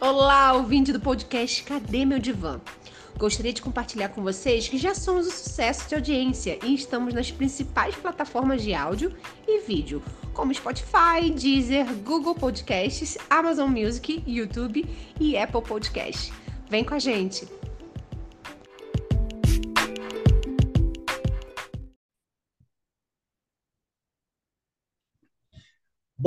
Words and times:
Olá, 0.00 0.52
ouvinte 0.52 0.92
do 0.92 1.00
podcast 1.00 1.64
Cadê 1.64 2.04
Meu 2.04 2.20
Divã? 2.20 2.60
Gostaria 3.16 3.52
de 3.52 3.60
compartilhar 3.60 4.10
com 4.10 4.22
vocês 4.22 4.68
que 4.68 4.78
já 4.78 4.94
somos 4.94 5.26
um 5.26 5.30
sucesso 5.30 5.88
de 5.88 5.96
audiência 5.96 6.56
e 6.64 6.72
estamos 6.72 7.12
nas 7.12 7.32
principais 7.32 7.96
plataformas 7.96 8.62
de 8.62 8.72
áudio 8.72 9.12
e 9.44 9.60
vídeo, 9.62 10.00
como 10.32 10.54
Spotify, 10.54 11.28
Deezer, 11.34 11.84
Google 12.04 12.36
Podcasts, 12.36 13.18
Amazon 13.28 13.70
Music, 13.70 14.22
YouTube 14.24 14.86
e 15.18 15.36
Apple 15.36 15.62
Podcasts. 15.62 16.32
Vem 16.70 16.84
com 16.84 16.94
a 16.94 17.00
gente! 17.00 17.57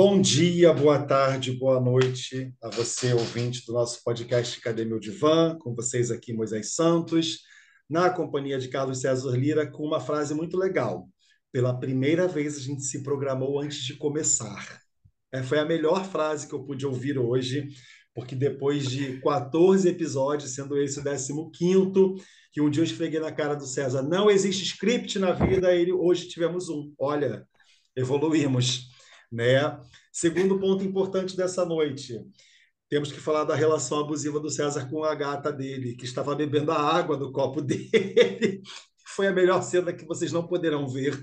Bom 0.04 0.20
dia, 0.20 0.72
boa 0.72 0.98
tarde, 0.98 1.52
boa 1.52 1.78
noite 1.80 2.52
a 2.60 2.68
você, 2.70 3.12
ouvinte 3.12 3.64
do 3.64 3.72
nosso 3.72 4.02
podcast 4.02 4.60
Cadê 4.60 4.84
Meu 4.84 4.98
Divã? 4.98 5.56
Com 5.60 5.76
vocês 5.76 6.10
aqui, 6.10 6.32
Moisés 6.32 6.74
Santos, 6.74 7.42
na 7.88 8.10
companhia 8.10 8.58
de 8.58 8.66
Carlos 8.66 9.00
César 9.00 9.30
Lira, 9.36 9.64
com 9.64 9.84
uma 9.84 10.00
frase 10.00 10.34
muito 10.34 10.56
legal. 10.56 11.08
Pela 11.52 11.78
primeira 11.78 12.26
vez 12.26 12.56
a 12.56 12.60
gente 12.60 12.82
se 12.82 13.04
programou 13.04 13.60
antes 13.60 13.84
de 13.84 13.94
começar. 13.94 14.82
É, 15.30 15.40
foi 15.40 15.60
a 15.60 15.64
melhor 15.64 16.04
frase 16.04 16.48
que 16.48 16.52
eu 16.52 16.64
pude 16.64 16.84
ouvir 16.84 17.16
hoje, 17.16 17.68
porque 18.12 18.34
depois 18.34 18.90
de 18.90 19.20
14 19.20 19.88
episódios, 19.88 20.52
sendo 20.52 20.76
esse 20.82 21.00
o 21.32 21.48
15, 21.48 21.92
que 22.52 22.60
um 22.60 22.68
dia 22.68 22.80
eu 22.80 22.86
esfreguei 22.86 23.20
na 23.20 23.30
cara 23.30 23.54
do 23.54 23.66
César, 23.66 24.02
não 24.02 24.28
existe 24.28 24.64
script 24.64 25.20
na 25.20 25.30
vida, 25.30 25.72
ele, 25.72 25.92
hoje 25.92 26.26
tivemos 26.26 26.68
um. 26.68 26.92
Olha, 26.98 27.46
evoluímos. 27.94 28.90
Né? 29.32 29.80
Segundo 30.12 30.58
ponto 30.60 30.84
importante 30.84 31.34
dessa 31.34 31.64
noite, 31.64 32.20
temos 32.88 33.10
que 33.10 33.18
falar 33.18 33.44
da 33.44 33.54
relação 33.54 34.00
abusiva 34.00 34.38
do 34.38 34.50
César 34.50 34.86
com 34.90 35.02
a 35.02 35.14
gata 35.14 35.50
dele, 35.50 35.96
que 35.96 36.04
estava 36.04 36.34
bebendo 36.34 36.70
a 36.70 36.78
água 36.78 37.16
do 37.16 37.32
copo 37.32 37.62
dele. 37.64 38.60
Foi 39.06 39.26
a 39.26 39.32
melhor 39.32 39.62
cena 39.62 39.92
que 39.92 40.04
vocês 40.04 40.30
não 40.30 40.46
poderão 40.46 40.86
ver, 40.86 41.18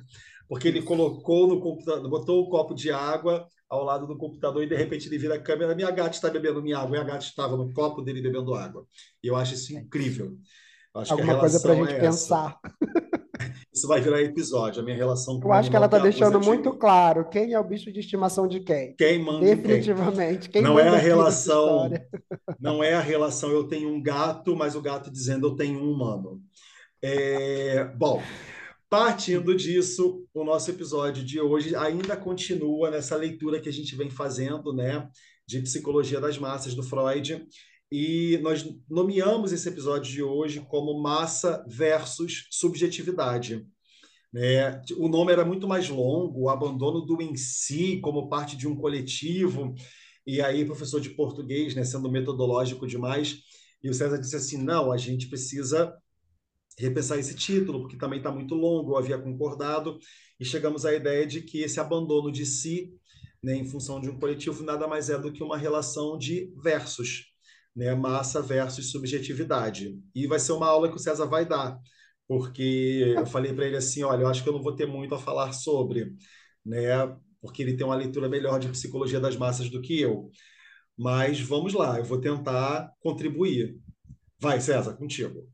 porque 0.48 0.68
ele 0.68 0.82
colocou 0.82 1.48
no 1.48 1.62
computador, 1.62 2.10
botou 2.10 2.42
o 2.42 2.50
copo 2.50 2.74
de 2.74 2.92
água 2.92 3.48
ao 3.70 3.84
lado 3.84 4.08
do 4.08 4.18
computador 4.18 4.64
e 4.64 4.68
de 4.68 4.76
repente 4.76 5.08
ele 5.08 5.20
vira 5.20 5.36
a 5.36 5.40
câmera, 5.40 5.76
minha 5.76 5.92
gata 5.92 6.16
está 6.16 6.28
bebendo 6.28 6.64
minha 6.64 6.80
água, 6.80 6.98
e 6.98 7.00
a 7.00 7.04
gata 7.04 7.24
estava 7.24 7.56
no 7.56 7.72
copo 7.72 8.02
dele 8.02 8.20
bebendo 8.20 8.56
água. 8.56 8.84
E 9.24 9.28
eu 9.28 9.36
acho 9.36 9.54
isso 9.54 9.78
incrível. 9.78 10.36
Acho 10.96 11.14
Alguma 11.14 11.40
coisa 11.40 11.60
para 11.60 11.74
a 11.74 11.76
gente 11.76 11.94
é 11.94 12.00
pensar. 12.00 12.60
Isso 13.80 13.88
vai 13.88 14.02
virar 14.02 14.22
episódio, 14.22 14.82
a 14.82 14.84
minha 14.84 14.98
relação 14.98 15.40
com 15.40 15.48
Eu 15.48 15.54
acho 15.54 15.70
que 15.70 15.76
ela 15.76 15.86
está 15.86 15.98
deixando 16.00 16.38
muito 16.42 16.74
claro 16.74 17.30
quem 17.30 17.54
é 17.54 17.60
o 17.60 17.64
bicho 17.64 17.90
de 17.94 18.02
estimação 18.02 18.46
de 18.46 18.60
quem. 18.60 18.94
Quem 18.98 19.24
manda 19.24 19.46
Definitivamente. 19.46 20.50
Quem. 20.50 20.62
Quem 20.62 20.62
não 20.62 20.78
é 20.78 20.90
a 20.90 20.98
relação. 20.98 21.90
Não 22.60 22.84
é 22.84 22.94
a 22.94 23.00
relação 23.00 23.52
eu 23.52 23.64
tenho 23.64 23.88
um 23.88 24.02
gato, 24.02 24.54
mas 24.54 24.76
o 24.76 24.82
gato 24.82 25.10
dizendo 25.10 25.48
eu 25.48 25.56
tenho 25.56 25.80
um 25.80 25.94
humano. 25.94 26.42
É, 27.02 27.86
bom, 27.96 28.22
partindo 28.90 29.56
disso, 29.56 30.26
o 30.34 30.44
nosso 30.44 30.70
episódio 30.70 31.24
de 31.24 31.40
hoje 31.40 31.74
ainda 31.74 32.18
continua 32.18 32.92
nessa 32.92 33.16
leitura 33.16 33.62
que 33.62 33.70
a 33.70 33.74
gente 33.74 33.96
vem 33.96 34.10
fazendo, 34.10 34.74
né, 34.74 35.08
de 35.48 35.62
psicologia 35.62 36.20
das 36.20 36.38
massas 36.38 36.76
do 36.76 36.84
Freud. 36.84 37.48
E 37.92 38.38
nós 38.44 38.64
nomeamos 38.88 39.52
esse 39.52 39.68
episódio 39.68 40.12
de 40.12 40.22
hoje 40.22 40.60
como 40.62 41.02
massa 41.02 41.66
versus 41.68 42.48
subjetividade. 42.52 43.66
É, 44.36 44.80
o 44.96 45.08
nome 45.08 45.32
era 45.32 45.44
muito 45.44 45.68
mais 45.68 45.90
longo, 45.90 46.44
o 46.44 46.50
abandono 46.50 47.02
do 47.02 47.20
em 47.20 47.36
si 47.36 48.00
como 48.00 48.30
parte 48.30 48.56
de 48.56 48.68
um 48.68 48.76
coletivo. 48.76 49.74
E 50.26 50.40
aí, 50.40 50.64
professor 50.64 51.02
de 51.02 51.10
português, 51.10 51.74
né, 51.74 51.84
sendo 51.84 52.12
metodológico 52.12 52.86
demais, 52.86 53.40
e 53.84 53.90
o 53.90 53.94
César 53.94 54.20
disse 54.20 54.36
assim: 54.36 54.58
não, 54.58 54.92
a 54.92 54.98
gente 54.98 55.28
precisa 55.28 55.98
repensar 56.78 57.18
esse 57.18 57.36
título, 57.36 57.82
porque 57.82 57.98
também 57.98 58.20
está 58.20 58.32
muito 58.32 58.54
longo, 58.54 58.92
eu 58.92 58.98
havia 58.98 59.18
concordado, 59.18 59.98
e 60.40 60.46
chegamos 60.46 60.86
à 60.86 60.94
ideia 60.94 61.26
de 61.26 61.42
que 61.42 61.64
esse 61.64 61.80
abandono 61.80 62.32
de 62.32 62.46
si, 62.46 62.94
né, 63.44 63.56
em 63.56 63.66
função 63.66 64.00
de 64.00 64.10
um 64.10 64.20
coletivo, 64.20 64.64
nada 64.64 64.88
mais 64.88 65.10
é 65.10 65.18
do 65.18 65.32
que 65.32 65.44
uma 65.44 65.58
relação 65.58 66.18
de 66.18 66.54
versos 66.62 67.30
né, 67.76 67.94
massa 67.96 68.42
versus 68.42 68.92
subjetividade. 68.92 70.00
E 70.14 70.28
vai 70.28 70.40
ser 70.40 70.54
uma 70.54 70.68
aula 70.68 70.90
que 70.90 70.96
o 70.96 71.00
César 71.00 71.26
vai 71.26 71.46
dar, 71.46 71.80
porque 72.28 73.14
eu 73.16 73.26
falei 73.26 73.54
para 73.54 73.66
ele 73.66 73.78
assim, 73.78 74.04
olha, 74.04 74.24
eu 74.24 74.28
acho 74.28 74.44
que 74.44 74.50
eu 74.50 74.54
não 74.54 74.62
vou 74.62 74.76
ter 74.76 74.86
muito 74.86 75.16
a 75.16 75.20
falar 75.20 75.54
sobre, 75.54 76.14
né, 76.66 76.90
porque 77.42 77.62
ele 77.62 77.76
tem 77.76 77.86
uma 77.86 77.96
leitura 77.96 78.28
melhor 78.28 78.60
de 78.60 78.70
psicologia 78.70 79.20
das 79.20 79.36
massas 79.38 79.70
do 79.70 79.82
que 79.82 80.00
eu. 80.00 80.30
Mas 80.98 81.40
vamos 81.40 81.74
lá, 81.74 81.98
eu 81.98 82.04
vou 82.04 82.20
tentar 82.20 82.92
contribuir. 83.00 83.80
Vai, 84.38 84.60
César, 84.60 84.94
contigo. 84.96 85.48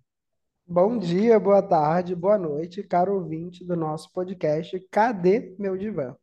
Bom 0.68 0.98
dia, 0.98 1.40
boa 1.40 1.62
tarde, 1.62 2.16
boa 2.16 2.40
noite, 2.40 2.82
caro 2.82 3.14
ouvinte 3.14 3.64
do 3.64 3.76
nosso 3.76 4.12
podcast 4.12 4.80
Cadê 4.90 5.56
Meu 5.60 5.78
Divã? 5.78 6.16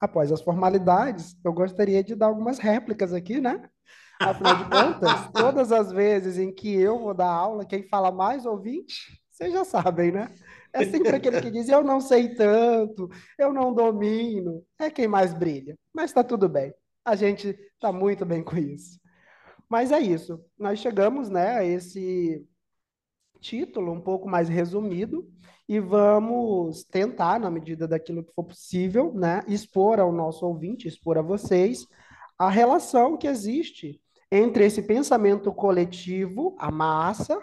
Após 0.00 0.32
as 0.32 0.40
formalidades, 0.40 1.36
eu 1.44 1.52
gostaria 1.52 2.02
de 2.02 2.14
dar 2.14 2.26
algumas 2.26 2.58
réplicas 2.58 3.12
aqui, 3.12 3.38
né? 3.38 3.68
Afinal 4.18 4.56
de 4.56 4.64
contas, 4.64 5.30
todas 5.32 5.72
as 5.72 5.92
vezes 5.92 6.38
em 6.38 6.52
que 6.52 6.74
eu 6.74 6.98
vou 6.98 7.14
dar 7.14 7.30
aula, 7.30 7.64
quem 7.64 7.86
fala 7.88 8.10
mais 8.10 8.46
ouvinte, 8.46 9.20
vocês 9.30 9.52
já 9.52 9.64
sabem, 9.64 10.10
né? 10.10 10.32
É 10.72 10.84
sempre 10.84 11.14
aquele 11.14 11.40
que 11.40 11.50
diz: 11.50 11.68
eu 11.68 11.84
não 11.84 12.00
sei 12.00 12.34
tanto, 12.34 13.10
eu 13.38 13.52
não 13.52 13.74
domino. 13.74 14.64
É 14.78 14.90
quem 14.90 15.06
mais 15.06 15.34
brilha. 15.34 15.76
Mas 15.92 16.10
está 16.10 16.24
tudo 16.24 16.48
bem. 16.48 16.72
A 17.04 17.14
gente 17.14 17.48
está 17.74 17.92
muito 17.92 18.24
bem 18.24 18.42
com 18.42 18.56
isso. 18.56 18.98
Mas 19.68 19.92
é 19.92 19.98
isso. 19.98 20.40
Nós 20.58 20.78
chegamos 20.78 21.28
né, 21.28 21.56
a 21.56 21.64
esse 21.64 22.46
título 23.40 23.92
um 23.92 24.00
pouco 24.00 24.28
mais 24.28 24.48
resumido 24.48 25.28
e 25.68 25.80
vamos 25.80 26.84
tentar, 26.84 27.38
na 27.40 27.50
medida 27.50 27.86
daquilo 27.86 28.24
que 28.24 28.32
for 28.32 28.44
possível, 28.44 29.12
né, 29.12 29.42
expor 29.48 29.98
ao 29.98 30.12
nosso 30.12 30.46
ouvinte, 30.46 30.86
expor 30.86 31.18
a 31.18 31.22
vocês, 31.22 31.86
a 32.38 32.48
relação 32.48 33.16
que 33.16 33.26
existe 33.26 34.00
entre 34.30 34.64
esse 34.64 34.82
pensamento 34.82 35.52
coletivo, 35.52 36.56
a 36.58 36.70
massa, 36.70 37.40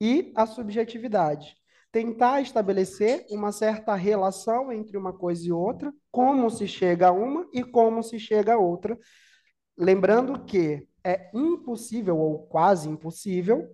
e 0.00 0.32
a 0.34 0.46
subjetividade. 0.46 1.56
Tentar 1.90 2.42
estabelecer 2.42 3.26
uma 3.30 3.52
certa 3.52 3.94
relação 3.94 4.70
entre 4.70 4.96
uma 4.96 5.12
coisa 5.12 5.46
e 5.46 5.52
outra, 5.52 5.92
como 6.10 6.50
se 6.50 6.68
chega 6.68 7.08
a 7.08 7.12
uma 7.12 7.48
e 7.52 7.64
como 7.64 8.02
se 8.02 8.18
chega 8.18 8.54
a 8.54 8.58
outra. 8.58 8.98
Lembrando 9.76 10.44
que 10.44 10.86
é 11.04 11.30
impossível, 11.32 12.18
ou 12.18 12.46
quase 12.46 12.88
impossível, 12.88 13.66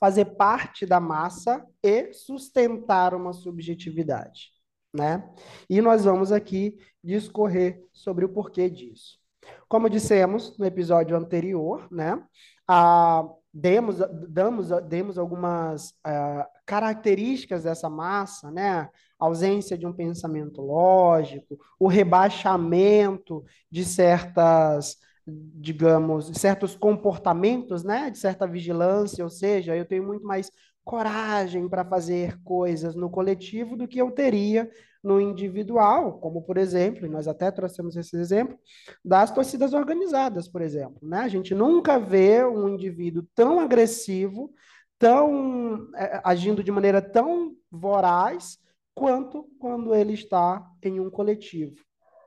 fazer 0.00 0.24
parte 0.36 0.86
da 0.86 1.00
massa 1.00 1.66
e 1.82 2.12
sustentar 2.12 3.14
uma 3.14 3.32
subjetividade. 3.32 4.52
Né? 4.94 5.28
E 5.68 5.82
nós 5.82 6.04
vamos 6.04 6.32
aqui 6.32 6.78
discorrer 7.04 7.84
sobre 7.92 8.24
o 8.24 8.28
porquê 8.28 8.70
disso. 8.70 9.18
Como 9.68 9.90
dissemos 9.90 10.56
no 10.58 10.64
episódio 10.64 11.16
anterior, 11.16 11.86
né, 11.90 12.22
a, 12.66 13.24
demos, 13.52 13.98
damos, 14.28 14.68
demos 14.88 15.18
algumas 15.18 15.90
uh, 16.06 16.44
características 16.64 17.64
dessa 17.64 17.88
massa, 17.88 18.50
né, 18.50 18.88
ausência 19.18 19.76
de 19.76 19.86
um 19.86 19.92
pensamento 19.92 20.60
lógico, 20.60 21.58
o 21.78 21.88
rebaixamento 21.88 23.44
de 23.70 23.84
certas 23.84 24.96
digamos, 25.30 26.30
certos 26.34 26.74
comportamentos, 26.74 27.84
né, 27.84 28.10
de 28.10 28.18
certa 28.18 28.46
vigilância, 28.46 29.22
ou 29.22 29.28
seja, 29.30 29.76
eu 29.76 29.84
tenho 29.84 30.02
muito 30.02 30.24
mais 30.24 30.50
coragem 30.88 31.68
para 31.68 31.84
fazer 31.84 32.42
coisas 32.42 32.94
no 32.94 33.10
coletivo 33.10 33.76
do 33.76 33.86
que 33.86 34.00
eu 34.00 34.10
teria 34.10 34.70
no 35.04 35.20
individual, 35.20 36.18
como 36.18 36.40
por 36.40 36.56
exemplo, 36.56 37.04
e 37.04 37.10
nós 37.10 37.28
até 37.28 37.50
trouxemos 37.50 37.94
esse 37.94 38.16
exemplo, 38.16 38.58
das 39.04 39.30
torcidas 39.30 39.74
organizadas, 39.74 40.48
por 40.48 40.62
exemplo. 40.62 40.96
Né? 41.02 41.18
A 41.18 41.28
gente 41.28 41.54
nunca 41.54 41.98
vê 41.98 42.42
um 42.42 42.70
indivíduo 42.70 43.22
tão 43.34 43.60
agressivo, 43.60 44.50
tão 44.98 45.90
é, 45.94 46.22
agindo 46.24 46.64
de 46.64 46.72
maneira 46.72 47.02
tão 47.02 47.52
voraz, 47.70 48.58
quanto 48.94 49.46
quando 49.60 49.94
ele 49.94 50.14
está 50.14 50.66
em 50.82 50.98
um 50.98 51.10
coletivo. 51.10 51.76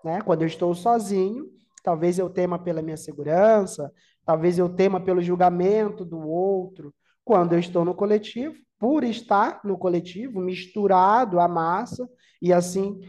Né? 0.05 0.21
Quando 0.21 0.43
eu 0.43 0.47
estou 0.47 0.75
sozinho, 0.75 1.47
talvez 1.83 2.19
eu 2.19 2.29
tema 2.29 2.59
pela 2.59 2.83
minha 2.83 2.95
segurança, 2.95 3.91
talvez 4.23 4.59
eu 4.59 4.69
tema 4.69 5.01
pelo 5.01 5.19
julgamento 5.19 6.05
do 6.05 6.19
outro. 6.19 6.93
Quando 7.23 7.53
eu 7.53 7.59
estou 7.59 7.85
no 7.85 7.95
coletivo, 7.95 8.55
por 8.79 9.03
estar 9.03 9.61
no 9.63 9.77
coletivo, 9.77 10.39
misturado 10.39 11.39
à 11.39 11.47
massa, 11.47 12.09
e 12.41 12.51
assim 12.51 12.99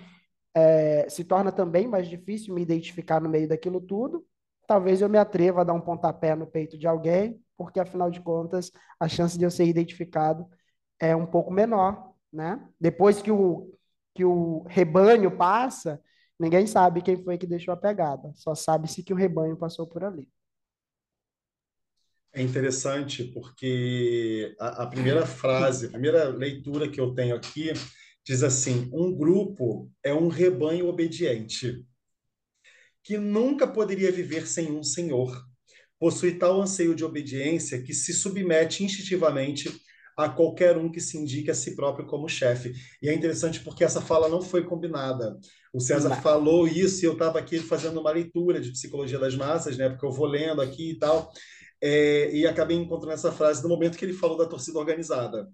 é, 0.54 1.08
se 1.08 1.24
torna 1.24 1.50
também 1.50 1.88
mais 1.88 2.08
difícil 2.08 2.54
me 2.54 2.62
identificar 2.62 3.20
no 3.20 3.28
meio 3.28 3.48
daquilo 3.48 3.80
tudo. 3.80 4.24
Talvez 4.66 5.00
eu 5.00 5.08
me 5.08 5.18
atreva 5.18 5.62
a 5.62 5.64
dar 5.64 5.72
um 5.72 5.80
pontapé 5.80 6.34
no 6.34 6.46
peito 6.46 6.78
de 6.78 6.86
alguém, 6.86 7.40
porque 7.56 7.80
afinal 7.80 8.10
de 8.10 8.20
contas 8.20 8.70
a 9.00 9.08
chance 9.08 9.38
de 9.38 9.44
eu 9.44 9.50
ser 9.50 9.64
identificado 9.64 10.46
é 11.00 11.16
um 11.16 11.26
pouco 11.26 11.50
menor, 11.50 12.12
né? 12.32 12.62
Depois 12.80 13.20
que 13.22 13.30
o 13.30 13.72
que 14.14 14.24
o 14.26 14.64
rebanho 14.68 15.34
passa, 15.34 15.98
ninguém 16.38 16.66
sabe 16.66 17.00
quem 17.00 17.16
foi 17.16 17.38
que 17.38 17.46
deixou 17.46 17.72
a 17.72 17.76
pegada, 17.76 18.30
só 18.34 18.54
sabe-se 18.54 19.02
que 19.02 19.12
o 19.12 19.16
rebanho 19.16 19.56
passou 19.56 19.86
por 19.86 20.04
ali. 20.04 20.28
É 22.34 22.40
interessante 22.40 23.24
porque 23.24 24.54
a, 24.58 24.84
a 24.84 24.86
primeira 24.86 25.26
frase, 25.26 25.86
a 25.86 25.90
primeira 25.90 26.28
leitura 26.28 26.88
que 26.88 27.00
eu 27.00 27.14
tenho 27.14 27.36
aqui 27.36 27.72
diz 28.24 28.42
assim: 28.42 28.88
um 28.92 29.14
grupo 29.14 29.90
é 30.02 30.14
um 30.14 30.28
rebanho 30.28 30.88
obediente 30.88 31.84
que 33.02 33.18
nunca 33.18 33.66
poderia 33.66 34.12
viver 34.12 34.46
sem 34.46 34.70
um 34.72 34.82
senhor. 34.82 35.44
Possui 35.98 36.32
tal 36.38 36.60
anseio 36.60 36.94
de 36.94 37.04
obediência 37.04 37.82
que 37.82 37.92
se 37.92 38.12
submete 38.12 38.84
instintivamente 38.84 39.70
a 40.16 40.28
qualquer 40.28 40.76
um 40.76 40.90
que 40.90 41.00
se 41.00 41.16
indique 41.16 41.50
a 41.50 41.54
si 41.54 41.74
próprio 41.74 42.06
como 42.06 42.28
chefe. 42.28 42.72
E 43.00 43.08
é 43.08 43.14
interessante 43.14 43.60
porque 43.60 43.84
essa 43.84 44.00
fala 44.00 44.28
não 44.28 44.42
foi 44.42 44.64
combinada. 44.64 45.38
O 45.72 45.80
César 45.80 46.10
não. 46.10 46.20
falou 46.20 46.68
isso 46.68 47.02
e 47.02 47.06
eu 47.06 47.14
estava 47.14 47.38
aqui 47.38 47.58
fazendo 47.58 48.00
uma 48.00 48.10
leitura 48.10 48.60
de 48.60 48.70
psicologia 48.70 49.18
das 49.18 49.34
massas, 49.34 49.76
né? 49.76 49.88
Porque 49.88 50.04
eu 50.04 50.12
vou 50.12 50.26
lendo 50.26 50.60
aqui 50.60 50.90
e 50.90 50.98
tal, 50.98 51.32
é, 51.82 52.30
e 52.32 52.46
acabei 52.46 52.76
encontrando 52.76 53.14
essa 53.14 53.32
frase 53.32 53.62
no 53.62 53.68
momento 53.68 53.98
que 53.98 54.04
ele 54.04 54.12
falou 54.12 54.36
da 54.36 54.46
torcida 54.46 54.78
organizada. 54.78 55.48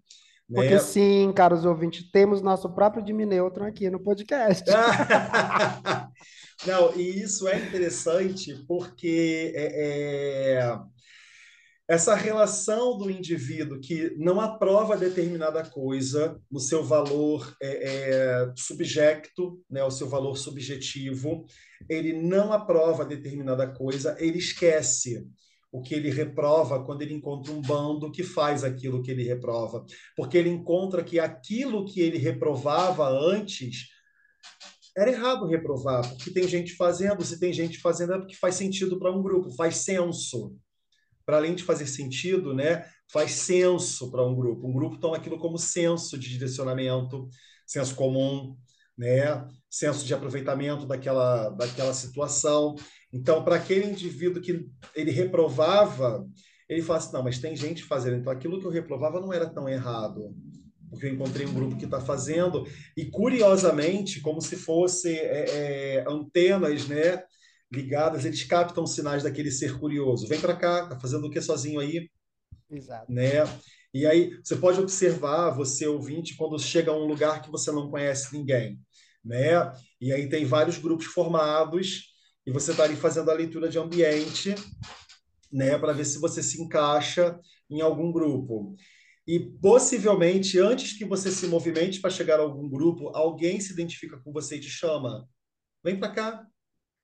Porque 0.52 0.74
né? 0.74 0.78
sim, 0.78 1.32
caros 1.34 1.64
ouvintes, 1.64 2.10
temos 2.10 2.40
nosso 2.40 2.70
próprio 2.70 3.02
Dimineutron 3.02 3.66
aqui 3.66 3.90
no 3.90 4.00
podcast. 4.00 4.64
Não, 6.66 6.94
e 6.96 7.22
isso 7.22 7.46
é 7.46 7.58
interessante 7.58 8.54
porque 8.66 9.52
é, 9.54 10.56
é, 10.56 10.78
essa 11.86 12.14
relação 12.14 12.98
do 12.98 13.10
indivíduo 13.10 13.80
que 13.80 14.14
não 14.18 14.40
aprova 14.40 14.96
determinada 14.96 15.62
coisa 15.64 16.40
no 16.50 16.58
seu 16.58 16.82
valor 16.82 17.54
é, 17.62 17.68
é, 17.68 18.52
subjecto, 18.56 19.62
né, 19.70 19.84
o 19.84 19.90
seu 19.90 20.08
valor 20.08 20.36
subjetivo, 20.36 21.46
ele 21.88 22.12
não 22.12 22.52
aprova 22.52 23.04
determinada 23.04 23.66
coisa, 23.66 24.16
ele 24.18 24.38
esquece 24.38 25.24
o 25.70 25.82
que 25.82 25.94
ele 25.94 26.10
reprova 26.10 26.84
quando 26.84 27.02
ele 27.02 27.14
encontra 27.14 27.52
um 27.52 27.60
bando 27.60 28.10
que 28.10 28.22
faz 28.22 28.64
aquilo 28.64 29.02
que 29.02 29.10
ele 29.10 29.22
reprova. 29.22 29.84
Porque 30.16 30.38
ele 30.38 30.48
encontra 30.48 31.04
que 31.04 31.18
aquilo 31.18 31.84
que 31.84 32.00
ele 32.00 32.18
reprovava 32.18 33.08
antes 33.08 33.88
era 34.96 35.12
errado 35.12 35.46
reprovar, 35.46 36.08
porque 36.08 36.30
tem 36.30 36.48
gente 36.48 36.74
fazendo, 36.74 37.24
se 37.24 37.38
tem 37.38 37.52
gente 37.52 37.78
fazendo 37.78 38.14
é 38.14 38.18
porque 38.18 38.34
faz 38.34 38.56
sentido 38.56 38.98
para 38.98 39.12
um 39.12 39.22
grupo, 39.22 39.54
faz 39.54 39.76
senso. 39.76 40.56
Para 41.24 41.36
além 41.36 41.54
de 41.54 41.62
fazer 41.62 41.86
sentido, 41.86 42.52
né, 42.52 42.84
faz 43.12 43.32
senso 43.32 44.10
para 44.10 44.26
um 44.26 44.34
grupo. 44.34 44.66
Um 44.66 44.72
grupo 44.72 44.98
toma 44.98 45.16
aquilo 45.16 45.38
como 45.38 45.56
senso 45.56 46.18
de 46.18 46.28
direcionamento, 46.28 47.28
senso 47.64 47.94
comum, 47.94 48.56
né, 48.96 49.46
senso 49.70 50.04
de 50.04 50.12
aproveitamento 50.14 50.84
daquela, 50.84 51.50
daquela 51.50 51.94
situação. 51.94 52.74
Então, 53.12 53.42
para 53.42 53.56
aquele 53.56 53.86
indivíduo 53.86 54.42
que 54.42 54.68
ele 54.94 55.10
reprovava, 55.10 56.26
ele 56.68 56.82
fala 56.82 56.98
assim, 56.98 57.12
não, 57.12 57.22
mas 57.22 57.38
tem 57.38 57.56
gente 57.56 57.82
fazendo, 57.82 58.16
então 58.16 58.32
aquilo 58.32 58.60
que 58.60 58.66
eu 58.66 58.70
reprovava 58.70 59.20
não 59.20 59.32
era 59.32 59.46
tão 59.46 59.68
errado, 59.68 60.34
porque 60.90 61.06
eu 61.06 61.14
encontrei 61.14 61.46
um 61.46 61.54
grupo 61.54 61.76
que 61.76 61.86
está 61.86 62.00
fazendo, 62.00 62.66
e 62.96 63.06
curiosamente, 63.06 64.20
como 64.20 64.40
se 64.40 64.56
fosse 64.56 65.10
é, 65.16 65.44
é, 65.48 66.04
antenas, 66.06 66.86
né, 66.86 67.22
ligadas, 67.72 68.24
eles 68.24 68.44
captam 68.44 68.86
sinais 68.86 69.22
daquele 69.22 69.50
ser 69.50 69.78
curioso. 69.78 70.26
Vem 70.26 70.40
para 70.40 70.56
cá, 70.56 70.86
tá 70.86 70.98
fazendo 70.98 71.26
o 71.26 71.30
que 71.30 71.40
sozinho 71.40 71.80
aí? 71.80 72.10
Exato. 72.70 73.10
Né? 73.10 73.44
E 73.92 74.06
aí 74.06 74.38
você 74.42 74.56
pode 74.56 74.80
observar, 74.80 75.50
você 75.50 75.86
ouvinte, 75.86 76.36
quando 76.36 76.58
chega 76.58 76.90
a 76.90 76.96
um 76.96 77.06
lugar 77.06 77.42
que 77.42 77.50
você 77.50 77.70
não 77.72 77.90
conhece 77.90 78.36
ninguém, 78.36 78.78
né? 79.24 79.72
E 80.00 80.12
aí 80.12 80.28
tem 80.28 80.44
vários 80.44 80.78
grupos 80.78 81.06
formados 81.06 82.04
e 82.48 82.50
você 82.50 82.70
está 82.70 82.84
ali 82.84 82.96
fazendo 82.96 83.30
a 83.30 83.34
leitura 83.34 83.68
de 83.68 83.78
ambiente, 83.78 84.54
né, 85.52 85.78
para 85.78 85.92
ver 85.92 86.06
se 86.06 86.18
você 86.18 86.42
se 86.42 86.62
encaixa 86.62 87.38
em 87.68 87.82
algum 87.82 88.10
grupo. 88.10 88.74
E 89.26 89.38
possivelmente, 89.38 90.58
antes 90.58 90.96
que 90.96 91.04
você 91.04 91.30
se 91.30 91.46
movimente 91.46 92.00
para 92.00 92.08
chegar 92.08 92.40
a 92.40 92.42
algum 92.42 92.66
grupo, 92.66 93.14
alguém 93.14 93.60
se 93.60 93.74
identifica 93.74 94.18
com 94.18 94.32
você 94.32 94.56
e 94.56 94.60
te 94.60 94.70
chama. 94.70 95.28
Vem 95.84 95.98
para 95.98 96.10
cá. 96.10 96.46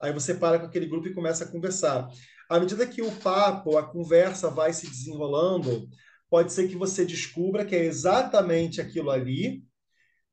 Aí 0.00 0.14
você 0.14 0.32
para 0.32 0.58
com 0.58 0.64
aquele 0.64 0.86
grupo 0.86 1.08
e 1.08 1.14
começa 1.14 1.44
a 1.44 1.50
conversar. 1.52 2.08
À 2.48 2.58
medida 2.58 2.86
que 2.86 3.02
o 3.02 3.12
papo, 3.16 3.76
a 3.76 3.82
conversa 3.82 4.48
vai 4.48 4.72
se 4.72 4.88
desenrolando, 4.88 5.86
pode 6.30 6.54
ser 6.54 6.68
que 6.68 6.74
você 6.74 7.04
descubra 7.04 7.66
que 7.66 7.76
é 7.76 7.84
exatamente 7.84 8.80
aquilo 8.80 9.10
ali, 9.10 9.62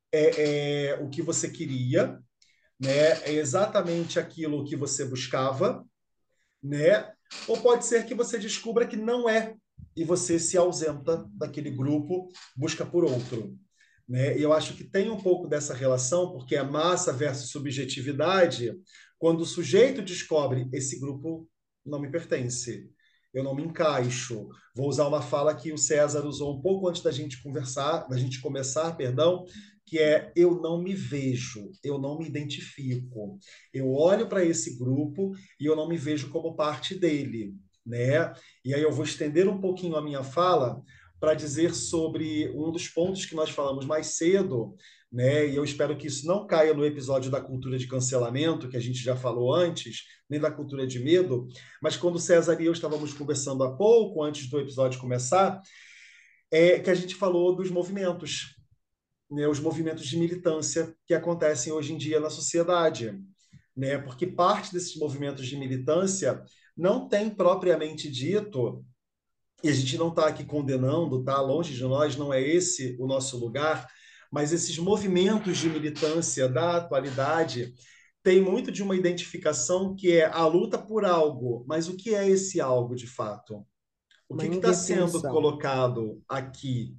é, 0.10 0.92
é 0.92 1.00
o 1.02 1.10
que 1.10 1.22
você 1.22 1.50
queria, 1.50 2.18
né? 2.81 3.22
É 3.24 3.33
exatamente 3.33 4.19
aquilo 4.19 4.66
que 4.66 4.75
você 4.75 5.06
buscava, 5.06 5.86
né? 6.62 7.12
Ou 7.48 7.57
pode 7.62 7.86
ser 7.86 8.06
que 8.06 8.16
você 8.16 8.39
descubra 8.39 8.88
que 8.88 8.98
não 8.98 9.30
é 9.30 9.56
e 9.95 10.04
você 10.04 10.39
se 10.39 10.57
ausenta 10.57 11.25
daquele 11.33 11.69
grupo, 11.69 12.28
busca 12.56 12.86
por 12.86 13.04
outro. 13.04 13.56
Né? 14.07 14.38
E 14.38 14.42
eu 14.42 14.51
acho 14.51 14.74
que 14.74 14.83
tem 14.83 15.10
um 15.10 15.18
pouco 15.18 15.48
dessa 15.48 15.74
relação, 15.74 16.31
porque 16.31 16.56
a 16.56 16.63
massa 16.63 17.13
versus 17.13 17.51
subjetividade, 17.51 18.74
quando 19.18 19.42
o 19.42 19.45
sujeito 19.45 20.01
descobre 20.01 20.68
esse 20.74 21.00
grupo 21.00 21.48
não 21.86 22.00
me 22.00 22.12
pertence, 22.12 22.89
eu 23.34 23.44
não 23.44 23.56
me 23.56 23.63
encaixo. 23.63 24.50
Vou 24.75 24.89
usar 24.89 25.07
uma 25.07 25.22
fala 25.22 25.56
que 25.56 25.72
o 25.72 25.77
César 25.77 26.25
usou 26.25 26.57
um 26.57 26.62
pouco 26.62 26.88
antes 26.89 27.01
da 27.01 27.12
gente 27.12 27.42
conversar, 27.42 28.07
da 28.07 28.18
gente 28.18 28.42
começar, 28.42 28.92
perdão, 28.98 29.45
que 29.91 29.99
é 29.99 30.31
eu 30.38 30.61
não 30.61 30.81
me 30.81 30.95
vejo, 30.95 31.69
eu 31.83 31.99
não 31.99 32.17
me 32.17 32.25
identifico. 32.25 33.38
Eu 33.73 33.91
olho 33.91 34.25
para 34.25 34.41
esse 34.41 34.77
grupo 34.77 35.33
e 35.59 35.65
eu 35.65 35.75
não 35.75 35.85
me 35.85 35.97
vejo 35.97 36.29
como 36.29 36.55
parte 36.55 36.95
dele, 36.95 37.53
né? 37.85 38.33
E 38.63 38.73
aí 38.73 38.81
eu 38.81 38.91
vou 38.93 39.03
estender 39.03 39.49
um 39.49 39.59
pouquinho 39.59 39.97
a 39.97 40.01
minha 40.01 40.23
fala 40.23 40.81
para 41.19 41.33
dizer 41.33 41.75
sobre 41.75 42.49
um 42.55 42.71
dos 42.71 42.88
pontos 42.88 43.25
que 43.25 43.35
nós 43.35 43.49
falamos 43.49 43.85
mais 43.85 44.15
cedo, 44.15 44.77
né? 45.11 45.45
E 45.45 45.57
eu 45.57 45.63
espero 45.65 45.97
que 45.97 46.07
isso 46.07 46.25
não 46.25 46.47
caia 46.47 46.73
no 46.73 46.85
episódio 46.85 47.29
da 47.29 47.41
cultura 47.41 47.77
de 47.77 47.85
cancelamento, 47.85 48.69
que 48.69 48.77
a 48.77 48.81
gente 48.81 49.03
já 49.03 49.17
falou 49.17 49.53
antes, 49.53 50.03
nem 50.29 50.39
da 50.39 50.49
cultura 50.49 50.88
de 50.88 50.99
medo, 50.99 51.49
mas 51.81 51.97
quando 51.97 52.17
César 52.17 52.57
e 52.61 52.65
eu 52.65 52.71
estávamos 52.71 53.11
conversando 53.11 53.61
há 53.65 53.75
pouco, 53.75 54.23
antes 54.23 54.49
do 54.49 54.57
episódio 54.57 55.01
começar, 55.01 55.61
é 56.49 56.79
que 56.79 56.89
a 56.89 56.95
gente 56.95 57.13
falou 57.13 57.53
dos 57.53 57.69
movimentos, 57.69 58.61
né, 59.31 59.48
os 59.48 59.60
movimentos 59.60 60.06
de 60.06 60.18
militância 60.18 60.94
que 61.07 61.13
acontecem 61.13 61.72
hoje 61.72 61.94
em 61.94 61.98
dia 61.98 62.19
na 62.19 62.30
sociedade. 62.30 63.18
Né? 63.75 63.98
Porque 63.98 64.28
parte 64.28 64.74
desses 64.74 64.98
movimentos 64.98 65.48
de 65.48 65.57
militância 65.57 66.44
não 66.75 67.08
tem 67.08 67.29
propriamente 67.29 68.12
dito, 68.12 68.84
e 69.63 69.70
a 69.70 69.74
gente 69.74 69.98
não 69.98 70.10
está 70.10 70.27
aqui 70.27 70.44
condenando, 70.44 71.24
tá 71.24 71.39
longe 71.39 71.74
de 71.74 71.84
nós, 71.84 72.15
não 72.15 72.34
é 72.34 72.41
esse 72.41 72.98
o 73.00 73.08
nosso 73.08 73.38
lugar, 73.38 73.88
mas 74.32 74.51
esses 74.51 74.77
movimentos 74.77 75.58
de 75.58 75.70
militância 75.70 76.50
da 76.50 76.77
atualidade 76.77 77.74
tem 78.24 78.41
muito 78.41 78.72
de 78.72 78.84
uma 78.84 78.96
identificação 78.96 79.96
que 79.96 80.12
é 80.12 80.25
a 80.25 80.46
luta 80.46 80.77
por 80.77 81.05
algo, 81.05 81.63
mas 81.67 81.88
o 81.88 81.96
que 81.96 82.13
é 82.13 82.27
esse 82.27 82.60
algo 82.60 82.96
de 82.96 83.08
fato? 83.08 83.65
O 84.29 84.38
que 84.38 84.48
está 84.48 84.74
sendo 84.74 85.22
colocado 85.22 86.22
aqui 86.27 86.96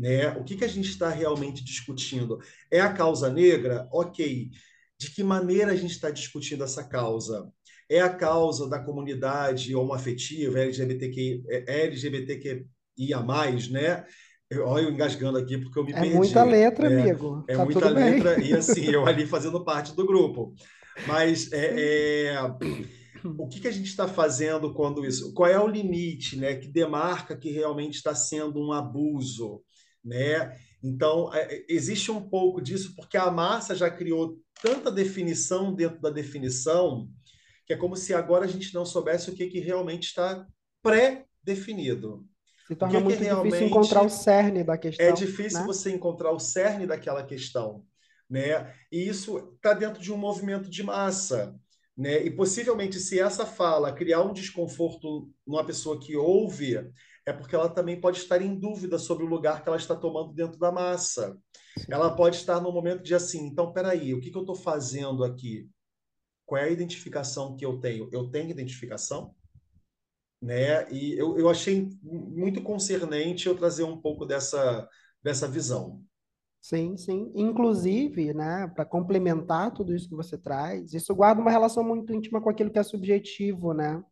né? 0.00 0.30
O 0.30 0.44
que, 0.44 0.56
que 0.56 0.64
a 0.64 0.68
gente 0.68 0.88
está 0.88 1.10
realmente 1.10 1.62
discutindo? 1.62 2.38
É 2.70 2.80
a 2.80 2.90
causa 2.90 3.30
negra? 3.30 3.86
Ok. 3.92 4.50
De 4.98 5.10
que 5.10 5.22
maneira 5.22 5.72
a 5.72 5.76
gente 5.76 5.90
está 5.90 6.10
discutindo 6.10 6.64
essa 6.64 6.82
causa? 6.82 7.52
É 7.86 8.00
a 8.00 8.08
causa 8.08 8.68
da 8.68 8.78
comunidade 8.78 9.74
homoafetiva, 9.74 10.58
LGBTQ, 10.60 11.42
LGBTQIA+, 11.66 13.22
né? 13.70 14.04
Olha 14.64 14.84
eu 14.84 14.90
engasgando 14.90 15.38
aqui 15.38 15.58
porque 15.58 15.78
eu 15.78 15.84
me 15.84 15.92
é 15.92 15.94
perdi. 15.94 16.14
É 16.14 16.16
muita 16.16 16.44
letra, 16.44 16.90
é, 16.90 17.00
amigo. 17.00 17.44
É 17.46 17.56
tá 17.56 17.64
muita 17.64 17.88
letra 17.90 18.36
bem. 18.36 18.50
e 18.50 18.54
assim, 18.54 18.86
eu 18.86 19.04
ali 19.06 19.26
fazendo 19.26 19.62
parte 19.64 19.94
do 19.94 20.06
grupo. 20.06 20.54
Mas 21.06 21.52
é, 21.52 22.32
é 22.32 22.42
o 23.24 23.46
que, 23.48 23.60
que 23.60 23.68
a 23.68 23.72
gente 23.72 23.88
está 23.88 24.08
fazendo 24.08 24.72
quando 24.72 25.04
isso? 25.04 25.34
Qual 25.34 25.48
é 25.48 25.60
o 25.60 25.68
limite 25.68 26.36
né, 26.36 26.54
que 26.54 26.68
demarca 26.68 27.36
que 27.36 27.50
realmente 27.50 27.96
está 27.96 28.14
sendo 28.14 28.60
um 28.60 28.72
abuso? 28.72 29.62
Né? 30.04 30.56
Então, 30.82 31.32
é, 31.34 31.54
é, 31.54 31.66
existe 31.68 32.10
um 32.10 32.28
pouco 32.28 32.60
disso, 32.60 32.94
porque 32.96 33.16
a 33.16 33.30
massa 33.30 33.74
já 33.74 33.90
criou 33.90 34.38
tanta 34.62 34.90
definição 34.90 35.74
dentro 35.74 36.00
da 36.00 36.10
definição, 36.10 37.08
que 37.66 37.72
é 37.72 37.76
como 37.76 37.96
se 37.96 38.14
agora 38.14 38.44
a 38.44 38.48
gente 38.48 38.74
não 38.74 38.84
soubesse 38.84 39.30
o 39.30 39.34
que, 39.34 39.46
que 39.46 39.60
realmente 39.60 40.08
está 40.08 40.46
pré-definido. 40.82 42.26
Se 42.66 42.74
torna 42.74 42.98
que 42.98 43.04
muito 43.04 43.18
que 43.18 43.24
difícil 43.24 43.66
encontrar 43.66 44.02
o 44.02 44.08
cerne 44.08 44.64
da 44.64 44.78
questão. 44.78 45.06
É 45.06 45.12
difícil 45.12 45.60
né? 45.60 45.66
você 45.66 45.90
encontrar 45.90 46.30
o 46.30 46.38
cerne 46.38 46.86
daquela 46.86 47.24
questão. 47.24 47.84
Né? 48.28 48.72
E 48.92 49.08
isso 49.08 49.54
está 49.56 49.74
dentro 49.74 50.00
de 50.00 50.12
um 50.12 50.16
movimento 50.16 50.70
de 50.70 50.82
massa. 50.82 51.54
Né? 51.96 52.22
E 52.24 52.30
possivelmente, 52.30 52.98
se 53.00 53.18
essa 53.18 53.44
fala 53.44 53.92
criar 53.92 54.22
um 54.22 54.32
desconforto 54.32 55.28
numa 55.46 55.64
pessoa 55.66 55.98
que 56.00 56.16
ouve, 56.16 56.78
é 57.26 57.32
porque 57.32 57.54
ela 57.54 57.68
também 57.68 58.00
pode 58.00 58.18
estar 58.18 58.40
em 58.40 58.58
dúvida 58.58 58.98
sobre 58.98 59.24
o 59.24 59.28
lugar 59.28 59.62
que 59.62 59.68
ela 59.68 59.78
está 59.78 59.94
tomando 59.94 60.32
dentro 60.32 60.58
da 60.58 60.72
massa. 60.72 61.38
Ela 61.88 62.14
pode 62.14 62.36
estar 62.36 62.60
no 62.60 62.72
momento 62.72 63.02
de 63.02 63.14
assim, 63.14 63.46
então, 63.46 63.72
peraí, 63.72 64.14
o 64.14 64.20
que, 64.20 64.30
que 64.30 64.36
eu 64.36 64.42
estou 64.42 64.56
fazendo 64.56 65.24
aqui? 65.24 65.68
Qual 66.46 66.60
é 66.60 66.64
a 66.64 66.70
identificação 66.70 67.56
que 67.56 67.64
eu 67.64 67.78
tenho? 67.78 68.08
Eu 68.12 68.28
tenho 68.28 68.50
identificação? 68.50 69.34
né? 70.40 70.90
E 70.90 71.12
eu, 71.18 71.38
eu 71.38 71.48
achei 71.48 71.90
muito 72.02 72.62
concernente 72.62 73.46
eu 73.46 73.56
trazer 73.56 73.84
um 73.84 74.00
pouco 74.00 74.24
dessa, 74.24 74.88
dessa 75.22 75.46
visão. 75.46 76.02
Sim, 76.60 76.96
sim. 76.96 77.30
Inclusive, 77.34 78.34
né, 78.34 78.70
para 78.74 78.84
complementar 78.84 79.72
tudo 79.72 79.94
isso 79.94 80.08
que 80.08 80.14
você 80.14 80.36
traz, 80.36 80.92
isso 80.92 81.14
guarda 81.14 81.40
uma 81.40 81.50
relação 81.50 81.82
muito 81.82 82.12
íntima 82.12 82.40
com 82.40 82.50
aquilo 82.50 82.70
que 82.70 82.78
é 82.78 82.82
subjetivo, 82.82 83.72
né? 83.72 84.02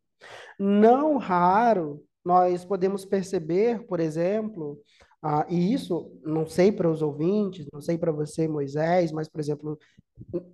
Não 0.58 1.16
raro 1.16 2.02
nós 2.28 2.62
podemos 2.62 3.06
perceber, 3.06 3.86
por 3.86 4.00
exemplo, 4.00 4.78
ah, 5.22 5.46
e 5.48 5.72
isso 5.72 6.12
não 6.22 6.46
sei 6.46 6.70
para 6.70 6.90
os 6.90 7.00
ouvintes, 7.00 7.66
não 7.72 7.80
sei 7.80 7.96
para 7.96 8.12
você, 8.12 8.46
Moisés, 8.46 9.10
mas, 9.12 9.28
por 9.30 9.40
exemplo, 9.40 9.78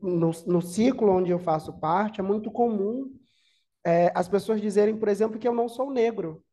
no, 0.01 0.31
no 0.47 0.63
ciclo 0.63 1.11
onde 1.11 1.33
eu 1.33 1.39
faço 1.41 1.73
parte, 1.81 2.21
é 2.21 2.23
muito 2.23 2.49
comum 2.53 3.13
é, 3.85 4.13
as 4.15 4.29
pessoas 4.29 4.61
dizerem, 4.61 4.97
por 4.97 5.09
exemplo, 5.09 5.37
que 5.37 5.49
eu 5.49 5.53
não 5.53 5.69
sou 5.69 5.91
negro. 5.91 6.45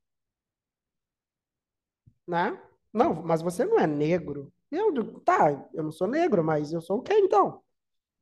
Né? 2.27 2.59
Não, 2.91 3.13
mas 3.21 3.43
você 3.43 3.63
não 3.63 3.79
é 3.79 3.85
negro. 3.85 4.51
Eu 4.71 4.91
digo, 4.91 5.19
tá, 5.21 5.51
eu 5.71 5.83
não 5.83 5.91
sou 5.91 6.07
negro, 6.07 6.43
mas 6.43 6.73
eu 6.73 6.81
sou 6.81 6.97
o 6.97 7.03
quê 7.03 7.13
então? 7.13 7.61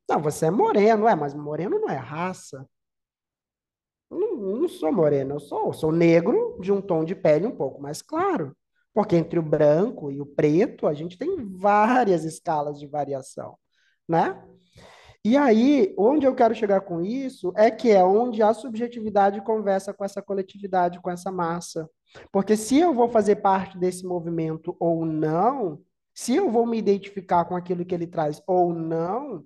Não, 0.10 0.22
você 0.22 0.48
é 0.48 0.52
moreno, 0.52 1.08
é, 1.08 1.16
mas 1.16 1.34
moreno 1.34 1.80
não 1.80 1.90
é 1.90 1.96
raça. 1.96 2.68
Não, 4.10 4.36
não 4.36 4.68
sou 4.68 4.92
moreno, 4.92 5.36
eu 5.36 5.40
sou, 5.40 5.72
sou 5.74 5.92
negro 5.92 6.58
de 6.60 6.72
um 6.72 6.82
tom 6.82 7.04
de 7.04 7.16
pele 7.16 7.46
um 7.46 7.56
pouco 7.56 7.82
mais 7.82 8.02
claro. 8.02 8.56
Porque 8.94 9.16
entre 9.16 9.38
o 9.38 9.44
branco 9.44 10.12
e 10.12 10.20
o 10.20 10.26
preto, 10.26 10.88
a 10.88 10.94
gente 10.94 11.18
tem 11.18 11.38
várias 11.58 12.24
escalas 12.24 12.80
de 12.80 12.88
variação, 12.88 13.58
né? 14.08 14.42
E 15.24 15.36
aí, 15.36 15.94
onde 15.98 16.26
eu 16.26 16.34
quero 16.34 16.56
chegar 16.56 16.82
com 16.82 17.02
isso 17.02 17.52
é 17.56 17.70
que 17.70 17.92
é 17.92 18.04
onde 18.04 18.42
a 18.42 18.54
subjetividade 18.54 19.42
conversa 19.44 19.94
com 19.94 20.06
essa 20.06 20.22
coletividade, 20.22 21.00
com 21.02 21.12
essa 21.12 21.32
massa. 21.32 21.90
Porque 22.32 22.56
se 22.56 22.80
eu 22.80 22.94
vou 22.94 23.10
fazer 23.10 23.38
parte 23.38 23.78
desse 23.78 24.06
movimento 24.06 24.76
ou 24.80 25.06
não, 25.06 25.82
se 26.14 26.36
eu 26.36 26.50
vou 26.50 26.66
me 26.66 26.78
identificar 26.78 27.46
com 27.46 27.56
aquilo 27.56 27.86
que 27.86 27.94
ele 27.94 28.08
traz 28.08 28.42
ou 28.48 28.74
não, 28.74 29.46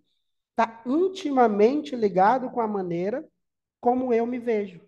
está 0.52 0.82
intimamente 0.86 1.96
ligado 1.96 2.50
com 2.52 2.62
a 2.62 2.68
maneira 2.68 3.26
como 3.84 4.14
eu 4.14 4.26
me 4.26 4.40
vejo. 4.40 4.80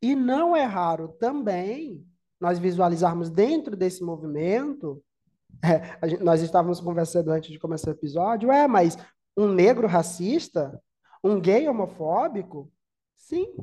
E 0.00 0.16
não 0.16 0.56
é 0.56 0.64
raro 0.64 1.08
também 1.20 2.08
nós 2.40 2.58
visualizarmos 2.58 3.28
dentro 3.28 3.76
desse 3.76 4.02
movimento. 4.02 5.04
É, 5.64 6.08
gente, 6.08 6.24
nós 6.24 6.42
estávamos 6.42 6.80
conversando 6.80 7.30
antes 7.30 7.52
de 7.52 7.58
começar 7.58 7.90
o 7.90 7.94
episódio, 7.94 8.50
é, 8.50 8.66
mas 8.66 8.96
um 9.36 9.46
negro 9.46 9.86
racista, 9.86 10.82
um 11.22 11.38
gay 11.38 11.68
homofóbico, 11.68 12.72
sim, 13.14 13.54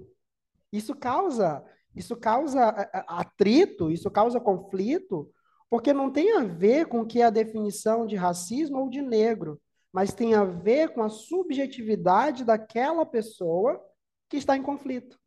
isso 0.71 0.95
causa, 0.95 1.61
isso 1.93 2.15
causa 2.15 2.69
atrito, 3.05 3.91
isso 3.91 4.09
causa 4.09 4.39
conflito, 4.39 5.29
porque 5.69 5.91
não 5.91 6.09
tem 6.09 6.37
a 6.37 6.43
ver 6.45 6.85
com 6.85 7.05
que 7.05 7.21
é 7.21 7.25
a 7.25 7.31
definição 7.31 8.05
de 8.05 8.15
racismo 8.15 8.77
ou 8.77 8.89
de 8.89 9.01
negro, 9.01 9.59
mas 9.91 10.13
tem 10.13 10.35
a 10.35 10.43
ver 10.43 10.93
com 10.93 11.01
a 11.01 11.09
subjetividade 11.09 12.43
daquela 12.43 13.05
pessoa 13.05 13.83
que 14.29 14.37
está 14.37 14.55
em 14.55 14.61
conflito. 14.61 15.19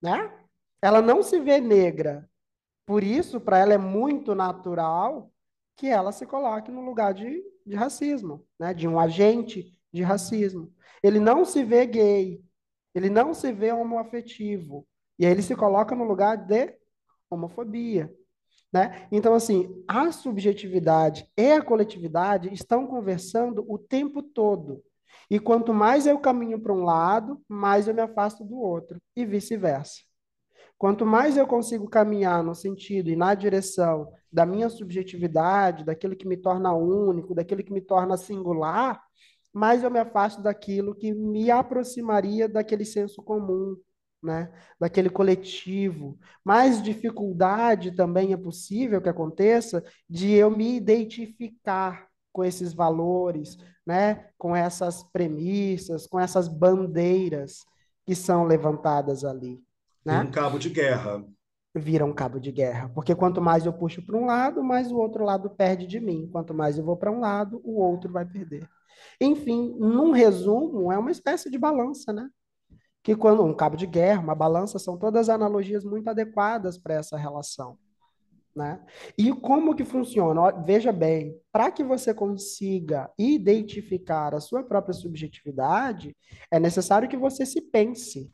Né? 0.00 0.32
Ela 0.80 1.02
não 1.02 1.22
se 1.22 1.38
vê 1.40 1.60
negra. 1.60 2.28
Por 2.86 3.02
isso, 3.02 3.40
para 3.40 3.58
ela 3.58 3.74
é 3.74 3.78
muito 3.78 4.34
natural 4.34 5.32
que 5.76 5.88
ela 5.88 6.12
se 6.12 6.26
coloque 6.26 6.70
no 6.70 6.84
lugar 6.84 7.14
de, 7.14 7.42
de 7.66 7.74
racismo, 7.74 8.46
né? 8.58 8.74
de 8.74 8.86
um 8.86 8.98
agente 8.98 9.76
de 9.92 10.02
racismo. 10.02 10.72
Ele 11.02 11.18
não 11.18 11.44
se 11.44 11.64
vê 11.64 11.86
gay, 11.86 12.44
ele 12.94 13.10
não 13.10 13.34
se 13.34 13.52
vê 13.52 13.72
homoafetivo, 13.72 14.86
e 15.18 15.26
aí 15.26 15.32
ele 15.32 15.42
se 15.42 15.54
coloca 15.56 15.94
no 15.94 16.04
lugar 16.04 16.36
de 16.36 16.76
homofobia. 17.30 18.12
Né? 18.72 19.06
Então, 19.12 19.34
assim, 19.34 19.84
a 19.86 20.10
subjetividade 20.10 21.28
e 21.36 21.52
a 21.52 21.62
coletividade 21.62 22.52
estão 22.52 22.86
conversando 22.86 23.64
o 23.68 23.78
tempo 23.78 24.22
todo. 24.22 24.82
E 25.30 25.38
quanto 25.38 25.74
mais 25.74 26.06
eu 26.06 26.18
caminho 26.18 26.58
para 26.60 26.72
um 26.72 26.84
lado, 26.84 27.40
mais 27.48 27.86
eu 27.86 27.94
me 27.94 28.00
afasto 28.00 28.44
do 28.44 28.58
outro, 28.58 29.00
e 29.14 29.26
vice-versa. 29.26 30.00
Quanto 30.78 31.06
mais 31.06 31.36
eu 31.36 31.46
consigo 31.46 31.88
caminhar 31.88 32.42
no 32.42 32.54
sentido 32.54 33.08
e 33.08 33.16
na 33.16 33.34
direção 33.34 34.10
da 34.32 34.44
minha 34.44 34.68
subjetividade, 34.68 35.84
daquilo 35.84 36.16
que 36.16 36.26
me 36.26 36.36
torna 36.36 36.72
único, 36.72 37.34
daquilo 37.34 37.62
que 37.62 37.72
me 37.72 37.80
torna 37.80 38.16
singular, 38.16 39.00
mais 39.52 39.84
eu 39.84 39.90
me 39.90 39.98
afasto 39.98 40.42
daquilo 40.42 40.94
que 40.94 41.12
me 41.12 41.50
aproximaria 41.50 42.48
daquele 42.48 42.84
senso 42.84 43.22
comum, 43.22 43.76
né? 44.22 44.50
daquele 44.78 45.10
coletivo. 45.10 46.18
Mais 46.44 46.82
dificuldade 46.82 47.90
também 47.92 48.32
é 48.32 48.36
possível 48.36 49.00
que 49.00 49.08
aconteça 49.08 49.82
de 50.08 50.32
eu 50.32 50.50
me 50.50 50.76
identificar 50.76 52.06
com 52.32 52.44
esses 52.44 52.72
valores, 52.72 53.58
né? 53.86 54.28
com 54.38 54.54
essas 54.54 55.02
premissas, 55.02 56.06
com 56.06 56.18
essas 56.18 56.48
bandeiras 56.48 57.64
que 58.06 58.14
são 58.14 58.44
levantadas 58.44 59.24
ali. 59.24 59.60
Né? 60.04 60.20
Um 60.20 60.30
cabo 60.30 60.58
de 60.58 60.70
guerra. 60.70 61.24
Vira 61.74 62.04
um 62.04 62.12
cabo 62.12 62.38
de 62.38 62.52
guerra. 62.52 62.90
Porque 62.94 63.14
quanto 63.14 63.40
mais 63.40 63.64
eu 63.64 63.72
puxo 63.72 64.04
para 64.04 64.16
um 64.16 64.26
lado, 64.26 64.62
mais 64.62 64.92
o 64.92 64.96
outro 64.96 65.24
lado 65.24 65.50
perde 65.50 65.86
de 65.86 65.98
mim. 65.98 66.28
Quanto 66.30 66.52
mais 66.52 66.76
eu 66.76 66.84
vou 66.84 66.96
para 66.96 67.10
um 67.10 67.20
lado, 67.20 67.60
o 67.64 67.80
outro 67.80 68.12
vai 68.12 68.26
perder. 68.26 68.68
Enfim, 69.20 69.74
num 69.78 70.10
resumo, 70.10 70.92
é 70.92 70.98
uma 70.98 71.10
espécie 71.10 71.50
de 71.50 71.58
balança, 71.58 72.12
né? 72.12 72.28
Que 73.02 73.16
quando 73.16 73.42
um 73.42 73.54
cabo 73.54 73.76
de 73.76 73.86
guerra, 73.86 74.20
uma 74.20 74.34
balança, 74.34 74.78
são 74.78 74.96
todas 74.96 75.28
analogias 75.28 75.84
muito 75.84 76.08
adequadas 76.08 76.78
para 76.78 76.94
essa 76.94 77.16
relação. 77.16 77.76
Né? 78.54 78.84
E 79.16 79.32
como 79.32 79.74
que 79.74 79.84
funciona? 79.84 80.52
Veja 80.62 80.92
bem, 80.92 81.40
para 81.50 81.70
que 81.70 81.82
você 81.82 82.12
consiga 82.14 83.10
identificar 83.18 84.34
a 84.34 84.40
sua 84.40 84.62
própria 84.62 84.92
subjetividade, 84.92 86.14
é 86.50 86.60
necessário 86.60 87.08
que 87.08 87.16
você 87.16 87.46
se 87.46 87.60
pense. 87.60 88.30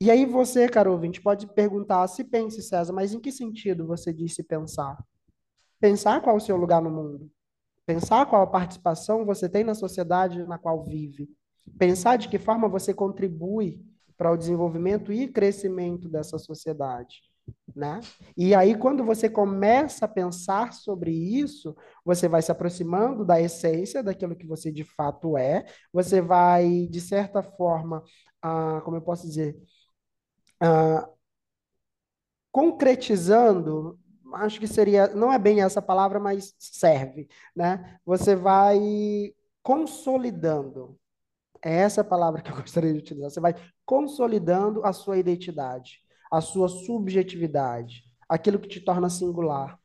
E 0.00 0.10
aí 0.10 0.24
você, 0.24 0.68
caro 0.68 0.92
ouvinte, 0.92 1.20
pode 1.20 1.46
perguntar, 1.46 2.06
se 2.08 2.24
pense, 2.24 2.62
César, 2.62 2.92
mas 2.92 3.12
em 3.12 3.20
que 3.20 3.30
sentido 3.30 3.86
você 3.86 4.12
disse 4.12 4.42
pensar? 4.42 4.96
Pensar 5.78 6.22
qual 6.22 6.36
é 6.36 6.38
o 6.38 6.40
seu 6.40 6.56
lugar 6.56 6.80
no 6.80 6.90
mundo. 6.90 7.30
Pensar 7.84 8.26
qual 8.26 8.42
a 8.42 8.46
participação 8.46 9.24
você 9.24 9.48
tem 9.48 9.62
na 9.62 9.74
sociedade 9.74 10.44
na 10.44 10.58
qual 10.58 10.84
vive 10.84 11.28
pensar 11.78 12.16
de 12.16 12.28
que 12.28 12.38
forma 12.38 12.68
você 12.68 12.92
contribui 12.94 13.80
para 14.16 14.32
o 14.32 14.36
desenvolvimento 14.36 15.12
e 15.12 15.28
crescimento 15.28 16.08
dessa 16.08 16.38
sociedade. 16.38 17.22
Né? 17.74 18.00
E 18.36 18.54
aí, 18.54 18.76
quando 18.76 19.04
você 19.04 19.28
começa 19.30 20.04
a 20.04 20.08
pensar 20.08 20.72
sobre 20.72 21.12
isso, 21.12 21.74
você 22.04 22.28
vai 22.28 22.42
se 22.42 22.52
aproximando 22.52 23.24
da 23.24 23.40
essência 23.40 24.02
daquilo 24.02 24.36
que 24.36 24.46
você 24.46 24.70
de 24.70 24.84
fato 24.84 25.36
é, 25.38 25.64
você 25.92 26.20
vai, 26.20 26.86
de 26.90 27.00
certa 27.00 27.42
forma, 27.42 28.02
ah, 28.42 28.82
como 28.84 28.96
eu 28.96 29.02
posso 29.02 29.26
dizer, 29.26 29.56
ah, 30.60 31.08
concretizando, 32.50 33.98
acho 34.34 34.60
que 34.60 34.66
seria, 34.66 35.08
não 35.14 35.32
é 35.32 35.38
bem 35.38 35.62
essa 35.62 35.80
palavra, 35.80 36.18
mas 36.20 36.54
serve, 36.58 37.28
né? 37.54 37.98
Você 38.04 38.34
vai 38.34 38.78
consolidando, 39.62 40.98
é 41.64 41.74
essa 41.76 42.04
palavra 42.04 42.42
que 42.42 42.50
eu 42.50 42.56
gostaria 42.60 42.92
de 42.92 42.98
utilizar. 42.98 43.30
Você 43.30 43.40
vai 43.40 43.54
consolidando 43.84 44.84
a 44.84 44.92
sua 44.92 45.18
identidade, 45.18 46.00
a 46.30 46.40
sua 46.40 46.68
subjetividade, 46.68 48.04
aquilo 48.28 48.58
que 48.58 48.68
te 48.68 48.80
torna 48.80 49.08
singular. 49.08 49.78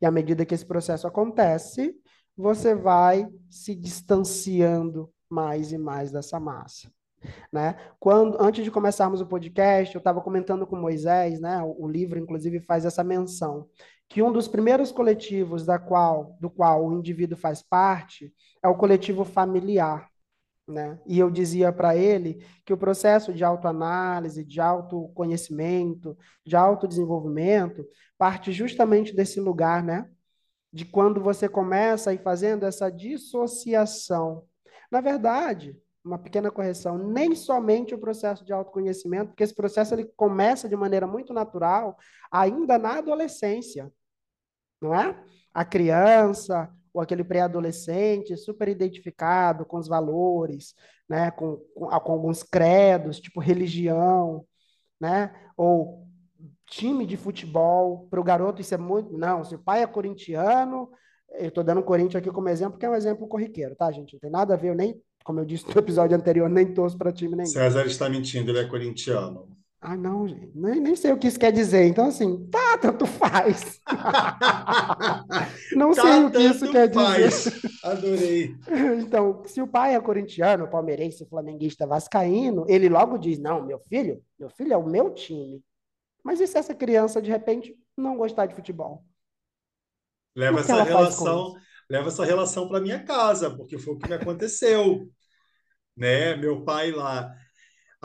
E 0.00 0.06
à 0.06 0.10
medida 0.10 0.44
que 0.44 0.54
esse 0.54 0.64
processo 0.64 1.06
acontece, 1.06 1.94
você 2.36 2.74
vai 2.74 3.26
se 3.48 3.74
distanciando 3.74 5.10
mais 5.28 5.72
e 5.72 5.78
mais 5.78 6.12
dessa 6.12 6.38
massa. 6.38 6.90
Né? 7.52 7.76
Quando 7.98 8.40
antes 8.40 8.62
de 8.62 8.70
começarmos 8.70 9.20
o 9.20 9.26
podcast, 9.26 9.94
eu 9.94 9.98
estava 9.98 10.20
comentando 10.20 10.66
com 10.66 10.76
Moisés, 10.76 11.40
né? 11.40 11.60
O, 11.62 11.84
o, 11.84 11.88
livro 11.88 12.18
inclusive 12.18 12.60
faz 12.60 12.84
essa 12.84 13.02
menção 13.02 13.66
que 14.08 14.22
um 14.22 14.30
dos 14.30 14.46
primeiros 14.46 14.92
coletivos 14.92 15.64
da 15.64 15.78
qual, 15.78 16.36
do 16.40 16.48
qual 16.48 16.86
o 16.86 16.92
indivíduo 16.92 17.36
faz 17.36 17.62
parte 17.62 18.32
é 18.62 18.68
o 18.68 18.76
coletivo 18.76 19.24
familiar. 19.24 20.08
Né? 20.68 20.98
E 21.06 21.18
eu 21.18 21.30
dizia 21.30 21.72
para 21.72 21.96
ele 21.96 22.44
que 22.64 22.72
o 22.72 22.76
processo 22.76 23.32
de 23.32 23.44
autoanálise, 23.44 24.44
de 24.44 24.60
autoconhecimento, 24.60 26.18
de 26.44 26.56
autodesenvolvimento, 26.56 27.86
parte 28.18 28.50
justamente 28.50 29.14
desse 29.14 29.38
lugar, 29.38 29.82
né? 29.82 30.10
De 30.72 30.84
quando 30.84 31.22
você 31.22 31.48
começa 31.48 32.10
a 32.10 32.14
ir 32.14 32.22
fazendo 32.22 32.66
essa 32.66 32.90
dissociação. 32.90 34.44
Na 34.90 35.00
verdade, 35.00 35.80
uma 36.04 36.18
pequena 36.18 36.50
correção, 36.50 36.96
nem 36.96 37.34
somente 37.34 37.94
o 37.94 37.98
processo 37.98 38.44
de 38.44 38.52
autoconhecimento, 38.52 39.28
porque 39.28 39.42
esse 39.42 39.54
processo 39.54 39.94
ele 39.94 40.04
começa 40.16 40.68
de 40.68 40.76
maneira 40.76 41.06
muito 41.06 41.32
natural 41.32 41.96
ainda 42.30 42.78
na 42.78 42.98
adolescência, 42.98 43.92
não 44.80 44.94
é? 44.94 45.16
A 45.52 45.64
criança, 45.64 46.70
ou 46.96 47.02
aquele 47.02 47.22
pré-adolescente 47.22 48.34
super 48.38 48.68
identificado 48.68 49.66
com 49.66 49.76
os 49.76 49.86
valores, 49.86 50.74
né, 51.06 51.30
com, 51.30 51.58
com, 51.74 51.88
com, 51.88 52.12
alguns 52.12 52.42
credos, 52.42 53.20
tipo 53.20 53.38
religião, 53.38 54.46
né? 54.98 55.30
Ou 55.58 56.06
time 56.66 57.04
de 57.04 57.18
futebol, 57.18 58.08
para 58.08 58.18
o 58.18 58.24
garoto 58.24 58.62
isso 58.62 58.74
é 58.74 58.78
muito. 58.78 59.12
Não, 59.12 59.44
se 59.44 59.54
o 59.54 59.58
pai 59.58 59.82
é 59.82 59.86
corintiano, 59.86 60.88
eu 61.38 61.48
estou 61.48 61.62
dando 61.62 61.80
o 61.80 61.84
Corinthians 61.84 62.16
aqui 62.16 62.30
como 62.30 62.48
exemplo, 62.48 62.78
que 62.78 62.86
é 62.86 62.88
um 62.88 62.94
exemplo 62.94 63.28
corriqueiro, 63.28 63.76
tá, 63.76 63.92
gente? 63.92 64.14
Não 64.14 64.20
tem 64.20 64.30
nada 64.30 64.54
a 64.54 64.56
ver, 64.56 64.70
eu 64.70 64.74
nem, 64.74 64.98
como 65.22 65.40
eu 65.40 65.44
disse 65.44 65.66
no 65.66 65.78
episódio 65.78 66.16
anterior, 66.16 66.48
nem 66.48 66.72
torço 66.72 66.96
para 66.96 67.12
time 67.12 67.36
nenhum. 67.36 67.50
César 67.50 67.84
está 67.84 68.08
mentindo, 68.08 68.50
ele 68.50 68.60
é 68.60 68.64
corintiano. 68.64 69.54
Ah, 69.88 69.96
não, 69.96 70.26
gente. 70.26 70.50
Nem, 70.52 70.80
nem 70.80 70.96
sei 70.96 71.12
o 71.12 71.16
que 71.16 71.28
isso 71.28 71.38
quer 71.38 71.52
dizer. 71.52 71.84
Então, 71.86 72.08
assim, 72.08 72.44
tá, 72.50 72.76
tanto 72.76 73.06
faz. 73.06 73.80
não 75.76 75.92
tá, 75.92 76.02
sei 76.02 76.24
o 76.24 76.30
que 76.32 76.42
isso 76.42 76.72
quer 76.72 76.92
faz. 76.92 77.44
dizer. 77.44 77.70
Adorei. 77.84 78.56
Então, 78.98 79.44
se 79.46 79.62
o 79.62 79.68
pai 79.68 79.94
é 79.94 80.00
corintiano, 80.00 80.68
palmeirense, 80.68 81.24
flamenguista, 81.26 81.86
vascaíno, 81.86 82.66
ele 82.68 82.88
logo 82.88 83.16
diz: 83.16 83.38
Não, 83.38 83.64
meu 83.64 83.78
filho, 83.78 84.20
meu 84.36 84.50
filho 84.50 84.72
é 84.72 84.76
o 84.76 84.84
meu 84.84 85.14
time. 85.14 85.62
Mas 86.24 86.40
e 86.40 86.48
se 86.48 86.58
essa 86.58 86.74
criança, 86.74 87.22
de 87.22 87.30
repente, 87.30 87.72
não 87.96 88.16
gostar 88.16 88.46
de 88.46 88.56
futebol? 88.56 89.04
Leva 90.34 90.58
essa 90.58 90.82
relação, 90.82 91.54
leva 91.88 92.08
essa 92.08 92.24
relação 92.24 92.68
para 92.68 92.80
minha 92.80 93.04
casa, 93.04 93.56
porque 93.56 93.78
foi 93.78 93.94
o 93.94 93.98
que 93.98 94.08
me 94.08 94.16
aconteceu. 94.16 95.08
né? 95.96 96.34
Meu 96.34 96.64
pai 96.64 96.90
lá. 96.90 97.32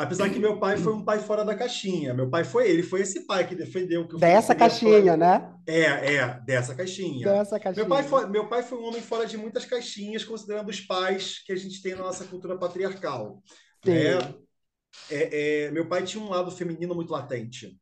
Apesar 0.04 0.30
que 0.30 0.40
meu 0.40 0.60
pai 0.60 0.78
foi 0.78 0.94
um 0.94 1.04
pai 1.04 1.20
fora 1.20 1.46
da 1.46 1.56
caixinha. 1.56 2.14
Meu 2.14 2.30
pai 2.30 2.44
foi 2.44 2.70
ele, 2.70 2.84
foi 2.84 3.02
esse 3.02 3.26
pai 3.26 3.48
que 3.48 3.56
defendeu 3.56 4.08
que 4.08 4.18
dessa 4.18 4.56
caixinha, 4.56 5.16
né? 5.16 5.54
É, 5.68 6.16
é, 6.16 6.40
dessa 6.46 6.74
caixinha. 6.76 7.26
Dessa 7.26 7.60
caixinha. 7.60 7.86
Meu 7.86 7.96
pai, 7.96 8.04
foi, 8.04 8.28
meu 8.28 8.48
pai 8.48 8.64
foi 8.64 8.78
um 8.78 8.86
homem 8.86 9.02
fora 9.02 9.26
de 9.26 9.38
muitas 9.38 9.66
caixinhas, 9.66 10.24
considerando 10.24 10.70
os 10.70 10.82
pais 10.82 11.44
que 11.46 11.52
a 11.52 11.56
gente 11.56 11.82
tem 11.82 11.94
na 11.94 12.02
nossa 12.02 12.26
cultura 12.26 12.58
patriarcal. 12.58 13.42
Sim. 13.84 13.94
Né? 13.94 14.36
É, 15.10 15.66
é, 15.66 15.72
meu 15.72 15.88
pai 15.88 16.04
tinha 16.04 16.24
um 16.24 16.30
lado 16.30 16.52
feminino 16.52 16.96
muito 16.96 17.12
latente. 17.12 17.78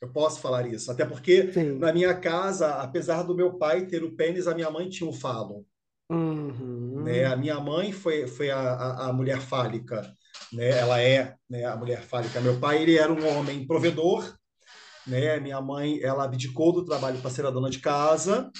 Eu 0.00 0.12
posso 0.12 0.40
falar 0.40 0.66
isso. 0.66 0.90
Até 0.90 1.04
porque 1.04 1.52
Sim. 1.52 1.78
na 1.78 1.92
minha 1.92 2.14
casa, 2.14 2.74
apesar 2.76 3.22
do 3.22 3.34
meu 3.34 3.54
pai 3.54 3.86
ter 3.86 4.04
o 4.04 4.14
pênis, 4.14 4.46
a 4.46 4.54
minha 4.54 4.70
mãe 4.70 4.88
tinha 4.88 5.08
o 5.08 5.12
falo. 5.12 5.64
Uhum. 6.10 7.02
Né? 7.04 7.24
A 7.24 7.36
minha 7.36 7.58
mãe 7.58 7.92
foi, 7.92 8.26
foi 8.26 8.50
a, 8.50 8.58
a, 8.58 9.08
a 9.08 9.12
mulher 9.12 9.40
fálica. 9.40 10.02
Né? 10.52 10.70
Ela 10.70 11.00
é 11.00 11.34
né, 11.48 11.64
a 11.64 11.76
mulher 11.76 12.02
fálica. 12.02 12.40
Meu 12.40 12.58
pai 12.58 12.82
ele 12.82 12.96
era 12.96 13.12
um 13.12 13.26
homem 13.36 13.66
provedor. 13.66 14.36
Né? 15.06 15.38
Minha 15.40 15.60
mãe 15.60 16.00
ela 16.02 16.24
abdicou 16.24 16.72
do 16.72 16.84
trabalho 16.84 17.20
para 17.20 17.30
ser 17.30 17.46
a 17.46 17.50
dona 17.50 17.70
de 17.70 17.78
casa. 17.78 18.50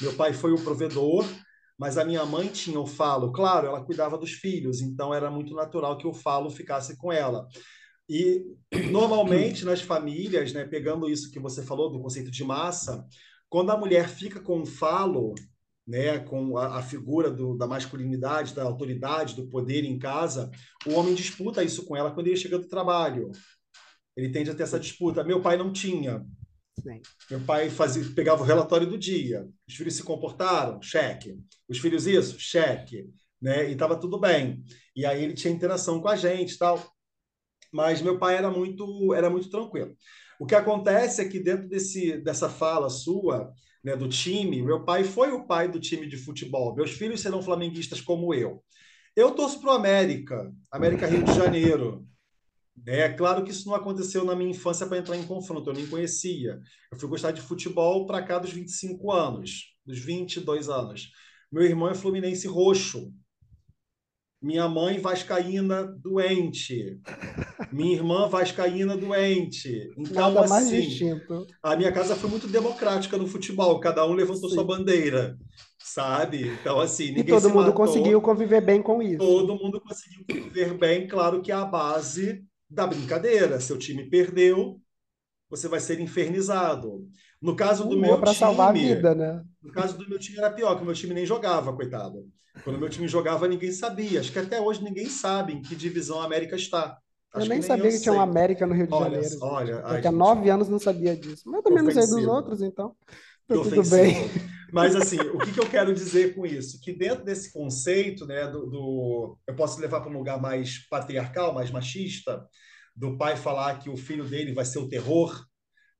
Meu 0.00 0.14
pai 0.14 0.32
foi 0.32 0.52
o 0.52 0.62
provedor. 0.62 1.26
Mas 1.78 1.98
a 1.98 2.04
minha 2.04 2.24
mãe 2.24 2.46
tinha 2.46 2.78
o 2.78 2.86
falo, 2.86 3.32
claro, 3.32 3.66
ela 3.66 3.84
cuidava 3.84 4.16
dos 4.16 4.30
filhos, 4.30 4.80
então 4.80 5.12
era 5.12 5.28
muito 5.30 5.52
natural 5.52 5.98
que 5.98 6.06
o 6.06 6.14
falo 6.14 6.48
ficasse 6.48 6.96
com 6.96 7.10
ela. 7.10 7.48
E 8.08 8.44
normalmente 8.90 9.64
nas 9.64 9.80
famílias, 9.80 10.52
né, 10.52 10.64
pegando 10.64 11.08
isso 11.08 11.30
que 11.32 11.40
você 11.40 11.62
falou 11.62 11.90
do 11.90 12.00
conceito 12.00 12.30
de 12.30 12.44
massa, 12.44 13.04
quando 13.48 13.70
a 13.70 13.76
mulher 13.76 14.08
fica 14.08 14.38
com 14.40 14.60
um 14.60 14.66
falo, 14.66 15.34
né, 15.86 16.18
com 16.20 16.56
a, 16.56 16.78
a 16.78 16.82
figura 16.82 17.30
do, 17.30 17.56
da 17.56 17.66
masculinidade, 17.66 18.54
da 18.54 18.62
autoridade, 18.62 19.34
do 19.34 19.48
poder 19.48 19.84
em 19.84 19.98
casa, 19.98 20.50
o 20.86 20.92
homem 20.92 21.14
disputa 21.14 21.62
isso 21.62 21.84
com 21.84 21.96
ela 21.96 22.12
quando 22.12 22.28
ele 22.28 22.36
chega 22.36 22.58
do 22.58 22.68
trabalho. 22.68 23.30
Ele 24.16 24.30
tende 24.30 24.50
a 24.50 24.54
ter 24.54 24.62
essa 24.62 24.78
disputa. 24.78 25.24
Meu 25.24 25.40
pai 25.40 25.56
não 25.56 25.72
tinha. 25.72 26.24
Sim. 26.80 27.00
Meu 27.30 27.40
pai 27.40 27.70
fazia, 27.70 28.04
pegava 28.14 28.42
o 28.42 28.46
relatório 28.46 28.86
do 28.86 28.98
dia. 28.98 29.48
Os 29.68 29.74
filhos 29.74 29.94
se 29.94 30.02
comportaram? 30.02 30.80
Cheque. 30.82 31.38
Os 31.68 31.78
filhos 31.78 32.06
isso? 32.06 32.38
Cheque. 32.38 33.10
Né? 33.40 33.70
E 33.70 33.72
estava 33.72 33.96
tudo 33.96 34.20
bem. 34.20 34.62
E 34.94 35.06
aí 35.06 35.24
ele 35.24 35.34
tinha 35.34 35.52
interação 35.52 36.00
com 36.00 36.08
a 36.08 36.16
gente 36.16 36.58
tal 36.58 36.78
mas 37.72 38.02
meu 38.02 38.18
pai 38.18 38.36
era 38.36 38.50
muito 38.50 39.14
era 39.14 39.30
muito 39.30 39.48
tranquilo. 39.50 39.96
O 40.38 40.46
que 40.46 40.54
acontece 40.54 41.22
é 41.22 41.28
que 41.28 41.40
dentro 41.40 41.68
desse 41.68 42.18
dessa 42.18 42.48
fala 42.48 42.90
sua, 42.90 43.52
né, 43.82 43.96
do 43.96 44.08
time, 44.08 44.62
meu 44.62 44.84
pai 44.84 45.04
foi 45.04 45.32
o 45.32 45.46
pai 45.46 45.68
do 45.68 45.80
time 45.80 46.06
de 46.06 46.16
futebol. 46.16 46.74
Meus 46.74 46.92
filhos 46.92 47.20
serão 47.20 47.42
flamenguistas 47.42 48.00
como 48.00 48.32
eu. 48.32 48.62
Eu 49.14 49.32
torço 49.32 49.60
para 49.60 49.72
o 49.72 49.74
América, 49.74 50.52
América 50.70 51.06
Rio 51.06 51.24
de 51.24 51.34
Janeiro. 51.34 52.06
É 52.86 53.08
claro 53.10 53.44
que 53.44 53.50
isso 53.50 53.68
não 53.68 53.74
aconteceu 53.74 54.24
na 54.24 54.34
minha 54.34 54.50
infância 54.50 54.86
para 54.86 54.98
entrar 54.98 55.16
em 55.16 55.26
confronto, 55.26 55.68
eu 55.68 55.74
nem 55.74 55.86
conhecia. 55.86 56.58
Eu 56.90 56.98
fui 56.98 57.08
gostar 57.08 57.32
de 57.32 57.40
futebol 57.40 58.06
para 58.06 58.22
cá 58.22 58.38
dos 58.38 58.52
25 58.52 59.12
anos, 59.12 59.76
dos 59.84 59.98
22 59.98 60.68
anos. 60.68 61.10
Meu 61.50 61.64
irmão 61.64 61.90
é 61.90 61.94
fluminense 61.94 62.48
roxo, 62.48 63.12
minha 64.42 64.68
mãe 64.68 64.98
vascaína 64.98 65.84
doente. 65.84 66.98
Minha 67.70 67.94
irmã 67.94 68.28
vascaína 68.28 68.96
doente. 68.96 69.88
Então, 69.96 70.32
Nada 70.34 70.48
mais 70.48 70.66
assim, 70.66 70.80
distinto. 70.80 71.46
a 71.62 71.76
minha 71.76 71.92
casa 71.92 72.16
foi 72.16 72.28
muito 72.28 72.48
democrática 72.48 73.16
no 73.16 73.26
futebol. 73.26 73.78
Cada 73.80 74.04
um 74.06 74.12
levantou 74.12 74.48
Sim. 74.48 74.56
sua 74.56 74.64
bandeira, 74.64 75.38
sabe? 75.78 76.48
Então, 76.48 76.80
assim, 76.80 77.08
ninguém 77.08 77.22
E 77.22 77.26
todo 77.28 77.48
mundo 77.50 77.72
matou. 77.72 77.74
conseguiu 77.74 78.20
conviver 78.20 78.60
bem 78.60 78.82
com 78.82 79.00
isso. 79.00 79.18
Todo 79.18 79.54
mundo 79.56 79.80
conseguiu 79.80 80.24
conviver 80.28 80.74
bem. 80.76 81.06
Claro 81.06 81.40
que 81.40 81.52
é 81.52 81.54
a 81.54 81.64
base 81.64 82.44
da 82.68 82.86
brincadeira. 82.86 83.60
Seu 83.60 83.78
time 83.78 84.10
perdeu, 84.10 84.80
você 85.48 85.68
vai 85.68 85.78
ser 85.80 86.00
infernizado. 86.00 87.06
No 87.42 87.56
caso 87.56 87.88
do 87.88 87.98
meu 87.98 88.16
time... 88.22 88.34
salvar 88.34 88.68
a 88.68 88.72
vida, 88.72 89.14
né? 89.14 89.42
No 89.60 89.72
caso 89.72 89.98
do 89.98 90.08
meu 90.08 90.18
time 90.18 90.38
era 90.38 90.50
pior, 90.50 90.76
que 90.76 90.82
o 90.82 90.84
meu 90.84 90.94
time 90.94 91.12
nem 91.12 91.26
jogava, 91.26 91.72
coitado. 91.72 92.24
Quando 92.62 92.78
meu 92.78 92.88
time 92.88 93.08
jogava, 93.08 93.48
ninguém 93.48 93.72
sabia. 93.72 94.20
Acho 94.20 94.30
que 94.30 94.38
até 94.38 94.60
hoje 94.60 94.84
ninguém 94.84 95.06
sabe 95.06 95.54
em 95.54 95.62
que 95.62 95.74
divisão 95.74 96.20
a 96.20 96.24
América 96.24 96.54
está. 96.54 96.98
Acho 97.34 97.46
eu 97.46 97.48
nem, 97.48 97.60
que 97.60 97.66
sabia 97.66 97.90
que 97.90 98.00
tinha 98.00 98.12
uma 98.12 98.22
América 98.22 98.66
no 98.66 98.74
Rio 98.74 98.86
de 98.86 98.94
olha, 98.94 99.22
Janeiro. 99.22 99.38
Olha, 99.40 99.80
Daqui 99.80 100.06
a 100.06 100.12
nove 100.12 100.50
anos 100.50 100.68
não 100.68 100.78
sabia 100.78 101.16
disso. 101.16 101.42
Mas 101.46 101.62
também 101.62 101.82
não 101.82 101.90
sei 101.90 102.06
dos 102.06 102.26
outros, 102.26 102.62
então. 102.62 102.94
Tá 103.48 103.54
tudo 103.54 103.88
bem. 103.88 104.30
Mas 104.72 104.94
assim, 104.94 105.18
o 105.34 105.38
que, 105.38 105.52
que, 105.52 105.60
eu 105.60 105.68
quero 105.68 105.94
dizer 105.94 106.34
com 106.34 106.46
isso? 106.46 106.78
Que 106.80 106.92
dentro 106.92 107.24
desse 107.24 107.52
conceito, 107.52 108.26
né, 108.26 108.46
do, 108.46 108.66
do 108.66 109.38
eu 109.46 109.56
posso 109.56 109.80
levar 109.80 110.00
para 110.00 110.10
um 110.10 110.16
lugar 110.16 110.40
mais 110.40 110.86
patriarcal, 110.88 111.54
mais 111.54 111.70
machista, 111.70 112.46
do 112.94 113.16
pai 113.16 113.36
falar 113.36 113.78
que 113.78 113.90
o 113.90 113.96
filho 113.96 114.24
dele 114.24 114.52
vai 114.52 114.64
ser 114.64 114.78
o 114.78 114.88
terror 114.88 115.44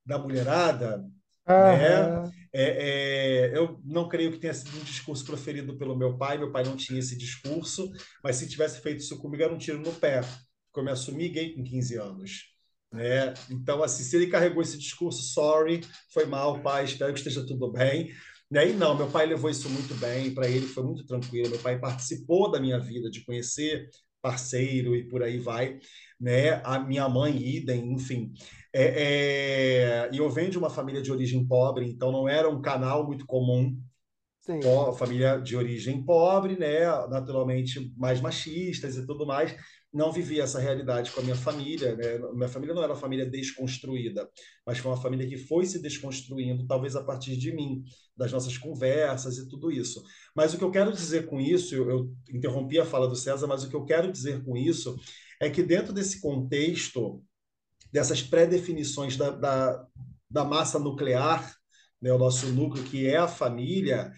da 0.04 0.18
mulherada, 0.18 1.02
né? 1.46 2.32
É, 2.54 3.50
é, 3.50 3.56
eu 3.56 3.80
não 3.84 4.08
creio 4.08 4.30
que 4.30 4.38
tenha 4.38 4.52
sido 4.52 4.76
um 4.76 4.84
discurso 4.84 5.24
proferido 5.24 5.76
pelo 5.78 5.96
meu 5.96 6.16
pai. 6.18 6.38
Meu 6.38 6.52
pai 6.52 6.64
não 6.64 6.76
tinha 6.76 6.98
esse 6.98 7.16
discurso, 7.16 7.90
mas 8.22 8.36
se 8.36 8.48
tivesse 8.48 8.80
feito 8.80 9.00
isso 9.00 9.18
comigo, 9.18 9.42
era 9.42 9.52
um 9.52 9.58
tiro 9.58 9.78
no 9.78 9.92
pé, 9.92 10.20
porque 10.20 10.80
eu 10.80 10.84
me 10.84 10.90
assumi 10.90 11.28
gay 11.28 11.54
com 11.54 11.64
15 11.64 11.96
anos. 11.96 12.52
Né? 12.92 13.32
Então, 13.50 13.82
assim, 13.82 14.02
se 14.02 14.14
ele 14.16 14.26
carregou 14.26 14.62
esse 14.62 14.78
discurso, 14.78 15.22
sorry, 15.22 15.80
foi 16.12 16.26
mal, 16.26 16.60
pai, 16.60 16.84
espero 16.84 17.12
que 17.12 17.20
esteja 17.20 17.46
tudo 17.46 17.72
bem. 17.72 18.12
Né? 18.50 18.68
E 18.68 18.72
não, 18.74 18.94
meu 18.94 19.10
pai 19.10 19.24
levou 19.24 19.48
isso 19.48 19.68
muito 19.70 19.94
bem, 19.94 20.34
para 20.34 20.46
ele 20.46 20.66
foi 20.66 20.82
muito 20.84 21.06
tranquilo. 21.06 21.48
Meu 21.48 21.58
pai 21.58 21.78
participou 21.78 22.50
da 22.50 22.60
minha 22.60 22.78
vida, 22.78 23.10
de 23.10 23.24
conhecer 23.24 23.88
parceiro 24.22 24.94
e 24.94 25.06
por 25.08 25.22
aí 25.22 25.38
vai. 25.38 25.78
Né? 26.18 26.62
A 26.64 26.78
minha 26.78 27.08
mãe, 27.08 27.36
idem, 27.36 27.92
enfim. 27.92 28.32
É, 28.72 30.06
é, 30.06 30.10
e 30.12 30.18
eu 30.18 30.30
venho 30.30 30.50
de 30.50 30.58
uma 30.58 30.70
família 30.70 31.02
de 31.02 31.12
origem 31.12 31.46
pobre, 31.46 31.86
então 31.86 32.12
não 32.12 32.28
era 32.28 32.48
um 32.48 32.62
canal 32.62 33.04
muito 33.06 33.26
comum. 33.26 33.76
Sim. 34.40 34.60
família 34.96 35.38
de 35.38 35.56
origem 35.56 36.02
pobre, 36.04 36.58
né? 36.58 36.84
naturalmente 37.08 37.92
mais 37.96 38.20
machistas 38.20 38.96
e 38.96 39.06
tudo 39.06 39.26
mais. 39.26 39.54
Não 39.92 40.10
vivia 40.10 40.42
essa 40.44 40.58
realidade 40.58 41.10
com 41.10 41.20
a 41.20 41.22
minha 41.22 41.36
família. 41.36 41.94
Né? 41.94 42.18
Minha 42.32 42.48
família 42.48 42.74
não 42.74 42.82
era 42.82 42.92
uma 42.92 42.98
família 42.98 43.26
desconstruída, 43.26 44.28
mas 44.66 44.78
foi 44.78 44.90
uma 44.90 45.00
família 45.00 45.28
que 45.28 45.36
foi 45.36 45.66
se 45.66 45.80
desconstruindo, 45.80 46.66
talvez 46.66 46.96
a 46.96 47.04
partir 47.04 47.36
de 47.36 47.52
mim, 47.52 47.84
das 48.16 48.32
nossas 48.32 48.56
conversas 48.56 49.36
e 49.36 49.48
tudo 49.48 49.70
isso. 49.70 50.02
Mas 50.34 50.54
o 50.54 50.58
que 50.58 50.64
eu 50.64 50.70
quero 50.70 50.92
dizer 50.92 51.26
com 51.26 51.40
isso, 51.40 51.74
eu, 51.74 51.90
eu 51.90 52.12
interrompi 52.30 52.78
a 52.78 52.86
fala 52.86 53.06
do 53.06 53.16
César, 53.16 53.46
mas 53.46 53.64
o 53.64 53.68
que 53.68 53.76
eu 53.76 53.84
quero 53.84 54.10
dizer 54.10 54.42
com 54.44 54.56
isso 54.56 54.98
é 55.40 55.50
que 55.50 55.62
dentro 55.62 55.92
desse 55.92 56.20
contexto 56.20 57.22
dessas 57.92 58.22
pré-definições 58.22 59.16
da, 59.16 59.30
da, 59.30 59.86
da, 60.30 60.44
massa 60.44 60.78
nuclear, 60.78 61.54
né, 62.00 62.10
o 62.12 62.18
nosso 62.18 62.46
núcleo, 62.46 62.84
que 62.84 63.06
é 63.06 63.18
a 63.18 63.28
família, 63.28 64.12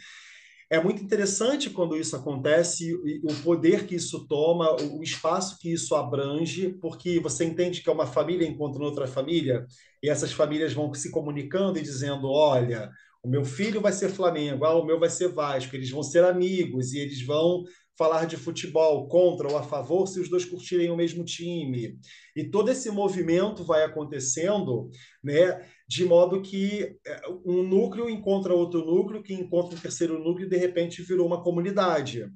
é 0.70 0.82
muito 0.82 1.02
interessante 1.02 1.70
quando 1.70 1.96
isso 1.96 2.16
acontece, 2.16 2.94
o 2.94 3.34
poder 3.42 3.86
que 3.86 3.94
isso 3.94 4.26
toma, 4.26 4.74
o 4.74 5.02
espaço 5.02 5.58
que 5.58 5.72
isso 5.72 5.94
abrange, 5.94 6.70
porque 6.80 7.20
você 7.20 7.44
entende 7.44 7.82
que 7.82 7.88
é 7.88 7.92
uma 7.92 8.06
família 8.06 8.46
encontrando 8.46 8.86
outra 8.86 9.06
família, 9.06 9.66
e 10.02 10.08
essas 10.08 10.32
famílias 10.32 10.72
vão 10.72 10.92
se 10.94 11.10
comunicando 11.10 11.78
e 11.78 11.82
dizendo: 11.82 12.30
olha, 12.30 12.90
o 13.22 13.28
meu 13.28 13.44
filho 13.44 13.80
vai 13.80 13.92
ser 13.92 14.10
Flamengo, 14.10 14.64
ah, 14.64 14.74
o 14.78 14.84
meu 14.84 14.98
vai 14.98 15.08
ser 15.08 15.28
Vasco, 15.28 15.74
eles 15.74 15.90
vão 15.90 16.02
ser 16.02 16.24
amigos 16.24 16.92
e 16.92 16.98
eles 16.98 17.24
vão 17.24 17.64
falar 17.96 18.24
de 18.26 18.36
futebol 18.36 19.06
contra 19.08 19.48
ou 19.48 19.56
a 19.56 19.62
favor 19.62 20.06
se 20.06 20.20
os 20.20 20.28
dois 20.28 20.44
curtirem 20.44 20.90
o 20.90 20.96
mesmo 20.96 21.24
time. 21.24 21.98
E 22.34 22.44
todo 22.44 22.70
esse 22.70 22.90
movimento 22.90 23.64
vai 23.64 23.84
acontecendo, 23.84 24.90
né, 25.22 25.64
de 25.86 26.04
modo 26.04 26.40
que 26.40 26.96
é, 27.06 27.20
um 27.44 27.62
núcleo 27.62 28.08
encontra 28.08 28.54
outro 28.54 28.84
núcleo, 28.84 29.22
que 29.22 29.34
encontra 29.34 29.76
um 29.76 29.80
terceiro 29.80 30.18
núcleo 30.18 30.46
e 30.46 30.50
de 30.50 30.56
repente 30.56 31.02
virou 31.02 31.26
uma 31.26 31.42
comunidade. 31.42 32.30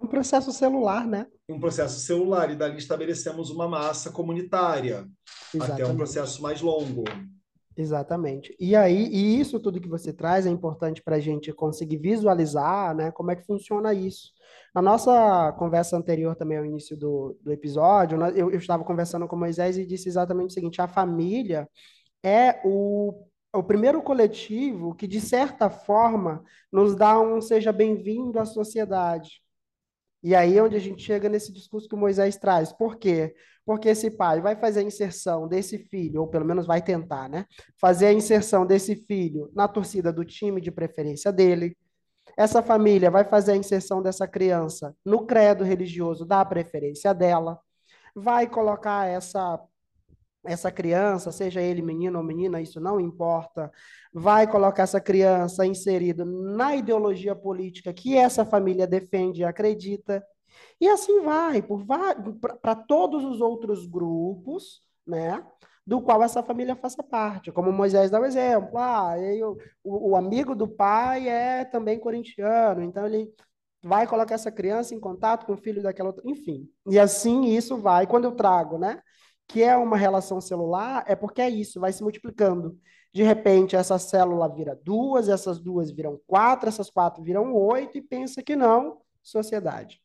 Um 0.00 0.06
processo 0.06 0.52
celular, 0.52 1.06
né? 1.06 1.26
Um 1.48 1.60
processo 1.60 2.00
celular, 2.00 2.50
e 2.50 2.56
dali 2.56 2.76
estabelecemos 2.76 3.50
uma 3.50 3.68
massa 3.68 4.10
comunitária, 4.10 5.06
Exatamente. 5.54 5.82
até 5.82 5.92
um 5.92 5.96
processo 5.96 6.42
mais 6.42 6.60
longo. 6.60 7.04
Exatamente. 7.76 8.54
E 8.60 8.76
aí, 8.76 9.08
e 9.08 9.40
isso 9.40 9.58
tudo 9.58 9.80
que 9.80 9.88
você 9.88 10.12
traz 10.12 10.44
é 10.44 10.50
importante 10.50 11.02
para 11.02 11.16
a 11.16 11.20
gente 11.20 11.52
conseguir 11.52 11.96
visualizar, 11.96 12.94
né, 12.94 13.10
como 13.10 13.30
é 13.30 13.36
que 13.36 13.46
funciona 13.46 13.94
isso. 13.94 14.32
Na 14.74 14.82
nossa 14.82 15.52
conversa 15.58 15.96
anterior 15.96 16.34
também 16.36 16.58
ao 16.58 16.66
início 16.66 16.96
do, 16.96 17.38
do 17.40 17.52
episódio, 17.52 18.18
eu, 18.34 18.50
eu 18.50 18.58
estava 18.58 18.84
conversando 18.84 19.26
com 19.26 19.36
Moisés 19.36 19.78
e 19.78 19.86
disse 19.86 20.08
exatamente 20.08 20.50
o 20.50 20.52
seguinte: 20.52 20.82
a 20.82 20.88
família 20.88 21.68
é 22.22 22.60
o, 22.64 23.26
o 23.52 23.62
primeiro 23.62 24.02
coletivo 24.02 24.94
que, 24.94 25.06
de 25.06 25.20
certa 25.20 25.68
forma, 25.68 26.44
nos 26.70 26.94
dá 26.94 27.20
um 27.20 27.40
seja 27.40 27.72
bem-vindo 27.72 28.38
à 28.38 28.44
sociedade. 28.44 29.42
E 30.22 30.34
aí 30.36 30.56
é 30.56 30.62
onde 30.62 30.76
a 30.76 30.80
gente 30.80 31.02
chega 31.02 31.28
nesse 31.28 31.52
discurso 31.52 31.88
que 31.88 31.94
o 31.94 31.98
Moisés 31.98 32.36
traz. 32.36 32.72
Por 32.72 32.96
quê? 32.96 33.34
Porque 33.66 33.88
esse 33.88 34.10
pai 34.10 34.40
vai 34.40 34.54
fazer 34.54 34.80
a 34.80 34.84
inserção 34.84 35.48
desse 35.48 35.78
filho, 35.78 36.20
ou 36.20 36.28
pelo 36.28 36.44
menos 36.44 36.66
vai 36.66 36.80
tentar, 36.80 37.28
né? 37.28 37.44
Fazer 37.80 38.06
a 38.06 38.12
inserção 38.12 38.64
desse 38.64 38.94
filho 38.94 39.50
na 39.54 39.66
torcida 39.66 40.12
do 40.12 40.24
time 40.24 40.60
de 40.60 40.70
preferência 40.70 41.32
dele. 41.32 41.76
Essa 42.36 42.62
família 42.62 43.10
vai 43.10 43.24
fazer 43.24 43.52
a 43.52 43.56
inserção 43.56 44.00
dessa 44.00 44.26
criança 44.26 44.94
no 45.04 45.26
credo 45.26 45.64
religioso 45.64 46.24
da 46.24 46.44
preferência 46.44 47.12
dela. 47.12 47.58
Vai 48.14 48.48
colocar 48.48 49.06
essa 49.06 49.60
essa 50.44 50.70
criança, 50.70 51.30
seja 51.30 51.60
ele 51.60 51.82
menino 51.82 52.18
ou 52.18 52.24
menina, 52.24 52.60
isso 52.60 52.80
não 52.80 52.98
importa, 53.00 53.70
vai 54.12 54.46
colocar 54.46 54.82
essa 54.82 55.00
criança 55.00 55.64
inserida 55.64 56.24
na 56.24 56.74
ideologia 56.74 57.34
política 57.34 57.92
que 57.92 58.16
essa 58.16 58.44
família 58.44 58.86
defende 58.86 59.42
e 59.42 59.44
acredita. 59.44 60.24
E 60.80 60.88
assim 60.88 61.20
vai, 61.22 61.62
para 62.60 62.74
todos 62.74 63.24
os 63.24 63.40
outros 63.40 63.86
grupos, 63.86 64.82
né? 65.06 65.44
Do 65.84 66.00
qual 66.00 66.22
essa 66.22 66.42
família 66.42 66.76
faça 66.76 67.02
parte. 67.02 67.50
Como 67.50 67.72
Moisés 67.72 68.10
dá 68.10 68.20
o 68.20 68.24
exemplo. 68.24 68.78
Ah, 68.78 69.18
eu, 69.18 69.56
o, 69.82 70.10
o 70.10 70.16
amigo 70.16 70.54
do 70.54 70.68
pai 70.68 71.28
é 71.28 71.64
também 71.64 71.98
corintiano, 71.98 72.82
então 72.82 73.06
ele 73.06 73.32
vai 73.82 74.06
colocar 74.06 74.36
essa 74.36 74.50
criança 74.50 74.94
em 74.94 75.00
contato 75.00 75.44
com 75.44 75.54
o 75.54 75.56
filho 75.56 75.82
daquela 75.82 76.10
outra, 76.10 76.22
enfim. 76.24 76.68
E 76.86 76.98
assim 76.98 77.46
isso 77.46 77.76
vai. 77.76 78.06
Quando 78.06 78.24
eu 78.24 78.32
trago, 78.32 78.78
né? 78.78 79.02
Que 79.52 79.62
é 79.62 79.76
uma 79.76 79.98
relação 79.98 80.40
celular, 80.40 81.04
é 81.06 81.14
porque 81.14 81.42
é 81.42 81.50
isso, 81.50 81.78
vai 81.78 81.92
se 81.92 82.02
multiplicando. 82.02 82.78
De 83.12 83.22
repente, 83.22 83.76
essa 83.76 83.98
célula 83.98 84.48
vira 84.48 84.74
duas, 84.74 85.28
essas 85.28 85.60
duas 85.60 85.90
viram 85.90 86.18
quatro, 86.26 86.70
essas 86.70 86.88
quatro 86.88 87.22
viram 87.22 87.54
oito, 87.54 87.98
e 87.98 88.00
pensa 88.00 88.42
que 88.42 88.56
não, 88.56 89.02
sociedade. 89.22 90.00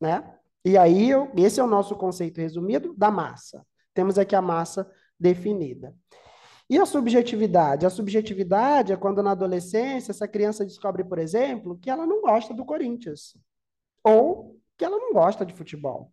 Né? 0.00 0.32
E 0.64 0.78
aí, 0.78 1.10
esse 1.36 1.58
é 1.58 1.64
o 1.64 1.66
nosso 1.66 1.96
conceito 1.96 2.40
resumido 2.40 2.94
da 2.94 3.10
massa. 3.10 3.66
Temos 3.92 4.16
aqui 4.16 4.36
a 4.36 4.40
massa 4.40 4.88
definida. 5.18 5.92
E 6.70 6.78
a 6.78 6.86
subjetividade? 6.86 7.84
A 7.84 7.90
subjetividade 7.90 8.92
é 8.92 8.96
quando 8.96 9.24
na 9.24 9.32
adolescência 9.32 10.12
essa 10.12 10.28
criança 10.28 10.64
descobre, 10.64 11.02
por 11.02 11.18
exemplo, 11.18 11.76
que 11.76 11.90
ela 11.90 12.06
não 12.06 12.22
gosta 12.22 12.54
do 12.54 12.64
Corinthians. 12.64 13.36
Ou 14.04 14.56
que 14.78 14.84
ela 14.84 14.98
não 14.98 15.12
gosta 15.12 15.44
de 15.44 15.52
futebol. 15.52 16.12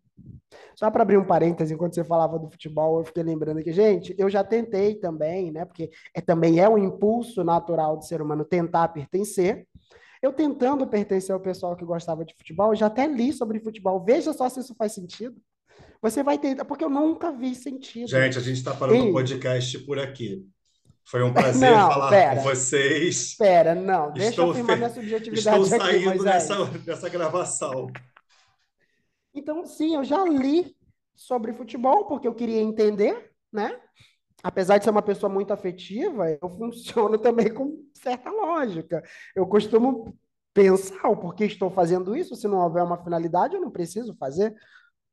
Só 0.76 0.90
para 0.90 1.02
abrir 1.02 1.18
um 1.18 1.26
parêntese, 1.26 1.74
enquanto 1.74 1.96
você 1.96 2.04
falava 2.04 2.40
do 2.40 2.50
futebol, 2.50 3.00
eu 3.00 3.04
fiquei 3.04 3.22
lembrando 3.22 3.60
aqui, 3.60 3.72
gente, 3.74 4.16
eu 4.18 4.30
já 4.30 4.44
tentei 4.44 4.96
também, 4.96 5.52
né? 5.52 5.66
Porque 5.66 5.92
é, 6.16 6.22
também 6.22 6.60
é 6.60 6.70
um 6.70 6.78
impulso 6.78 7.44
natural 7.44 7.98
do 7.98 8.06
ser 8.06 8.22
humano 8.22 8.46
tentar 8.46 8.88
pertencer. 8.88 9.68
Eu 10.22 10.32
tentando 10.32 10.88
pertencer 10.88 11.34
ao 11.34 11.40
pessoal 11.40 11.76
que 11.76 11.84
gostava 11.84 12.24
de 12.24 12.34
futebol, 12.34 12.72
eu 12.72 12.76
já 12.76 12.86
até 12.86 13.08
li 13.08 13.34
sobre 13.34 13.60
futebol. 13.60 14.04
Veja 14.04 14.32
só 14.34 14.48
se 14.50 14.60
isso 14.60 14.74
faz 14.76 14.94
sentido. 14.94 15.36
Você 16.02 16.24
vai 16.24 16.38
tentar, 16.38 16.64
porque 16.64 16.84
eu 16.84 16.90
nunca 16.90 17.32
vi 17.32 17.54
sentido. 17.56 18.08
Gente, 18.08 18.38
a 18.38 18.42
gente 18.42 18.58
está 18.58 18.74
parando 18.74 19.10
o 19.10 19.12
podcast 19.12 19.78
por 19.80 20.00
aqui. 20.00 20.46
Foi 21.10 21.24
um 21.24 21.34
prazer 21.34 21.72
não, 21.72 21.92
falar 21.92 22.10
pera, 22.10 22.36
com 22.36 22.44
vocês. 22.44 23.16
Espera, 23.32 23.74
não, 23.74 24.14
deixa 24.14 24.30
Estou 24.30 24.46
eu 24.46 24.52
afirmar 24.52 24.78
minha 24.78 24.90
subjetividade 24.90 25.64
Estou 25.64 25.80
saindo 25.80 26.10
aqui, 26.10 26.24
dessa, 26.24 26.66
dessa 26.66 27.10
gravação. 27.10 27.88
Então, 29.40 29.66
sim, 29.66 29.96
eu 29.96 30.04
já 30.04 30.24
li 30.26 30.76
sobre 31.16 31.54
futebol, 31.54 32.06
porque 32.06 32.28
eu 32.28 32.36
queria 32.36 32.62
entender, 32.62 33.32
né? 33.52 33.80
Apesar 34.44 34.78
de 34.78 34.84
ser 34.84 34.90
uma 34.90 35.02
pessoa 35.02 35.32
muito 35.32 35.54
afetiva, 35.54 36.30
eu 36.30 36.50
funciono 36.58 37.18
também 37.18 37.54
com 37.54 37.82
certa 37.94 38.30
lógica. 38.30 39.02
Eu 39.34 39.48
costumo 39.48 40.18
pensar 40.54 41.08
o 41.08 41.16
porquê 41.16 41.46
estou 41.46 41.72
fazendo 41.72 42.16
isso, 42.16 42.36
se 42.36 42.48
não 42.48 42.60
houver 42.60 42.84
uma 42.84 43.02
finalidade, 43.02 43.56
eu 43.56 43.62
não 43.62 43.72
preciso 43.72 44.14
fazer, 44.16 44.54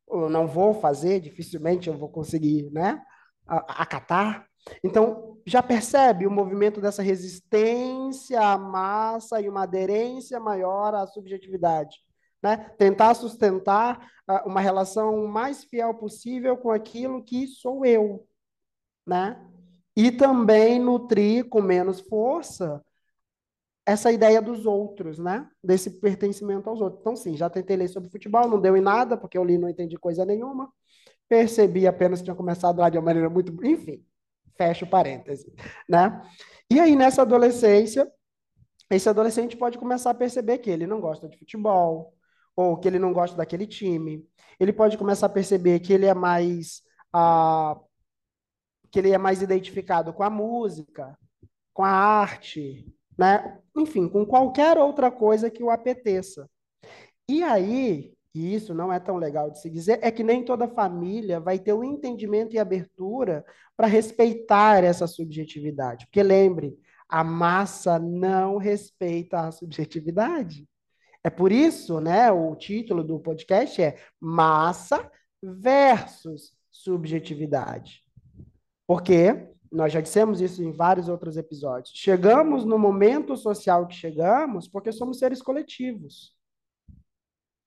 eu 0.08 0.28
não 0.28 0.46
vou 0.46 0.74
fazer, 0.74 1.20
dificilmente 1.20 1.88
eu 1.88 1.96
vou 1.96 2.08
conseguir, 2.08 2.68
né? 2.72 3.00
Acatar. 3.46 4.44
Então, 4.82 5.40
já 5.46 5.62
percebe 5.62 6.26
o 6.26 6.30
movimento 6.32 6.80
dessa 6.80 7.00
resistência 7.00 8.40
à 8.40 8.58
massa 8.58 9.40
e 9.40 9.48
uma 9.48 9.62
aderência 9.62 10.40
maior 10.40 10.94
à 10.96 11.06
subjetividade 11.06 12.05
né? 12.42 12.56
Tentar 12.78 13.14
sustentar 13.14 14.10
uh, 14.28 14.48
uma 14.48 14.60
relação 14.60 15.26
mais 15.26 15.64
fiel 15.64 15.94
possível 15.94 16.56
com 16.56 16.70
aquilo 16.70 17.22
que 17.22 17.46
sou 17.46 17.84
eu, 17.84 18.26
né? 19.06 19.40
E 19.96 20.10
também 20.10 20.78
nutrir 20.78 21.48
com 21.48 21.62
menos 21.62 22.00
força 22.00 22.82
essa 23.86 24.10
ideia 24.10 24.42
dos 24.42 24.66
outros, 24.66 25.18
né? 25.18 25.48
Desse 25.62 26.00
pertencimento 26.00 26.68
aos 26.68 26.80
outros. 26.80 27.00
Então, 27.00 27.16
sim, 27.16 27.36
já 27.36 27.48
tentei 27.48 27.76
ler 27.76 27.88
sobre 27.88 28.10
futebol, 28.10 28.48
não 28.48 28.60
deu 28.60 28.76
em 28.76 28.80
nada, 28.80 29.16
porque 29.16 29.38
eu 29.38 29.44
li 29.44 29.54
e 29.54 29.58
não 29.58 29.68
entendi 29.68 29.96
coisa 29.96 30.24
nenhuma. 30.24 30.70
Percebi 31.28 31.86
apenas 31.86 32.20
que 32.20 32.24
tinha 32.24 32.36
começado 32.36 32.80
lá 32.80 32.90
de 32.90 32.98
uma 32.98 33.04
maneira 33.04 33.30
muito. 33.30 33.52
Enfim, 33.64 34.04
fecho 34.56 34.86
parêntese, 34.86 35.52
né? 35.88 36.20
E 36.70 36.80
aí, 36.80 36.96
nessa 36.96 37.22
adolescência, 37.22 38.10
esse 38.90 39.08
adolescente 39.08 39.56
pode 39.56 39.78
começar 39.78 40.10
a 40.10 40.14
perceber 40.14 40.58
que 40.58 40.70
ele 40.70 40.86
não 40.86 41.00
gosta 41.00 41.28
de 41.28 41.38
futebol, 41.38 42.15
ou 42.56 42.76
que 42.78 42.88
ele 42.88 42.98
não 42.98 43.12
gosta 43.12 43.36
daquele 43.36 43.66
time. 43.66 44.26
Ele 44.58 44.72
pode 44.72 44.96
começar 44.96 45.26
a 45.26 45.30
perceber 45.30 45.80
que 45.80 45.92
ele 45.92 46.06
é 46.06 46.14
mais 46.14 46.82
ah, 47.12 47.78
que 48.90 48.98
ele 48.98 49.10
é 49.10 49.18
mais 49.18 49.42
identificado 49.42 50.12
com 50.12 50.22
a 50.22 50.30
música, 50.30 51.18
com 51.74 51.84
a 51.84 51.90
arte, 51.90 52.90
né? 53.18 53.60
Enfim, 53.76 54.08
com 54.08 54.24
qualquer 54.24 54.78
outra 54.78 55.10
coisa 55.10 55.50
que 55.50 55.62
o 55.62 55.70
apeteça. 55.70 56.48
E 57.28 57.42
aí, 57.42 58.14
e 58.34 58.54
isso 58.54 58.74
não 58.74 58.92
é 58.92 59.00
tão 59.00 59.16
legal 59.16 59.50
de 59.50 59.60
se 59.60 59.68
dizer, 59.68 59.98
é 60.02 60.10
que 60.10 60.22
nem 60.22 60.44
toda 60.44 60.68
família 60.68 61.40
vai 61.40 61.58
ter 61.58 61.72
o 61.72 61.84
entendimento 61.84 62.54
e 62.54 62.58
abertura 62.58 63.44
para 63.76 63.86
respeitar 63.86 64.84
essa 64.84 65.06
subjetividade. 65.06 66.06
Porque 66.06 66.22
lembre, 66.22 66.78
a 67.08 67.24
massa 67.24 67.98
não 67.98 68.56
respeita 68.56 69.40
a 69.40 69.52
subjetividade. 69.52 70.66
É 71.26 71.30
por 71.30 71.50
isso, 71.50 71.98
né, 72.00 72.30
o 72.30 72.54
título 72.54 73.02
do 73.02 73.18
podcast 73.18 73.82
é 73.82 73.98
Massa 74.20 75.10
versus 75.42 76.56
Subjetividade. 76.70 78.04
Porque 78.86 79.52
nós 79.72 79.92
já 79.92 80.00
dissemos 80.00 80.40
isso 80.40 80.62
em 80.62 80.70
vários 80.70 81.08
outros 81.08 81.36
episódios. 81.36 81.90
Chegamos 81.96 82.64
no 82.64 82.78
momento 82.78 83.36
social 83.36 83.88
que 83.88 83.96
chegamos 83.96 84.68
porque 84.68 84.92
somos 84.92 85.18
seres 85.18 85.42
coletivos. 85.42 86.32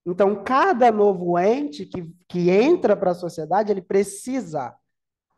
Então, 0.06 0.42
cada 0.42 0.90
novo 0.90 1.38
ente 1.38 1.84
que, 1.84 2.10
que 2.26 2.48
entra 2.48 2.96
para 2.96 3.10
a 3.10 3.14
sociedade, 3.14 3.70
ele 3.70 3.82
precisa 3.82 4.74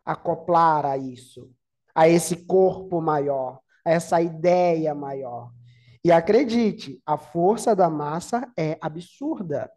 acoplar 0.05 0.87
a 0.87 0.97
isso, 0.97 1.51
a 1.93 2.09
esse 2.09 2.47
corpo 2.47 3.01
maior, 3.03 3.59
a 3.85 3.91
essa 3.91 4.23
ideia 4.23 4.95
maior. 4.95 5.51
E 6.05 6.11
acredite, 6.11 7.01
a 7.07 7.17
força 7.17 7.77
da 7.77 7.89
massa 7.89 8.51
é 8.57 8.77
absurda. 8.81 9.71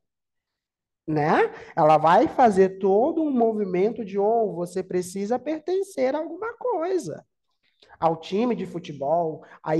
Né? 1.08 1.54
Ela 1.76 1.98
vai 1.98 2.28
fazer 2.28 2.80
todo 2.80 3.22
um 3.22 3.30
movimento 3.30 4.04
de 4.04 4.18
ou 4.18 4.50
oh, 4.50 4.56
você 4.56 4.82
precisa 4.82 5.38
pertencer 5.38 6.16
a 6.16 6.18
alguma 6.18 6.54
coisa. 6.58 7.24
Ao 8.00 8.18
time 8.20 8.56
de 8.56 8.66
futebol, 8.66 9.46
a, 9.64 9.74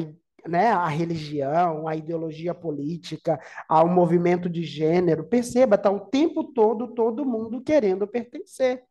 né, 0.48 0.68
a 0.68 0.88
religião, 0.88 1.88
a 1.88 1.96
ideologia 1.96 2.54
política, 2.54 3.40
ao 3.68 3.90
movimento 3.90 4.48
de 4.48 4.64
gênero. 4.64 5.24
Perceba, 5.26 5.76
está 5.76 5.90
o 5.90 6.00
tempo 6.00 6.44
todo 6.54 6.94
todo 6.94 7.26
mundo 7.26 7.62
querendo 7.62 8.08
pertencer. 8.08 8.84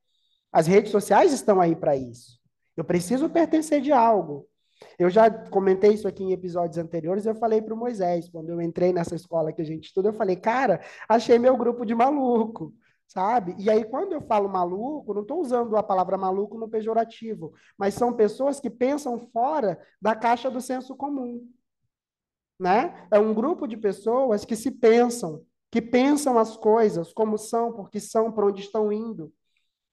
As 0.52 0.66
redes 0.66 0.90
sociais 0.90 1.32
estão 1.32 1.60
aí 1.60 1.76
para 1.76 1.96
isso. 1.96 2.38
Eu 2.76 2.84
preciso 2.84 3.30
pertencer 3.30 3.80
de 3.80 3.92
algo. 3.92 4.48
Eu 4.98 5.10
já 5.10 5.30
comentei 5.30 5.92
isso 5.92 6.06
aqui 6.06 6.22
em 6.22 6.32
episódios 6.32 6.78
anteriores, 6.78 7.26
eu 7.26 7.34
falei 7.34 7.62
para 7.62 7.74
o 7.74 7.76
Moisés, 7.76 8.28
quando 8.28 8.50
eu 8.50 8.60
entrei 8.60 8.92
nessa 8.92 9.14
escola 9.14 9.52
que 9.52 9.62
a 9.62 9.64
gente 9.64 9.86
estuda, 9.86 10.08
eu 10.08 10.12
falei, 10.12 10.36
cara, 10.36 10.80
achei 11.08 11.38
meu 11.38 11.56
grupo 11.56 11.84
de 11.84 11.94
maluco, 11.94 12.74
sabe? 13.06 13.54
E 13.58 13.70
aí, 13.70 13.84
quando 13.84 14.12
eu 14.12 14.20
falo 14.22 14.48
maluco, 14.48 15.14
não 15.14 15.22
estou 15.22 15.40
usando 15.40 15.76
a 15.76 15.82
palavra 15.82 16.16
maluco 16.16 16.58
no 16.58 16.68
pejorativo, 16.68 17.52
mas 17.78 17.94
são 17.94 18.12
pessoas 18.12 18.60
que 18.60 18.70
pensam 18.70 19.18
fora 19.32 19.78
da 20.00 20.14
caixa 20.14 20.50
do 20.50 20.60
senso 20.60 20.96
comum, 20.96 21.46
né? 22.58 23.06
É 23.10 23.18
um 23.18 23.34
grupo 23.34 23.66
de 23.66 23.76
pessoas 23.76 24.44
que 24.44 24.56
se 24.56 24.70
pensam, 24.70 25.44
que 25.70 25.82
pensam 25.82 26.38
as 26.38 26.56
coisas 26.56 27.12
como 27.12 27.36
são, 27.36 27.72
porque 27.72 28.00
são, 28.00 28.32
para 28.32 28.46
onde 28.46 28.62
estão 28.62 28.92
indo. 28.92 29.32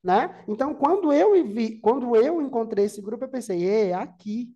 Né? 0.03 0.43
Então, 0.47 0.73
quando 0.73 1.13
eu 1.13 1.33
vi, 1.45 1.79
quando 1.79 2.15
eu 2.15 2.41
encontrei 2.41 2.85
esse 2.85 3.01
grupo, 3.01 3.25
eu 3.25 3.29
pensei, 3.29 3.67
é 3.67 3.93
aqui, 3.93 4.51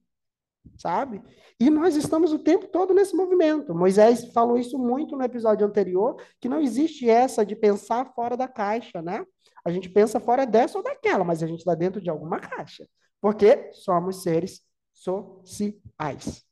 sabe? 0.78 1.22
E 1.60 1.70
nós 1.70 1.96
estamos 1.96 2.34
o 2.34 2.40
tempo 2.40 2.68
todo 2.68 2.94
nesse 2.94 3.16
movimento. 3.16 3.74
Moisés 3.74 4.32
falou 4.34 4.58
isso 4.58 4.78
muito 4.78 5.16
no 5.16 5.24
episódio 5.24 5.66
anterior, 5.66 6.22
que 6.40 6.50
não 6.50 6.60
existe 6.60 7.10
essa 7.10 7.46
de 7.46 7.56
pensar 7.56 8.14
fora 8.14 8.36
da 8.36 8.48
caixa, 8.48 9.02
né? 9.02 9.26
A 9.64 9.72
gente 9.72 9.90
pensa 9.90 10.20
fora 10.20 10.46
dessa 10.46 10.78
ou 10.78 10.84
daquela, 10.84 11.24
mas 11.24 11.42
a 11.42 11.48
gente 11.48 11.60
está 11.60 11.74
dentro 11.74 12.02
de 12.02 12.10
alguma 12.10 12.40
caixa, 12.40 12.88
porque 13.22 13.72
somos 13.74 14.22
seres 14.22 14.62
sociais. 14.94 16.46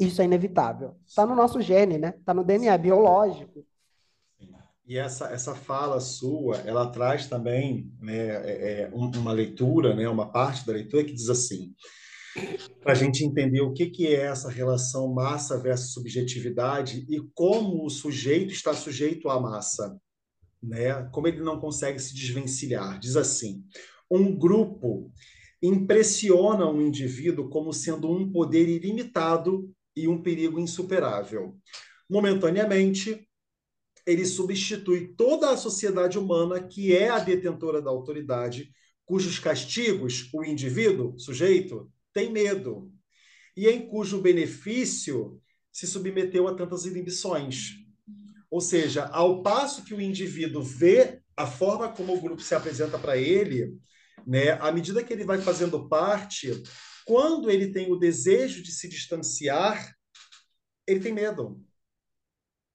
Isso 0.00 0.22
é 0.22 0.24
inevitável. 0.24 0.96
Está 1.06 1.26
no 1.26 1.34
nosso 1.34 1.60
gene, 1.60 1.98
né? 1.98 2.14
Está 2.18 2.32
no 2.32 2.44
DNA 2.44 2.76
biológico. 2.78 3.66
E 4.88 4.96
essa, 4.96 5.28
essa 5.28 5.54
fala 5.54 6.00
sua, 6.00 6.56
ela 6.64 6.90
traz 6.90 7.26
também 7.26 7.92
né, 8.00 8.16
é, 8.16 8.82
é, 8.82 8.90
uma 8.94 9.32
leitura, 9.32 9.94
né, 9.94 10.08
uma 10.08 10.32
parte 10.32 10.66
da 10.66 10.72
leitura 10.72 11.04
que 11.04 11.12
diz 11.12 11.28
assim: 11.28 11.74
para 12.80 12.92
a 12.92 12.94
gente 12.94 13.24
entender 13.24 13.60
o 13.60 13.72
que, 13.72 13.86
que 13.90 14.06
é 14.06 14.26
essa 14.26 14.50
relação 14.50 15.12
massa 15.12 15.58
versus 15.58 15.92
subjetividade 15.92 17.04
e 17.08 17.20
como 17.34 17.84
o 17.84 17.90
sujeito 17.90 18.52
está 18.52 18.72
sujeito 18.72 19.28
à 19.28 19.40
massa, 19.40 20.00
né? 20.62 21.02
como 21.12 21.28
ele 21.28 21.40
não 21.40 21.60
consegue 21.60 21.98
se 21.98 22.14
desvencilhar. 22.14 22.98
Diz 22.98 23.16
assim: 23.16 23.64
um 24.10 24.34
grupo 24.36 25.12
impressiona 25.62 26.68
um 26.70 26.80
indivíduo 26.80 27.48
como 27.48 27.72
sendo 27.72 28.10
um 28.10 28.30
poder 28.30 28.68
ilimitado 28.68 29.70
e 29.94 30.08
um 30.08 30.22
perigo 30.22 30.58
insuperável. 30.58 31.56
Momentaneamente, 32.08 33.28
ele 34.06 34.24
substitui 34.24 35.14
toda 35.14 35.50
a 35.50 35.56
sociedade 35.56 36.18
humana 36.18 36.62
que 36.62 36.96
é 36.96 37.10
a 37.10 37.18
detentora 37.18 37.82
da 37.82 37.90
autoridade, 37.90 38.72
cujos 39.04 39.38
castigos 39.38 40.30
o 40.32 40.44
indivíduo, 40.44 41.18
sujeito, 41.18 41.90
tem 42.12 42.30
medo, 42.30 42.92
e 43.56 43.68
em 43.68 43.88
cujo 43.88 44.20
benefício 44.20 45.40
se 45.72 45.86
submeteu 45.86 46.46
a 46.48 46.54
tantas 46.54 46.84
inibições. 46.84 47.74
Ou 48.50 48.60
seja, 48.60 49.06
ao 49.06 49.42
passo 49.42 49.84
que 49.84 49.94
o 49.94 50.00
indivíduo 50.00 50.62
vê 50.62 51.20
a 51.36 51.46
forma 51.46 51.88
como 51.88 52.14
o 52.14 52.20
grupo 52.20 52.42
se 52.42 52.54
apresenta 52.54 52.98
para 52.98 53.16
ele, 53.16 53.76
né, 54.26 54.52
à 54.60 54.72
medida 54.72 55.02
que 55.02 55.12
ele 55.12 55.24
vai 55.24 55.40
fazendo 55.40 55.88
parte, 55.88 56.62
quando 57.06 57.50
ele 57.50 57.72
tem 57.72 57.90
o 57.90 57.96
desejo 57.96 58.62
de 58.62 58.72
se 58.72 58.88
distanciar, 58.88 59.94
ele 60.86 61.00
tem 61.00 61.12
medo. 61.12 61.62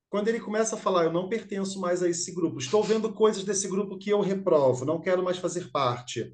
Quando 0.10 0.28
ele 0.28 0.39
começa 0.39 0.76
a 0.76 0.80
falar, 0.80 1.06
eu 1.06 1.12
não 1.12 1.28
pertenço 1.28 1.80
mais 1.80 2.04
a 2.04 2.10
esse 2.10 2.32
grupo, 2.32 2.60
estou 2.60 2.84
vendo 2.84 3.12
coisas 3.13 3.43
desse 3.43 3.67
grupo 3.67 3.98
que 3.98 4.12
eu 4.12 4.22
reprovo, 4.22 4.86
não 4.86 5.02
quero 5.02 5.24
mais 5.24 5.38
fazer 5.38 5.72
parte 5.72 6.32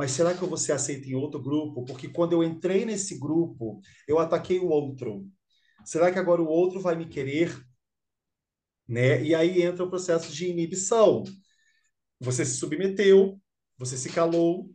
mas 0.00 0.12
será 0.12 0.32
que 0.32 0.40
eu 0.40 0.48
vou 0.48 0.56
ser 0.56 0.72
aceito 0.72 1.06
em 1.06 1.14
outro 1.14 1.38
grupo? 1.42 1.84
Porque 1.84 2.08
quando 2.08 2.32
eu 2.32 2.42
entrei 2.42 2.86
nesse 2.86 3.18
grupo, 3.18 3.82
eu 4.08 4.18
ataquei 4.18 4.58
o 4.58 4.66
outro. 4.66 5.28
Será 5.84 6.10
que 6.10 6.18
agora 6.18 6.40
o 6.40 6.48
outro 6.48 6.80
vai 6.80 6.96
me 6.96 7.04
querer? 7.04 7.54
Né? 8.88 9.22
E 9.22 9.34
aí 9.34 9.60
entra 9.60 9.84
o 9.84 9.90
processo 9.90 10.32
de 10.32 10.48
inibição. 10.48 11.22
Você 12.18 12.46
se 12.46 12.56
submeteu, 12.56 13.38
você 13.76 13.98
se 13.98 14.08
calou, 14.08 14.70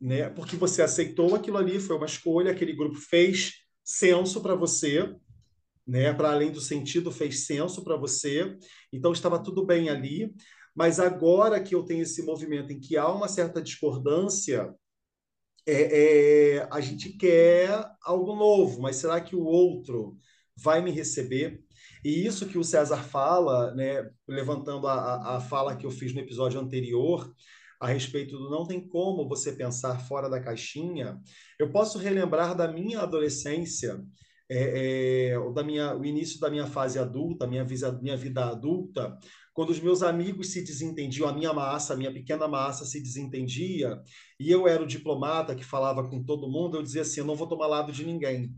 né? 0.00 0.30
Porque 0.30 0.54
você 0.54 0.82
aceitou 0.82 1.34
aquilo 1.34 1.56
ali, 1.56 1.80
foi 1.80 1.96
uma 1.96 2.06
escolha, 2.06 2.52
aquele 2.52 2.72
grupo 2.72 2.94
fez 2.94 3.64
senso 3.82 4.40
para 4.40 4.54
você, 4.54 5.12
né? 5.84 6.12
Para 6.12 6.30
além 6.30 6.52
do 6.52 6.60
sentido, 6.60 7.10
fez 7.10 7.44
senso 7.44 7.82
para 7.82 7.96
você. 7.96 8.56
Então 8.92 9.10
estava 9.10 9.42
tudo 9.42 9.66
bem 9.66 9.88
ali. 9.88 10.32
Mas 10.80 10.98
agora 10.98 11.62
que 11.62 11.74
eu 11.74 11.82
tenho 11.82 12.04
esse 12.04 12.22
movimento 12.22 12.72
em 12.72 12.80
que 12.80 12.96
há 12.96 13.06
uma 13.06 13.28
certa 13.28 13.60
discordância, 13.60 14.74
é, 15.66 16.54
é, 16.54 16.68
a 16.72 16.80
gente 16.80 17.18
quer 17.18 17.86
algo 18.02 18.34
novo, 18.34 18.80
mas 18.80 18.96
será 18.96 19.20
que 19.20 19.36
o 19.36 19.44
outro 19.44 20.16
vai 20.56 20.80
me 20.80 20.90
receber? 20.90 21.62
E 22.02 22.26
isso 22.26 22.48
que 22.48 22.56
o 22.56 22.64
César 22.64 22.96
fala, 22.96 23.74
né, 23.74 24.08
levantando 24.26 24.86
a, 24.86 25.36
a 25.36 25.40
fala 25.42 25.76
que 25.76 25.84
eu 25.84 25.90
fiz 25.90 26.14
no 26.14 26.20
episódio 26.20 26.58
anterior, 26.58 27.30
a 27.78 27.86
respeito 27.86 28.38
do 28.38 28.48
não 28.48 28.66
tem 28.66 28.80
como 28.80 29.28
você 29.28 29.52
pensar 29.52 30.00
fora 30.06 30.30
da 30.30 30.40
caixinha, 30.40 31.20
eu 31.58 31.70
posso 31.70 31.98
relembrar 31.98 32.56
da 32.56 32.66
minha 32.66 33.00
adolescência, 33.00 34.02
é, 34.48 35.28
é, 35.34 35.52
da 35.52 35.62
minha, 35.62 35.94
o 35.94 36.06
início 36.06 36.40
da 36.40 36.48
minha 36.48 36.66
fase 36.66 36.98
adulta, 36.98 37.46
minha, 37.46 37.66
minha 38.00 38.16
vida 38.16 38.46
adulta, 38.46 39.14
quando 39.60 39.72
os 39.72 39.80
meus 39.80 40.02
amigos 40.02 40.52
se 40.52 40.62
desentendiam, 40.62 41.28
a 41.28 41.34
minha 41.34 41.52
massa, 41.52 41.92
a 41.92 41.96
minha 41.96 42.10
pequena 42.10 42.48
massa 42.48 42.86
se 42.86 42.98
desentendia, 42.98 44.00
e 44.38 44.50
eu 44.50 44.66
era 44.66 44.82
o 44.82 44.86
diplomata 44.86 45.54
que 45.54 45.62
falava 45.62 46.08
com 46.08 46.24
todo 46.24 46.48
mundo, 46.48 46.78
eu 46.78 46.82
dizia 46.82 47.02
assim: 47.02 47.20
eu 47.20 47.26
não 47.26 47.34
vou 47.34 47.46
tomar 47.46 47.66
lado 47.66 47.92
de 47.92 48.02
ninguém. 48.02 48.54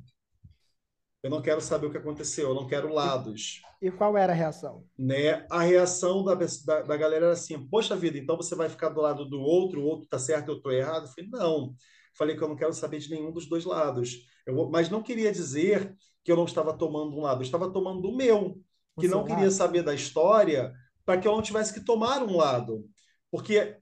Eu 1.21 1.29
não 1.29 1.43
quero 1.43 1.61
saber 1.61 1.87
o 1.87 1.91
que 1.91 1.99
aconteceu, 1.99 2.51
eu 2.51 2.55
não 2.55 2.69
quero 2.69 2.95
lados. 2.95 3.61
E 3.83 3.91
qual 3.91 4.17
era 4.17 4.33
a 4.33 4.37
reação? 4.37 4.85
Né? 4.97 5.45
A 5.51 5.63
reação 5.63 6.23
da, 6.23 6.37
da, 6.37 6.83
da 6.83 6.97
galera 6.97 7.27
era 7.27 7.33
assim: 7.33 7.59
poxa 7.67 7.97
vida, 7.97 8.17
então 8.17 8.37
você 8.37 8.55
vai 8.55 8.69
ficar 8.69 8.91
do 8.91 9.01
lado 9.01 9.29
do 9.29 9.41
outro, 9.41 9.81
o 9.81 9.85
outro 9.85 10.09
tá 10.09 10.21
certo, 10.21 10.53
eu 10.53 10.63
tô 10.63 10.71
errado? 10.71 11.07
Eu 11.07 11.13
falei: 11.13 11.31
não. 11.31 11.75
Falei 12.17 12.37
que 12.37 12.45
eu 12.45 12.49
não 12.49 12.55
quero 12.55 12.73
saber 12.73 13.01
de 13.01 13.11
nenhum 13.11 13.33
dos 13.33 13.49
dois 13.49 13.65
lados. 13.65 14.19
Eu, 14.47 14.71
mas 14.71 14.89
não 14.89 15.03
queria 15.03 15.33
dizer 15.33 15.97
que 16.23 16.31
eu 16.31 16.37
não 16.37 16.45
estava 16.45 16.73
tomando 16.73 17.17
um 17.17 17.23
lado, 17.23 17.41
eu 17.41 17.45
estava 17.45 17.73
tomando 17.73 18.09
o 18.09 18.17
meu, 18.17 18.63
que 19.01 19.09
não 19.09 19.25
queria 19.25 19.47
lado. 19.47 19.51
saber 19.51 19.83
da 19.83 19.93
história 19.93 20.73
para 21.05 21.21
que 21.21 21.27
eu 21.27 21.33
não 21.33 21.43
tivesse 21.43 21.73
que 21.73 21.85
tomar 21.85 22.23
um 22.23 22.37
lado. 22.37 22.85
Porque 23.31 23.77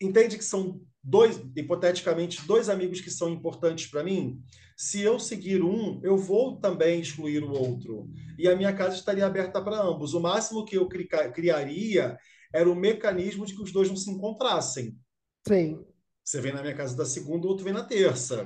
entende 0.00 0.36
que 0.36 0.44
são 0.44 0.80
dois, 1.02 1.40
hipoteticamente, 1.54 2.46
dois 2.46 2.68
amigos 2.68 3.00
que 3.00 3.10
são 3.10 3.28
importantes 3.28 3.86
para 3.86 4.02
mim. 4.02 4.40
Se 4.76 5.00
eu 5.00 5.18
seguir 5.18 5.62
um, 5.62 6.00
eu 6.02 6.18
vou 6.18 6.58
também 6.58 7.00
excluir 7.00 7.42
o 7.42 7.52
outro. 7.52 8.10
E 8.38 8.48
a 8.48 8.56
minha 8.56 8.74
casa 8.74 8.96
estaria 8.96 9.24
aberta 9.24 9.62
para 9.62 9.80
ambos. 9.80 10.12
O 10.12 10.20
máximo 10.20 10.64
que 10.64 10.76
eu 10.76 10.88
criaria 11.32 12.18
era 12.52 12.70
o 12.70 12.74
mecanismo 12.74 13.46
de 13.46 13.54
que 13.54 13.62
os 13.62 13.72
dois 13.72 13.88
não 13.88 13.96
se 13.96 14.10
encontrassem. 14.10 14.98
Sim. 15.46 15.84
Você 16.22 16.40
vem 16.40 16.52
na 16.52 16.60
minha 16.60 16.74
casa 16.74 16.96
da 16.96 17.04
segunda, 17.06 17.46
o 17.46 17.50
outro 17.50 17.64
vem 17.64 17.72
na 17.72 17.84
terça. 17.84 18.44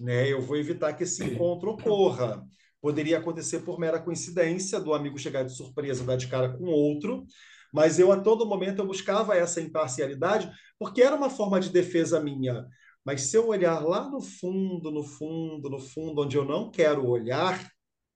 Né? 0.00 0.30
Eu 0.30 0.42
vou 0.42 0.56
evitar 0.56 0.92
que 0.92 1.04
esse 1.04 1.22
encontro 1.22 1.70
ocorra. 1.70 2.44
Poderia 2.80 3.18
acontecer 3.18 3.60
por 3.60 3.78
mera 3.78 4.02
coincidência 4.02 4.80
do 4.80 4.92
amigo 4.92 5.16
chegar 5.16 5.44
de 5.44 5.54
surpresa, 5.54 6.04
dar 6.04 6.16
de 6.16 6.26
cara 6.26 6.52
com 6.52 6.64
outro, 6.64 7.24
mas 7.72 7.98
eu, 7.98 8.12
a 8.12 8.20
todo 8.20 8.46
momento, 8.46 8.80
eu 8.80 8.86
buscava 8.86 9.36
essa 9.36 9.60
imparcialidade, 9.60 10.50
porque 10.78 11.02
era 11.02 11.16
uma 11.16 11.30
forma 11.30 11.58
de 11.58 11.70
defesa 11.70 12.20
minha. 12.20 12.66
Mas 13.04 13.22
se 13.22 13.36
eu 13.36 13.48
olhar 13.48 13.80
lá 13.80 14.08
no 14.08 14.20
fundo, 14.20 14.90
no 14.90 15.02
fundo, 15.02 15.68
no 15.70 15.78
fundo, 15.78 16.22
onde 16.22 16.36
eu 16.36 16.44
não 16.44 16.70
quero 16.70 17.06
olhar, 17.06 17.68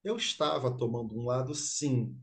eu 0.05 0.17
estava 0.17 0.77
tomando 0.77 1.19
um 1.19 1.25
lado, 1.25 1.55
sim. 1.55 2.15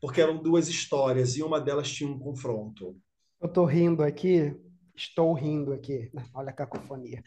Porque 0.00 0.20
eram 0.20 0.42
duas 0.42 0.68
histórias 0.68 1.36
e 1.36 1.42
uma 1.42 1.60
delas 1.60 1.90
tinha 1.90 2.10
um 2.10 2.18
confronto. 2.18 2.96
Eu 3.40 3.48
estou 3.48 3.64
rindo 3.64 4.02
aqui, 4.02 4.54
estou 4.94 5.32
rindo 5.32 5.72
aqui. 5.72 6.10
Olha 6.34 6.50
a 6.50 6.52
cacofonia. 6.52 7.22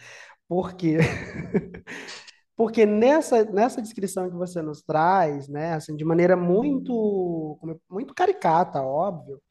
Porque 0.47 0.97
Porque 2.59 2.85
nessa, 2.85 3.45
nessa 3.45 3.81
descrição 3.81 4.29
que 4.29 4.35
você 4.35 4.61
nos 4.61 4.81
traz, 4.81 5.47
né, 5.47 5.75
assim, 5.75 5.95
de 5.95 6.03
maneira 6.03 6.35
muito, 6.35 7.57
muito 7.89 8.13
caricata, 8.13 8.81
óbvio, 8.81 9.41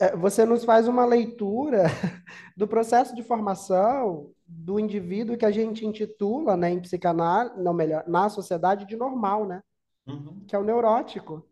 é, 0.00 0.16
você 0.16 0.46
nos 0.46 0.64
faz 0.64 0.88
uma 0.88 1.04
leitura 1.04 1.82
do 2.56 2.66
processo 2.66 3.14
de 3.14 3.22
formação 3.22 4.30
do 4.46 4.80
indivíduo 4.80 5.36
que 5.36 5.44
a 5.44 5.50
gente 5.50 5.84
intitula, 5.84 6.56
né, 6.56 6.70
em 6.70 6.80
psicanálise, 6.80 7.62
não 7.62 7.74
melhor, 7.74 8.04
na 8.08 8.30
sociedade 8.30 8.86
de 8.86 8.96
normal, 8.96 9.46
né? 9.46 9.62
Uhum. 10.06 10.42
Que 10.48 10.56
é 10.56 10.58
o 10.58 10.64
neurótico, 10.64 11.46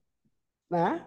né? 0.71 1.07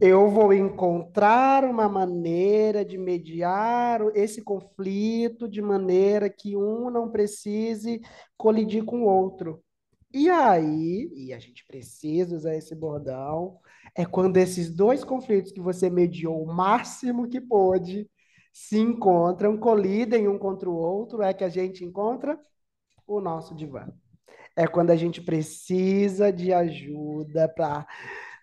Eu 0.00 0.30
vou 0.30 0.52
encontrar 0.54 1.62
uma 1.62 1.86
maneira 1.86 2.82
de 2.82 2.96
mediar 2.96 4.00
esse 4.14 4.40
conflito 4.40 5.46
de 5.46 5.60
maneira 5.60 6.30
que 6.30 6.56
um 6.56 6.88
não 6.88 7.10
precise 7.10 8.00
colidir 8.36 8.82
com 8.84 9.02
o 9.02 9.06
outro. 9.06 9.62
E 10.12 10.30
aí, 10.30 11.10
e 11.14 11.34
a 11.34 11.38
gente 11.38 11.64
precisa 11.66 12.34
usar 12.34 12.56
esse 12.56 12.74
bordão, 12.74 13.58
é 13.94 14.06
quando 14.06 14.38
esses 14.38 14.74
dois 14.74 15.04
conflitos 15.04 15.52
que 15.52 15.60
você 15.60 15.90
mediou 15.90 16.42
o 16.42 16.52
máximo 16.52 17.28
que 17.28 17.40
pôde 17.40 18.08
se 18.52 18.78
encontram, 18.78 19.56
colidem 19.56 20.26
um 20.26 20.38
contra 20.38 20.68
o 20.68 20.74
outro, 20.74 21.22
é 21.22 21.34
que 21.34 21.44
a 21.44 21.48
gente 21.48 21.84
encontra 21.84 22.40
o 23.06 23.20
nosso 23.20 23.54
divã. 23.54 23.86
É 24.56 24.66
quando 24.66 24.90
a 24.90 24.96
gente 24.96 25.20
precisa 25.20 26.32
de 26.32 26.52
ajuda 26.52 27.48
para 27.48 27.86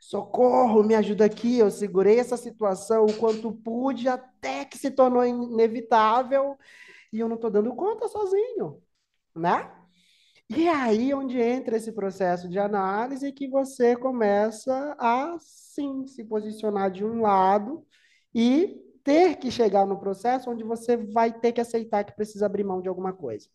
socorro, 0.07 0.83
me 0.83 0.95
ajuda 0.95 1.25
aqui. 1.25 1.59
Eu 1.59 1.69
segurei 1.69 2.19
essa 2.19 2.37
situação 2.37 3.05
o 3.05 3.13
quanto 3.17 3.51
pude, 3.51 4.07
até 4.07 4.63
que 4.63 4.77
se 4.77 4.89
tornou 4.89 5.25
inevitável 5.25 6.57
e 7.11 7.19
eu 7.19 7.27
não 7.27 7.35
estou 7.35 7.51
dando 7.51 7.75
conta 7.75 8.07
sozinho, 8.07 8.81
né? 9.35 9.69
E 10.49 10.67
é 10.67 10.73
aí 10.73 11.13
onde 11.13 11.39
entra 11.39 11.77
esse 11.77 11.91
processo 11.91 12.49
de 12.49 12.57
análise 12.57 13.33
que 13.33 13.49
você 13.49 13.97
começa 13.97 14.95
a, 14.97 15.37
sim, 15.39 16.07
se 16.07 16.23
posicionar 16.23 16.89
de 16.89 17.03
um 17.03 17.21
lado 17.21 17.85
e 18.33 18.81
ter 19.03 19.37
que 19.37 19.51
chegar 19.51 19.85
no 19.85 19.99
processo 19.99 20.49
onde 20.49 20.63
você 20.63 20.95
vai 20.97 21.33
ter 21.37 21.51
que 21.51 21.61
aceitar 21.61 22.05
que 22.05 22.15
precisa 22.15 22.45
abrir 22.45 22.63
mão 22.63 22.81
de 22.81 22.87
alguma 22.87 23.13
coisa. 23.13 23.49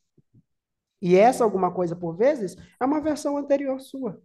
E 1.00 1.16
essa 1.16 1.44
alguma 1.44 1.72
coisa, 1.72 1.96
por 1.96 2.14
vezes, 2.16 2.56
é 2.80 2.84
uma 2.84 3.00
versão 3.00 3.36
anterior 3.38 3.80
sua. 3.80 4.22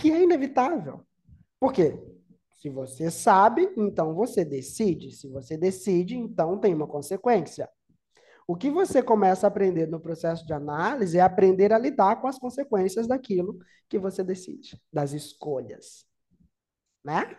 Que 0.00 0.10
é 0.10 0.22
inevitável. 0.22 1.04
Por 1.58 1.72
quê? 1.72 1.98
Se 2.60 2.68
você 2.68 3.10
sabe, 3.10 3.72
então 3.76 4.14
você 4.14 4.44
decide. 4.44 5.12
Se 5.12 5.28
você 5.28 5.56
decide, 5.56 6.16
então 6.16 6.58
tem 6.58 6.74
uma 6.74 6.86
consequência. 6.86 7.68
O 8.46 8.56
que 8.56 8.70
você 8.70 9.02
começa 9.02 9.46
a 9.46 9.48
aprender 9.48 9.86
no 9.86 10.00
processo 10.00 10.44
de 10.44 10.52
análise 10.52 11.18
é 11.18 11.20
aprender 11.20 11.72
a 11.72 11.78
lidar 11.78 12.20
com 12.20 12.26
as 12.26 12.38
consequências 12.38 13.06
daquilo 13.06 13.58
que 13.88 13.98
você 13.98 14.24
decide, 14.24 14.80
das 14.92 15.12
escolhas. 15.12 16.04
Né? 17.04 17.36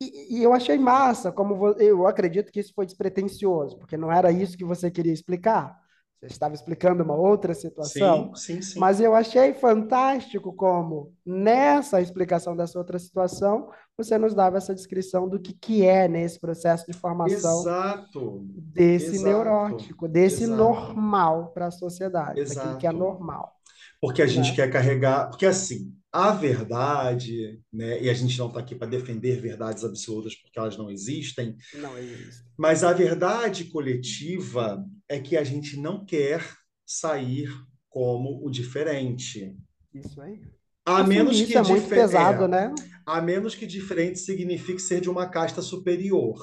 E, 0.00 0.38
e, 0.38 0.42
eu 0.42 0.52
achei 0.52 0.78
massa, 0.78 1.32
como 1.32 1.68
eu 1.78 2.06
acredito 2.06 2.52
que 2.52 2.60
isso 2.60 2.72
foi 2.74 2.86
despretensioso, 2.86 3.78
porque 3.78 3.96
não 3.96 4.12
era 4.12 4.30
isso 4.30 4.56
que 4.56 4.64
você 4.64 4.90
queria 4.90 5.12
explicar. 5.12 5.78
Você 6.20 6.32
estava 6.32 6.54
explicando 6.54 7.02
uma 7.04 7.14
outra 7.14 7.54
situação. 7.54 8.34
Sim, 8.34 8.54
sim, 8.54 8.62
sim. 8.62 8.78
Mas 8.78 9.00
eu 9.00 9.14
achei 9.14 9.52
fantástico 9.52 10.52
como, 10.52 11.12
nessa 11.24 12.00
explicação 12.00 12.56
dessa 12.56 12.78
outra 12.78 12.98
situação, 12.98 13.70
você 13.96 14.16
nos 14.16 14.34
dava 14.34 14.56
essa 14.56 14.74
descrição 14.74 15.28
do 15.28 15.38
que, 15.38 15.52
que 15.52 15.84
é 15.84 16.08
nesse 16.08 16.40
processo 16.40 16.86
de 16.86 16.94
formação 16.96 17.60
Exato. 17.60 18.46
desse 18.48 19.16
Exato. 19.16 19.24
neurótico, 19.24 20.08
desse 20.08 20.44
Exato. 20.44 20.56
normal 20.56 21.52
para 21.52 21.66
a 21.66 21.70
sociedade, 21.70 22.40
Exato. 22.40 22.78
que 22.78 22.86
é 22.86 22.92
normal. 22.92 23.52
Porque 24.00 24.22
a 24.22 24.26
gente 24.26 24.50
né? 24.50 24.56
quer 24.56 24.70
carregar. 24.70 25.28
Porque 25.28 25.46
assim, 25.46 25.94
a 26.12 26.32
verdade, 26.32 27.60
né? 27.72 28.02
E 28.02 28.08
a 28.08 28.14
gente 28.14 28.38
não 28.38 28.48
está 28.48 28.60
aqui 28.60 28.74
para 28.74 28.86
defender 28.86 29.40
verdades 29.40 29.84
absolutas 29.84 30.34
porque 30.34 30.58
elas 30.58 30.76
não 30.76 30.90
existem. 30.90 31.56
Não 31.74 31.96
existem. 31.98 32.46
Mas 32.56 32.82
a 32.82 32.92
verdade 32.92 33.64
coletiva 33.64 34.82
é 35.08 35.20
que 35.20 35.36
a 35.36 35.44
gente 35.44 35.78
não 35.78 36.04
quer 36.04 36.44
sair 36.84 37.48
como 37.88 38.44
o 38.44 38.50
diferente. 38.50 39.56
Isso 39.94 40.20
aí. 40.20 40.40
A 40.84 41.02
menos 41.02 41.40
que 41.40 41.56
é 41.56 41.62
muito 41.62 41.88
pesado, 41.88 42.44
é, 42.44 42.48
né? 42.48 42.74
A 43.04 43.20
menos 43.20 43.54
que 43.54 43.66
diferente 43.66 44.18
signifique 44.20 44.80
ser 44.80 45.00
de 45.00 45.10
uma 45.10 45.28
casta 45.28 45.60
superior. 45.60 46.38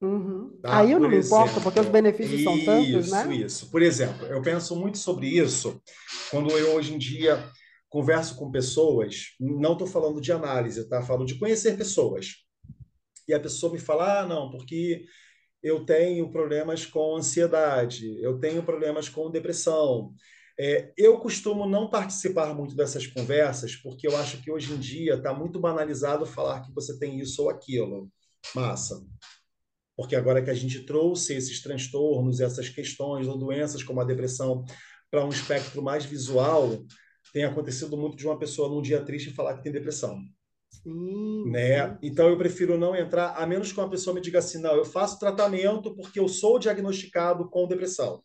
Uhum. 0.00 0.58
Tá? 0.62 0.78
Aí 0.78 0.92
eu 0.92 1.00
não 1.00 1.08
me 1.08 1.18
importo, 1.18 1.60
porque 1.60 1.80
os 1.80 1.88
benefícios 1.88 2.42
são 2.42 2.64
tantos, 2.64 3.10
né? 3.10 3.22
Isso, 3.22 3.32
isso. 3.32 3.70
Por 3.70 3.82
exemplo, 3.82 4.26
eu 4.26 4.40
penso 4.42 4.74
muito 4.76 4.98
sobre 4.98 5.26
isso 5.26 5.80
quando 6.30 6.50
eu 6.50 6.74
hoje 6.74 6.94
em 6.94 6.98
dia 6.98 7.44
converso 7.88 8.36
com 8.36 8.50
pessoas, 8.50 9.34
não 9.40 9.72
estou 9.72 9.86
falando 9.86 10.20
de 10.20 10.30
análise, 10.30 10.88
tá? 10.88 11.02
Falo 11.02 11.24
de 11.24 11.38
conhecer 11.38 11.76
pessoas. 11.76 12.34
E 13.26 13.34
a 13.34 13.40
pessoa 13.40 13.72
me 13.72 13.78
fala, 13.78 14.20
ah, 14.20 14.26
não, 14.26 14.50
porque 14.50 15.04
eu 15.62 15.84
tenho 15.84 16.30
problemas 16.30 16.86
com 16.86 17.16
ansiedade, 17.16 18.20
eu 18.22 18.38
tenho 18.38 18.62
problemas 18.62 19.08
com 19.08 19.30
depressão. 19.30 20.12
É, 20.58 20.92
eu 20.96 21.18
costumo 21.18 21.68
não 21.68 21.88
participar 21.88 22.54
muito 22.54 22.74
dessas 22.74 23.06
conversas, 23.06 23.76
porque 23.76 24.06
eu 24.06 24.16
acho 24.16 24.42
que 24.42 24.50
hoje 24.50 24.72
em 24.72 24.78
dia 24.78 25.14
está 25.14 25.32
muito 25.32 25.60
banalizado 25.60 26.26
falar 26.26 26.62
que 26.62 26.72
você 26.72 26.98
tem 26.98 27.20
isso 27.20 27.42
ou 27.42 27.50
aquilo. 27.50 28.10
Massa. 28.54 29.04
Porque 29.96 30.16
agora 30.16 30.42
que 30.42 30.50
a 30.50 30.54
gente 30.54 30.80
trouxe 30.84 31.34
esses 31.34 31.62
transtornos, 31.62 32.40
essas 32.40 32.68
questões 32.68 33.26
ou 33.26 33.36
doenças 33.36 33.82
como 33.82 34.00
a 34.00 34.04
depressão 34.04 34.64
para 35.10 35.24
um 35.24 35.28
espectro 35.28 35.82
mais 35.82 36.04
visual, 36.04 36.84
tem 37.32 37.44
acontecido 37.44 37.96
muito 37.96 38.16
de 38.16 38.26
uma 38.26 38.38
pessoa 38.38 38.68
num 38.68 38.82
dia 38.82 39.04
triste 39.04 39.30
falar 39.30 39.56
que 39.56 39.62
tem 39.62 39.72
depressão. 39.72 40.20
Sim, 40.82 41.50
né? 41.50 41.98
Então 42.02 42.28
eu 42.28 42.36
prefiro 42.36 42.78
não 42.78 42.94
entrar, 42.94 43.34
a 43.34 43.46
menos 43.46 43.72
que 43.72 43.78
uma 43.78 43.90
pessoa 43.90 44.14
me 44.14 44.20
diga 44.20 44.38
assim, 44.38 44.60
não, 44.60 44.74
eu 44.74 44.84
faço 44.84 45.18
tratamento 45.18 45.94
porque 45.94 46.20
eu 46.20 46.28
sou 46.28 46.58
diagnosticado 46.58 47.48
com 47.48 47.66
depressão. 47.66 48.22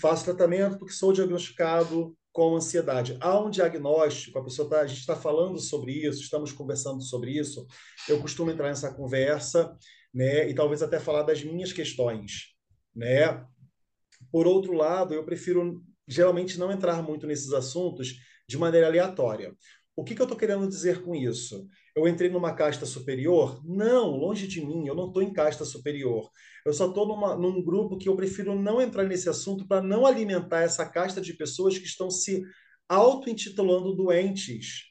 Faço 0.00 0.24
tratamento 0.24 0.78
porque 0.78 0.92
sou 0.92 1.12
diagnosticado 1.12 2.16
com 2.32 2.54
ansiedade. 2.54 3.16
Há 3.20 3.38
um 3.40 3.50
diagnóstico, 3.50 4.38
a 4.38 4.44
pessoa 4.44 4.68
tá, 4.68 4.80
a 4.80 4.86
gente 4.86 5.00
está 5.00 5.16
falando 5.16 5.58
sobre 5.58 5.92
isso, 5.92 6.22
estamos 6.22 6.52
conversando 6.52 7.02
sobre 7.02 7.32
isso. 7.32 7.66
Eu 8.08 8.20
costumo 8.20 8.50
entrar 8.50 8.68
nessa 8.68 8.92
conversa, 8.94 9.76
né? 10.14 10.48
E 10.48 10.54
talvez 10.54 10.82
até 10.82 11.00
falar 11.00 11.22
das 11.22 11.42
minhas 11.42 11.72
questões, 11.72 12.54
né? 12.94 13.44
Por 14.30 14.46
outro 14.46 14.72
lado, 14.74 15.14
eu 15.14 15.24
prefiro 15.24 15.82
geralmente 16.06 16.58
não 16.58 16.70
entrar 16.70 17.02
muito 17.02 17.26
nesses 17.26 17.52
assuntos 17.52 18.16
de 18.48 18.58
maneira 18.58 18.86
aleatória. 18.86 19.54
O 19.96 20.04
que, 20.04 20.14
que 20.14 20.22
eu 20.22 20.24
estou 20.24 20.38
querendo 20.38 20.68
dizer 20.68 21.02
com 21.02 21.14
isso? 21.14 21.68
Eu 21.94 22.08
entrei 22.08 22.30
numa 22.30 22.54
casta 22.54 22.86
superior? 22.86 23.60
Não, 23.64 24.16
longe 24.16 24.46
de 24.46 24.64
mim, 24.64 24.86
eu 24.86 24.94
não 24.94 25.08
estou 25.08 25.22
em 25.22 25.32
casta 25.32 25.64
superior. 25.64 26.30
Eu 26.64 26.72
só 26.72 26.88
estou 26.88 27.06
num 27.38 27.62
grupo 27.62 27.98
que 27.98 28.08
eu 28.08 28.16
prefiro 28.16 28.58
não 28.58 28.80
entrar 28.80 29.04
nesse 29.04 29.28
assunto 29.28 29.66
para 29.66 29.82
não 29.82 30.06
alimentar 30.06 30.60
essa 30.60 30.86
casta 30.86 31.20
de 31.20 31.34
pessoas 31.34 31.76
que 31.76 31.86
estão 31.86 32.10
se 32.10 32.42
auto-intitulando 32.88 33.94
doentes, 33.94 34.84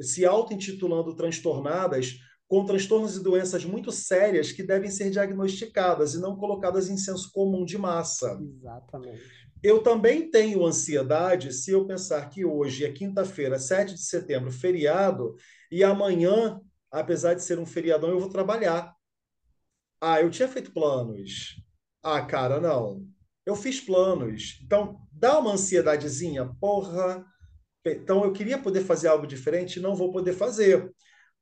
se 0.00 0.24
auto-intitulando 0.24 1.14
transtornadas, 1.16 2.18
com 2.52 2.66
transtornos 2.66 3.16
e 3.16 3.22
doenças 3.22 3.64
muito 3.64 3.90
sérias 3.90 4.52
que 4.52 4.62
devem 4.62 4.90
ser 4.90 5.08
diagnosticadas 5.10 6.12
e 6.12 6.20
não 6.20 6.36
colocadas 6.36 6.90
em 6.90 6.98
senso 6.98 7.30
comum 7.32 7.64
de 7.64 7.78
massa. 7.78 8.38
Exatamente. 8.42 9.41
Eu 9.62 9.82
também 9.82 10.30
tenho 10.30 10.66
ansiedade 10.66 11.52
se 11.52 11.70
eu 11.70 11.86
pensar 11.86 12.28
que 12.28 12.44
hoje 12.44 12.84
é 12.84 12.92
quinta-feira, 12.92 13.58
7 13.58 13.94
de 13.94 14.02
setembro, 14.02 14.50
feriado, 14.50 15.36
e 15.70 15.84
amanhã, 15.84 16.60
apesar 16.90 17.34
de 17.34 17.42
ser 17.42 17.58
um 17.58 17.66
feriadão, 17.66 18.10
eu 18.10 18.18
vou 18.18 18.28
trabalhar. 18.28 18.92
Ah, 20.00 20.20
eu 20.20 20.30
tinha 20.30 20.48
feito 20.48 20.72
planos. 20.72 21.62
Ah, 22.02 22.20
cara, 22.22 22.60
não. 22.60 23.06
Eu 23.46 23.54
fiz 23.54 23.80
planos. 23.80 24.60
Então, 24.64 25.00
dá 25.12 25.38
uma 25.38 25.52
ansiedadezinha. 25.52 26.46
Porra. 26.60 27.24
Então, 27.84 28.24
eu 28.24 28.32
queria 28.32 28.58
poder 28.58 28.82
fazer 28.84 29.08
algo 29.08 29.26
diferente 29.26 29.80
não 29.80 29.94
vou 29.94 30.12
poder 30.12 30.32
fazer 30.32 30.92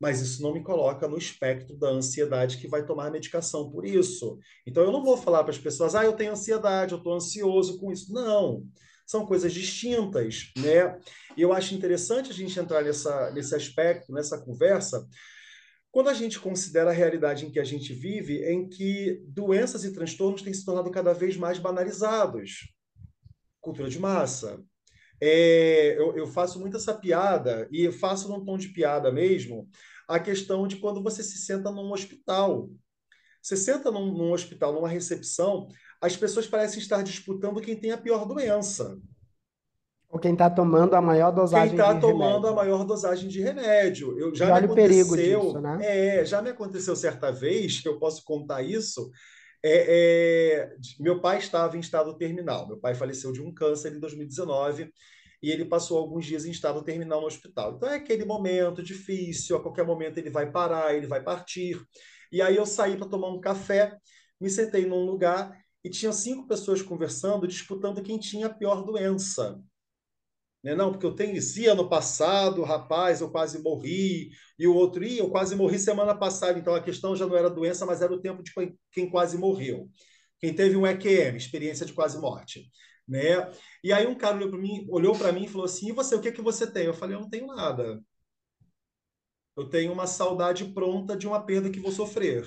mas 0.01 0.21
isso 0.21 0.43
não 0.43 0.55
me 0.55 0.63
coloca 0.63 1.07
no 1.07 1.19
espectro 1.19 1.77
da 1.77 1.89
ansiedade 1.89 2.57
que 2.57 2.67
vai 2.67 2.85
tomar 2.87 3.11
medicação 3.11 3.71
por 3.71 3.85
isso. 3.85 4.39
Então 4.67 4.83
eu 4.83 4.91
não 4.91 5.05
vou 5.05 5.17
falar 5.17 5.45
para 5.45 5.53
as 5.53 5.59
pessoas, 5.59 5.95
ah, 5.95 6.05
eu 6.05 6.15
tenho 6.15 6.33
ansiedade, 6.33 6.93
eu 6.93 6.99
estou 6.99 7.13
ansioso 7.13 7.79
com 7.79 7.93
isso. 7.93 8.11
Não, 8.13 8.67
são 9.07 9.27
coisas 9.27 9.53
distintas, 9.53 10.53
né? 10.57 10.99
E 11.37 11.43
eu 11.43 11.53
acho 11.53 11.75
interessante 11.75 12.31
a 12.31 12.35
gente 12.35 12.59
entrar 12.59 12.83
nessa, 12.83 13.31
nesse 13.33 13.55
aspecto, 13.55 14.11
nessa 14.13 14.41
conversa, 14.41 15.07
quando 15.91 16.09
a 16.09 16.15
gente 16.15 16.39
considera 16.39 16.91
a 16.91 16.95
realidade 16.95 17.45
em 17.45 17.51
que 17.51 17.59
a 17.59 17.65
gente 17.65 17.93
vive, 17.93 18.43
em 18.45 18.69
que 18.69 19.21
doenças 19.27 19.85
e 19.85 19.93
transtornos 19.93 20.41
têm 20.41 20.55
se 20.55 20.65
tornado 20.65 20.91
cada 20.91 21.13
vez 21.13 21.37
mais 21.37 21.59
banalizados. 21.59 22.73
Cultura 23.61 23.91
de 23.91 23.99
massa. 23.99 24.63
É, 25.21 25.97
eu, 25.99 26.17
eu 26.17 26.27
faço 26.27 26.59
muito 26.59 26.77
essa 26.77 26.95
piada, 26.95 27.69
e 27.71 27.91
faço 27.93 28.29
num 28.29 28.45
tom 28.45 28.57
de 28.57 28.69
piada 28.69 29.13
mesmo, 29.13 29.69
a 30.09 30.19
questão 30.19 30.67
de 30.67 30.77
quando 30.77 31.03
você 31.03 31.23
se 31.23 31.39
senta 31.39 31.71
num 31.71 31.93
hospital. 31.93 32.69
Você 33.43 33.57
senta 33.57 33.91
num, 33.91 34.13
num 34.13 34.33
hospital, 34.33 34.73
numa 34.73 34.89
recepção, 34.89 35.69
as 36.01 36.17
pessoas 36.17 36.47
parecem 36.47 36.79
estar 36.79 37.03
disputando 37.03 37.61
quem 37.61 37.77
tem 37.77 37.91
a 37.91 37.99
pior 37.99 38.25
doença. 38.27 38.99
Ou 40.11 40.19
quem 40.19 40.33
está 40.33 40.51
tomando 40.51 40.95
a 40.95 41.01
maior 41.01 41.31
dosagem 41.31 41.69
quem 41.69 41.79
está 41.79 41.95
tomando 41.99 42.49
remédio. 42.49 42.49
a 42.49 42.55
maior 42.55 42.85
dosagem 42.85 43.29
de 43.29 43.41
remédio. 43.41 44.19
Eu 44.19 44.35
já 44.35 44.47
e 44.47 44.49
me 44.49 44.67
aconteceu, 44.67 44.73
o 44.73 45.13
perigo 45.13 45.17
disso, 45.17 45.61
né? 45.61 45.79
É, 45.83 46.25
já 46.25 46.43
me 46.43 46.51
aconteceu 46.51 46.97
certa 46.97 47.31
vez, 47.31 47.81
que 47.81 47.89
eu 47.89 47.99
posso 47.99 48.25
contar 48.25 48.63
isso. 48.63 49.09
É, 49.63 50.63
é, 50.63 50.77
meu 50.99 51.21
pai 51.21 51.39
estava 51.39 51.77
em 51.77 51.81
estado 51.81 52.17
terminal. 52.17 52.67
Meu 52.67 52.79
pai 52.79 52.95
faleceu 52.95 53.33
de 53.33 53.43
um 53.43 53.53
câncer 53.53 53.95
em 53.95 54.01
2019 54.01 54.93
e 55.43 55.51
ele 55.51 55.65
passou 55.65 55.99
alguns 55.99 56.27
dias 56.27 56.45
em 56.45 56.51
estado 56.51 56.83
terminal 56.83 57.21
no 57.21 57.27
hospital. 57.27 57.75
Então 57.77 57.89
é 57.89 57.97
aquele 57.97 58.25
momento 58.25 58.83
difícil, 58.83 59.57
a 59.57 59.63
qualquer 59.63 59.85
momento 59.85 60.19
ele 60.19 60.31
vai 60.31 60.51
parar, 60.51 60.95
ele 60.95 61.07
vai 61.07 61.23
partir. 61.23 61.81
E 62.33 62.41
aí 62.43 62.57
eu 62.57 62.67
saí 62.67 62.97
para 62.97 63.09
tomar 63.09 63.29
um 63.29 63.41
café, 63.41 63.97
me 64.41 64.49
sentei 64.49 64.87
num 64.87 65.05
lugar 65.05 65.59
e 65.83 65.91
tinha 65.91 66.13
cinco 66.13 66.47
pessoas 66.47 66.83
conversando, 66.83 67.47
disputando 67.47 68.03
quem 68.03 68.19
tinha 68.19 68.47
a 68.47 68.55
pior 68.55 68.85
doença. 68.85 69.59
Né? 70.63 70.75
Não, 70.75 70.93
porque 70.93 71.07
eu 71.07 71.15
tenho 71.15 71.37
isso. 71.37 71.59
E 71.61 71.67
ano 71.67 71.89
passado, 71.89 72.63
rapaz, 72.63 73.21
eu 73.21 73.31
quase 73.31 73.63
morri. 73.63 74.31
E 74.59 74.67
o 74.67 74.75
outro, 74.75 75.05
ia, 75.05 75.21
eu 75.21 75.31
quase 75.31 75.57
morri 75.57 75.79
semana 75.79 76.15
passada. 76.15 76.59
Então 76.59 76.75
a 76.75 76.83
questão 76.83 77.17
já 77.17 77.27
não 77.27 77.37
era 77.37 77.51
doença, 77.51 77.87
mas 77.87 78.03
era 78.03 78.13
o 78.13 78.21
tempo 78.21 78.43
de 78.43 78.53
quem 78.93 79.11
quase 79.11 79.39
morreu. 79.39 79.89
Quem 80.39 80.55
teve 80.55 80.77
um 80.77 80.87
EQM, 80.87 81.37
experiência 81.37 81.87
de 81.87 81.93
quase 81.93 82.19
morte 82.19 82.71
né? 83.11 83.51
E 83.83 83.93
aí 83.93 84.07
um 84.07 84.15
cara 84.15 84.37
olhou 84.37 84.51
para 84.51 84.59
mim, 84.61 84.87
olhou 84.89 85.19
para 85.19 85.33
mim 85.33 85.45
e 85.45 85.49
falou 85.49 85.65
assim: 85.65 85.89
"E 85.89 85.93
você, 85.93 86.15
o 86.15 86.21
que 86.21 86.29
é 86.29 86.33
que 86.33 86.41
você 86.41 86.71
tem?" 86.71 86.85
Eu 86.87 86.95
falei: 86.95 87.17
"Eu 87.17 87.21
não 87.21 87.29
tenho 87.29 87.49
nada. 87.49 88.01
Eu 89.57 89.69
tenho 89.69 89.93
uma 89.93 90.07
saudade 90.07 90.65
pronta 90.73 91.17
de 91.17 91.27
uma 91.27 91.45
perda 91.45 91.69
que 91.69 91.81
vou 91.81 91.91
sofrer." 91.91 92.47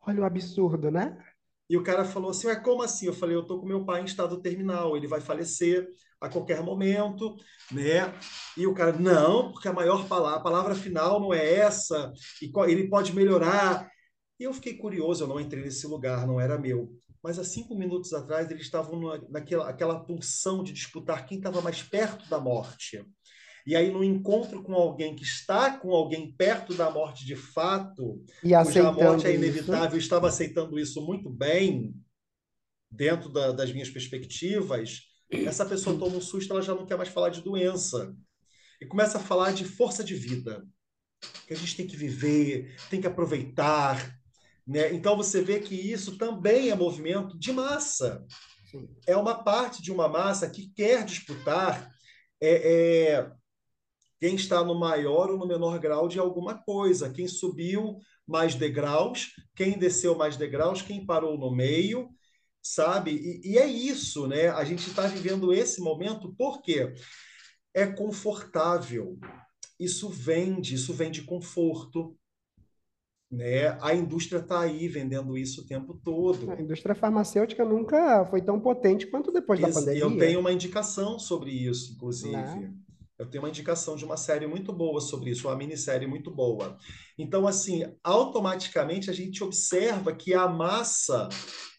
Olha 0.00 0.22
o 0.22 0.24
absurdo, 0.24 0.90
né? 0.90 1.16
E 1.68 1.76
o 1.76 1.82
cara 1.82 2.04
falou 2.04 2.30
assim: 2.30 2.46
Ué, 2.46 2.56
como 2.56 2.82
assim? 2.82 3.06
Eu 3.06 3.12
falei: 3.12 3.36
Eu 3.36 3.44
tô 3.44 3.60
com 3.60 3.66
meu 3.66 3.84
pai 3.84 4.00
em 4.00 4.06
estado 4.06 4.40
terminal, 4.40 4.96
ele 4.96 5.06
vai 5.06 5.20
falecer 5.20 5.86
a 6.22 6.28
qualquer 6.28 6.62
momento, 6.62 7.34
né? 7.70 8.14
E 8.56 8.66
o 8.66 8.72
cara: 8.72 8.92
Não, 8.92 9.50
porque 9.50 9.66
a 9.66 9.72
maior 9.72 10.06
palavra, 10.06 10.38
a 10.38 10.42
palavra 10.42 10.74
final 10.74 11.20
não 11.20 11.34
é 11.34 11.54
essa, 11.54 12.12
e 12.40 12.50
ele 12.70 12.88
pode 12.88 13.12
melhorar. 13.12 13.90
E 14.38 14.44
eu 14.44 14.54
fiquei 14.54 14.74
curioso, 14.74 15.24
eu 15.24 15.28
não 15.28 15.40
entrei 15.40 15.62
nesse 15.62 15.86
lugar, 15.86 16.26
não 16.26 16.40
era 16.40 16.58
meu. 16.58 16.90
Mas 17.22 17.38
há 17.38 17.44
cinco 17.44 17.76
minutos 17.76 18.12
atrás 18.12 18.50
eles 18.50 18.64
estavam 18.64 19.00
naquela 19.28 19.68
aquela 19.68 20.00
pulsão 20.00 20.62
de 20.62 20.72
disputar 20.72 21.26
quem 21.26 21.38
estava 21.38 21.60
mais 21.60 21.82
perto 21.82 22.28
da 22.30 22.40
morte. 22.40 23.04
E 23.64 23.76
aí, 23.76 23.92
no 23.92 24.02
encontro 24.02 24.60
com 24.62 24.74
alguém 24.74 25.14
que 25.14 25.22
está 25.22 25.78
com 25.78 25.92
alguém 25.92 26.32
perto 26.32 26.74
da 26.74 26.90
morte 26.90 27.24
de 27.24 27.36
fato, 27.36 28.20
e 28.42 28.50
cuja 28.64 28.88
a 28.88 28.92
morte 28.92 29.26
é 29.26 29.34
inevitável, 29.34 29.98
isso. 29.98 29.98
estava 29.98 30.26
aceitando 30.26 30.78
isso 30.80 31.00
muito 31.00 31.30
bem, 31.30 31.94
dentro 32.90 33.28
da, 33.28 33.52
das 33.52 33.72
minhas 33.72 33.88
perspectivas, 33.88 35.11
essa 35.46 35.64
pessoa 35.64 35.98
toma 35.98 36.16
um 36.16 36.20
susto, 36.20 36.52
ela 36.52 36.62
já 36.62 36.74
não 36.74 36.86
quer 36.86 36.96
mais 36.96 37.08
falar 37.08 37.30
de 37.30 37.42
doença. 37.42 38.14
E 38.80 38.86
começa 38.86 39.18
a 39.18 39.22
falar 39.22 39.52
de 39.52 39.64
força 39.64 40.04
de 40.04 40.14
vida. 40.14 40.66
Que 41.46 41.54
a 41.54 41.56
gente 41.56 41.76
tem 41.76 41.86
que 41.86 41.96
viver, 41.96 42.76
tem 42.90 43.00
que 43.00 43.06
aproveitar. 43.06 44.18
Né? 44.66 44.92
Então 44.92 45.16
você 45.16 45.40
vê 45.40 45.60
que 45.60 45.74
isso 45.74 46.18
também 46.18 46.70
é 46.70 46.74
movimento 46.74 47.38
de 47.38 47.52
massa. 47.52 48.24
Sim. 48.70 48.88
É 49.06 49.16
uma 49.16 49.42
parte 49.42 49.82
de 49.82 49.92
uma 49.92 50.08
massa 50.08 50.48
que 50.48 50.72
quer 50.74 51.04
disputar 51.04 51.90
é, 52.40 53.12
é, 53.12 53.32
quem 54.18 54.34
está 54.34 54.64
no 54.64 54.74
maior 54.74 55.30
ou 55.30 55.38
no 55.38 55.46
menor 55.46 55.78
grau 55.78 56.08
de 56.08 56.18
alguma 56.18 56.54
coisa, 56.54 57.12
quem 57.12 57.28
subiu 57.28 57.98
mais 58.26 58.54
degraus, 58.54 59.32
quem 59.54 59.78
desceu 59.78 60.16
mais 60.16 60.36
degraus, 60.36 60.82
quem 60.82 61.04
parou 61.04 61.38
no 61.38 61.54
meio, 61.54 62.08
sabe? 62.62 63.10
E, 63.10 63.52
e 63.52 63.58
é 63.58 63.66
isso, 63.66 64.26
né? 64.26 64.48
A 64.48 64.64
gente 64.64 64.88
está 64.88 65.06
vivendo 65.06 65.52
esse 65.52 65.80
momento 65.80 66.34
porque 66.38 66.94
é 67.74 67.86
confortável. 67.86 69.18
Isso 69.78 70.08
vende, 70.08 70.74
isso 70.74 70.92
vende 70.94 71.22
conforto. 71.22 72.16
Né? 73.30 73.76
A 73.80 73.94
indústria 73.94 74.40
está 74.40 74.60
aí 74.60 74.86
vendendo 74.86 75.36
isso 75.36 75.62
o 75.62 75.66
tempo 75.66 75.98
todo. 76.04 76.50
A 76.50 76.60
indústria 76.60 76.94
farmacêutica 76.94 77.64
nunca 77.64 78.26
foi 78.26 78.42
tão 78.42 78.60
potente 78.60 79.06
quanto 79.06 79.32
depois 79.32 79.58
da 79.58 79.70
pandemia. 79.70 80.02
Eu 80.02 80.18
tenho 80.18 80.38
uma 80.38 80.52
indicação 80.52 81.18
sobre 81.18 81.50
isso, 81.50 81.94
inclusive. 81.94 82.36
Né? 82.36 82.74
Eu 83.18 83.30
tenho 83.30 83.42
uma 83.44 83.48
indicação 83.48 83.96
de 83.96 84.04
uma 84.04 84.16
série 84.16 84.46
muito 84.46 84.72
boa 84.72 85.00
sobre 85.00 85.30
isso, 85.30 85.48
uma 85.48 85.56
minissérie 85.56 86.08
muito 86.08 86.30
boa. 86.30 86.76
Então, 87.16 87.46
assim, 87.46 87.84
automaticamente 88.02 89.08
a 89.08 89.12
gente 89.12 89.42
observa 89.42 90.12
que 90.12 90.34
a 90.34 90.48
massa. 90.48 91.28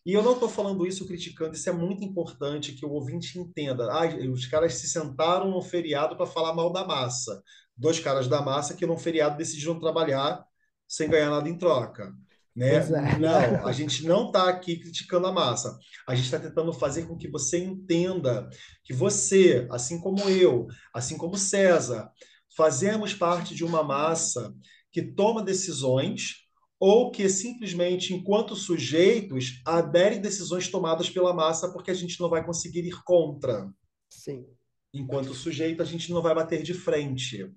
E 0.05 0.11
eu 0.13 0.21
não 0.21 0.33
estou 0.33 0.49
falando 0.49 0.85
isso 0.85 1.07
criticando, 1.07 1.55
isso 1.55 1.69
é 1.69 1.73
muito 1.73 2.03
importante 2.03 2.73
que 2.73 2.85
o 2.85 2.91
ouvinte 2.91 3.39
entenda. 3.39 3.85
Ah, 3.91 4.05
os 4.29 4.45
caras 4.45 4.75
se 4.75 4.89
sentaram 4.89 5.49
no 5.49 5.61
feriado 5.61 6.17
para 6.17 6.25
falar 6.25 6.53
mal 6.53 6.71
da 6.73 6.85
massa. 6.85 7.41
Dois 7.75 7.99
caras 7.99 8.27
da 8.27 8.41
massa 8.41 8.75
que 8.75 8.85
no 8.85 8.97
feriado 8.97 9.37
decidiram 9.37 9.79
trabalhar 9.79 10.43
sem 10.87 11.09
ganhar 11.09 11.29
nada 11.29 11.47
em 11.47 11.57
troca. 11.57 12.13
Né? 12.55 12.75
É. 12.75 13.17
Não, 13.17 13.65
a 13.65 13.71
gente 13.71 14.05
não 14.05 14.27
está 14.27 14.49
aqui 14.49 14.77
criticando 14.77 15.27
a 15.27 15.31
massa. 15.31 15.77
A 16.07 16.13
gente 16.13 16.25
está 16.25 16.37
tentando 16.37 16.73
fazer 16.73 17.07
com 17.07 17.17
que 17.17 17.29
você 17.29 17.63
entenda 17.63 18.49
que 18.83 18.93
você, 18.93 19.67
assim 19.71 19.99
como 19.99 20.29
eu, 20.29 20.67
assim 20.93 21.17
como 21.17 21.37
César, 21.37 22.11
fazemos 22.55 23.13
parte 23.13 23.55
de 23.55 23.63
uma 23.63 23.83
massa 23.83 24.53
que 24.91 25.01
toma 25.01 25.41
decisões 25.41 26.42
ou 26.85 27.09
que 27.09 27.29
simplesmente, 27.29 28.13
enquanto 28.13 28.57
sujeitos, 28.57 29.61
aderem 29.65 30.19
decisões 30.19 30.67
tomadas 30.67 31.09
pela 31.09 31.33
massa 31.33 31.71
porque 31.71 31.89
a 31.89 31.93
gente 31.93 32.19
não 32.19 32.27
vai 32.27 32.45
conseguir 32.45 32.81
ir 32.81 33.01
contra. 33.05 33.71
Sim. 34.09 34.45
Enquanto 34.93 35.33
sujeito, 35.33 35.81
a 35.81 35.85
gente 35.85 36.11
não 36.11 36.21
vai 36.21 36.35
bater 36.35 36.61
de 36.61 36.73
frente. 36.73 37.49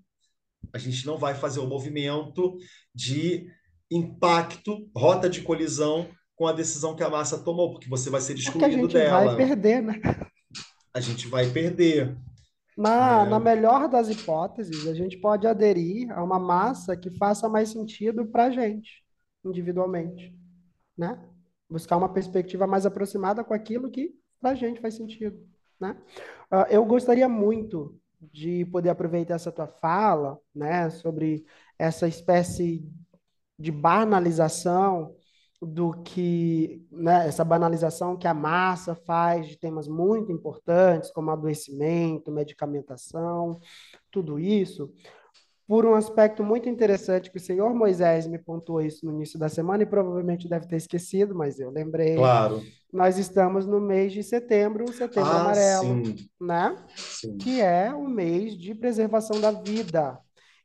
A 0.72 0.78
gente 0.78 1.04
não 1.04 1.18
vai 1.18 1.34
fazer 1.34 1.58
o 1.58 1.66
movimento 1.66 2.56
de 2.94 3.50
impacto, 3.90 4.88
rota 4.96 5.28
de 5.28 5.42
colisão 5.42 6.08
com 6.36 6.46
a 6.46 6.52
decisão 6.52 6.94
que 6.94 7.02
a 7.02 7.10
massa 7.10 7.36
tomou, 7.36 7.72
porque 7.72 7.88
você 7.88 8.08
vai 8.08 8.20
ser 8.20 8.34
excluído 8.34 8.60
porque 8.60 8.64
a 8.64 8.80
gente 8.80 8.92
dela. 8.92 9.24
vai 9.24 9.36
perder, 9.36 9.82
né? 9.82 10.00
A 10.94 11.00
gente 11.00 11.26
vai 11.26 11.50
perder. 11.50 12.16
Na, 12.78 13.22
é. 13.22 13.28
na 13.28 13.40
melhor 13.40 13.88
das 13.88 14.08
hipóteses, 14.08 14.86
a 14.86 14.94
gente 14.94 15.16
pode 15.16 15.48
aderir 15.48 16.16
a 16.16 16.22
uma 16.22 16.38
massa 16.38 16.96
que 16.96 17.10
faça 17.18 17.48
mais 17.48 17.70
sentido 17.70 18.24
para 18.24 18.44
a 18.44 18.50
gente, 18.52 19.04
individualmente, 19.48 20.34
né? 20.96 21.18
Buscar 21.68 21.96
uma 21.96 22.12
perspectiva 22.12 22.66
mais 22.66 22.86
aproximada 22.86 23.42
com 23.42 23.54
aquilo 23.54 23.90
que 23.90 24.14
para 24.40 24.50
a 24.50 24.54
gente 24.54 24.80
faz 24.80 24.94
sentido, 24.94 25.38
né? 25.80 25.96
Uh, 26.52 26.66
eu 26.70 26.84
gostaria 26.84 27.28
muito 27.28 27.98
de 28.20 28.64
poder 28.66 28.90
aproveitar 28.90 29.34
essa 29.34 29.52
tua 29.52 29.66
fala, 29.66 30.38
né, 30.54 30.88
sobre 30.90 31.44
essa 31.78 32.08
espécie 32.08 32.88
de 33.58 33.70
banalização 33.70 35.14
do 35.60 35.92
que, 36.02 36.86
né, 36.90 37.26
essa 37.26 37.44
banalização 37.44 38.16
que 38.16 38.28
a 38.28 38.34
massa 38.34 38.94
faz 38.94 39.48
de 39.48 39.56
temas 39.56 39.88
muito 39.88 40.30
importantes, 40.30 41.10
como 41.10 41.30
adoecimento, 41.30 42.30
medicamentação, 42.30 43.58
tudo 44.10 44.38
isso, 44.38 44.92
por 45.66 45.84
um 45.84 45.94
aspecto 45.94 46.44
muito 46.44 46.68
interessante 46.68 47.30
que 47.30 47.38
o 47.38 47.40
senhor 47.40 47.74
Moisés 47.74 48.26
me 48.26 48.38
pontuou 48.38 48.80
isso 48.80 49.04
no 49.04 49.12
início 49.12 49.38
da 49.38 49.48
semana 49.48 49.82
e 49.82 49.86
provavelmente 49.86 50.48
deve 50.48 50.66
ter 50.66 50.76
esquecido, 50.76 51.34
mas 51.34 51.58
eu 51.58 51.70
lembrei. 51.70 52.14
Claro. 52.14 52.62
Nós 52.92 53.18
estamos 53.18 53.66
no 53.66 53.80
mês 53.80 54.12
de 54.12 54.22
setembro, 54.22 54.90
setembro 54.92 55.28
ah, 55.28 55.40
amarelo, 55.40 56.06
sim. 56.06 56.28
né? 56.40 56.76
Sim. 56.94 57.36
Que 57.36 57.60
é 57.60 57.92
o 57.92 58.06
mês 58.06 58.56
de 58.56 58.74
preservação 58.74 59.40
da 59.40 59.50
vida. 59.50 60.18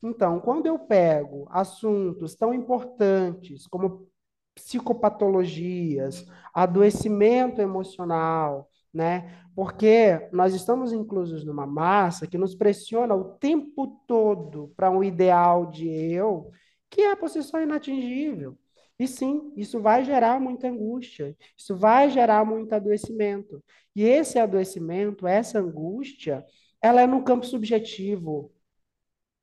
Então, 0.03 0.39
quando 0.39 0.67
eu 0.67 0.77
pego 0.77 1.47
assuntos 1.49 2.35
tão 2.35 2.53
importantes 2.53 3.67
como 3.67 4.07
psicopatologias, 4.55 6.25
adoecimento 6.53 7.61
emocional, 7.61 8.69
né? 8.93 9.45
Porque 9.55 10.27
nós 10.31 10.53
estamos 10.53 10.93
inclusos 10.93 11.43
numa 11.45 11.65
massa 11.65 12.27
que 12.27 12.37
nos 12.37 12.55
pressiona 12.55 13.15
o 13.15 13.35
tempo 13.37 14.01
todo 14.07 14.73
para 14.75 14.89
um 14.91 15.03
ideal 15.03 15.65
de 15.67 15.87
eu 15.89 16.51
que 16.89 17.01
é 17.01 17.11
a 17.11 17.15
posição 17.15 17.61
inatingível. 17.61 18.57
E 18.99 19.07
sim, 19.07 19.51
isso 19.55 19.81
vai 19.81 20.03
gerar 20.05 20.39
muita 20.39 20.67
angústia, 20.67 21.35
isso 21.57 21.75
vai 21.75 22.09
gerar 22.11 22.45
muito 22.45 22.73
adoecimento. 22.73 23.63
E 23.95 24.03
esse 24.03 24.37
adoecimento, 24.37 25.25
essa 25.25 25.59
angústia, 25.59 26.45
ela 26.81 27.01
é 27.01 27.07
no 27.07 27.23
campo 27.23 27.45
subjetivo, 27.45 28.53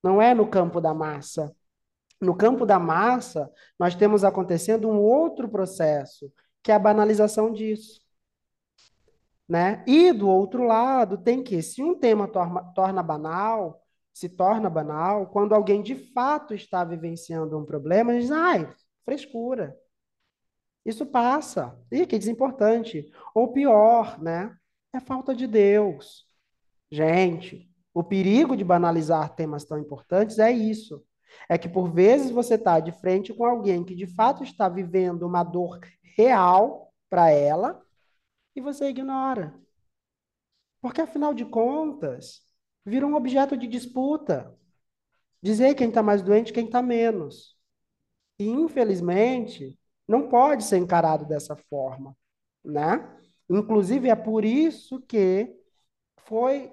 não 0.02 0.22
é 0.22 0.34
no 0.34 0.48
campo 0.48 0.80
da 0.80 0.94
massa. 0.94 1.52
No 2.20 2.36
campo 2.36 2.66
da 2.66 2.78
massa, 2.78 3.50
nós 3.78 3.94
temos 3.94 4.24
acontecendo 4.24 4.88
um 4.88 5.00
outro 5.00 5.48
processo, 5.48 6.32
que 6.62 6.70
é 6.70 6.74
a 6.74 6.78
banalização 6.78 7.52
disso. 7.52 8.00
Né? 9.48 9.82
E 9.86 10.12
do 10.12 10.28
outro 10.28 10.64
lado, 10.64 11.16
tem 11.16 11.42
que, 11.42 11.62
se 11.62 11.82
um 11.82 11.98
tema 11.98 12.28
torna, 12.28 12.62
torna 12.74 13.02
banal, 13.02 13.82
se 14.12 14.28
torna 14.28 14.68
banal, 14.68 15.28
quando 15.28 15.54
alguém 15.54 15.80
de 15.80 15.94
fato 16.12 16.52
está 16.52 16.84
vivenciando 16.84 17.58
um 17.58 17.64
problema, 17.64 18.12
diz, 18.18 18.30
ai, 18.30 18.70
frescura. 19.04 19.74
Isso 20.84 21.06
passa. 21.06 21.78
E 21.90 22.06
que 22.06 22.18
desimportante. 22.18 23.10
Ou 23.34 23.52
pior, 23.52 24.20
né? 24.20 24.54
É 24.92 25.00
falta 25.00 25.34
de 25.34 25.46
Deus. 25.46 26.26
Gente, 26.90 27.70
o 27.94 28.02
perigo 28.02 28.56
de 28.56 28.64
banalizar 28.64 29.34
temas 29.34 29.64
tão 29.64 29.78
importantes 29.78 30.38
é 30.38 30.50
isso. 30.50 31.04
É 31.48 31.56
que 31.58 31.68
por 31.68 31.92
vezes 31.92 32.30
você 32.30 32.54
está 32.54 32.80
de 32.80 32.90
frente 32.90 33.32
com 33.32 33.44
alguém 33.44 33.84
que 33.84 33.94
de 33.94 34.06
fato 34.06 34.42
está 34.42 34.68
vivendo 34.68 35.24
uma 35.24 35.44
dor 35.44 35.78
real 36.16 36.92
para 37.10 37.30
ela 37.30 37.80
e 38.58 38.60
você 38.60 38.88
ignora. 38.88 39.54
Porque 40.80 41.00
afinal 41.00 41.34
de 41.34 41.44
contas, 41.44 42.42
vira 42.84 43.06
um 43.06 43.14
objeto 43.14 43.56
de 43.56 43.66
disputa. 43.66 44.54
Dizer 45.42 45.74
quem 45.74 45.88
está 45.88 46.02
mais 46.02 46.22
doente, 46.22 46.52
quem 46.52 46.66
está 46.66 46.82
menos. 46.82 47.56
E 48.38 48.46
infelizmente, 48.48 49.78
não 50.06 50.28
pode 50.28 50.64
ser 50.64 50.78
encarado 50.78 51.26
dessa 51.26 51.56
forma, 51.56 52.16
né? 52.64 53.16
Inclusive 53.48 54.08
é 54.08 54.16
por 54.16 54.44
isso 54.44 55.00
que 55.02 55.54
foi 56.26 56.72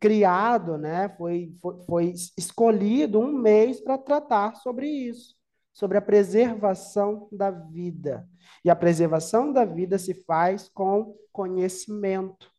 criado, 0.00 0.76
né, 0.76 1.08
foi, 1.16 1.54
foi, 1.60 1.80
foi 1.86 2.14
escolhido 2.36 3.20
um 3.20 3.32
mês 3.32 3.80
para 3.80 3.96
tratar 3.96 4.56
sobre 4.56 4.88
isso, 4.88 5.36
sobre 5.72 5.96
a 5.98 6.02
preservação 6.02 7.28
da 7.32 7.50
vida. 7.50 8.28
E 8.64 8.70
a 8.70 8.76
preservação 8.76 9.52
da 9.52 9.64
vida 9.64 9.98
se 9.98 10.14
faz 10.14 10.68
com 10.68 11.16
conhecimento, 11.32 12.50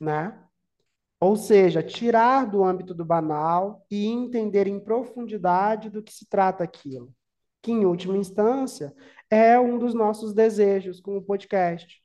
né? 0.00 0.38
Ou 1.20 1.36
seja, 1.36 1.82
tirar 1.82 2.46
do 2.46 2.62
âmbito 2.62 2.94
do 2.94 3.04
banal 3.04 3.84
e 3.90 4.06
entender 4.06 4.68
em 4.68 4.78
profundidade 4.78 5.90
do 5.90 6.02
que 6.02 6.12
se 6.12 6.28
trata 6.28 6.62
aquilo. 6.62 7.12
Que, 7.60 7.72
em 7.72 7.84
última 7.84 8.16
instância, 8.16 8.94
é 9.28 9.58
um 9.58 9.78
dos 9.78 9.94
nossos 9.94 10.32
desejos 10.32 11.00
com 11.00 11.16
o 11.16 11.22
podcast. 11.22 12.00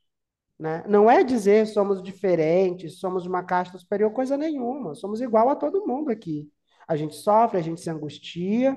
Né? 0.58 0.84
Não 0.88 1.10
é 1.10 1.22
dizer 1.22 1.66
somos 1.66 2.02
diferentes, 2.02 2.98
somos 2.98 3.22
de 3.22 3.28
uma 3.28 3.44
casta 3.44 3.78
superior, 3.78 4.12
coisa 4.12 4.36
nenhuma. 4.36 4.94
Somos 4.94 5.20
igual 5.20 5.48
a 5.48 5.56
todo 5.56 5.86
mundo 5.86 6.10
aqui. 6.10 6.50
A 6.88 6.96
gente 6.96 7.14
sofre, 7.14 7.58
a 7.58 7.62
gente 7.62 7.80
se 7.80 7.90
angustia, 7.90 8.76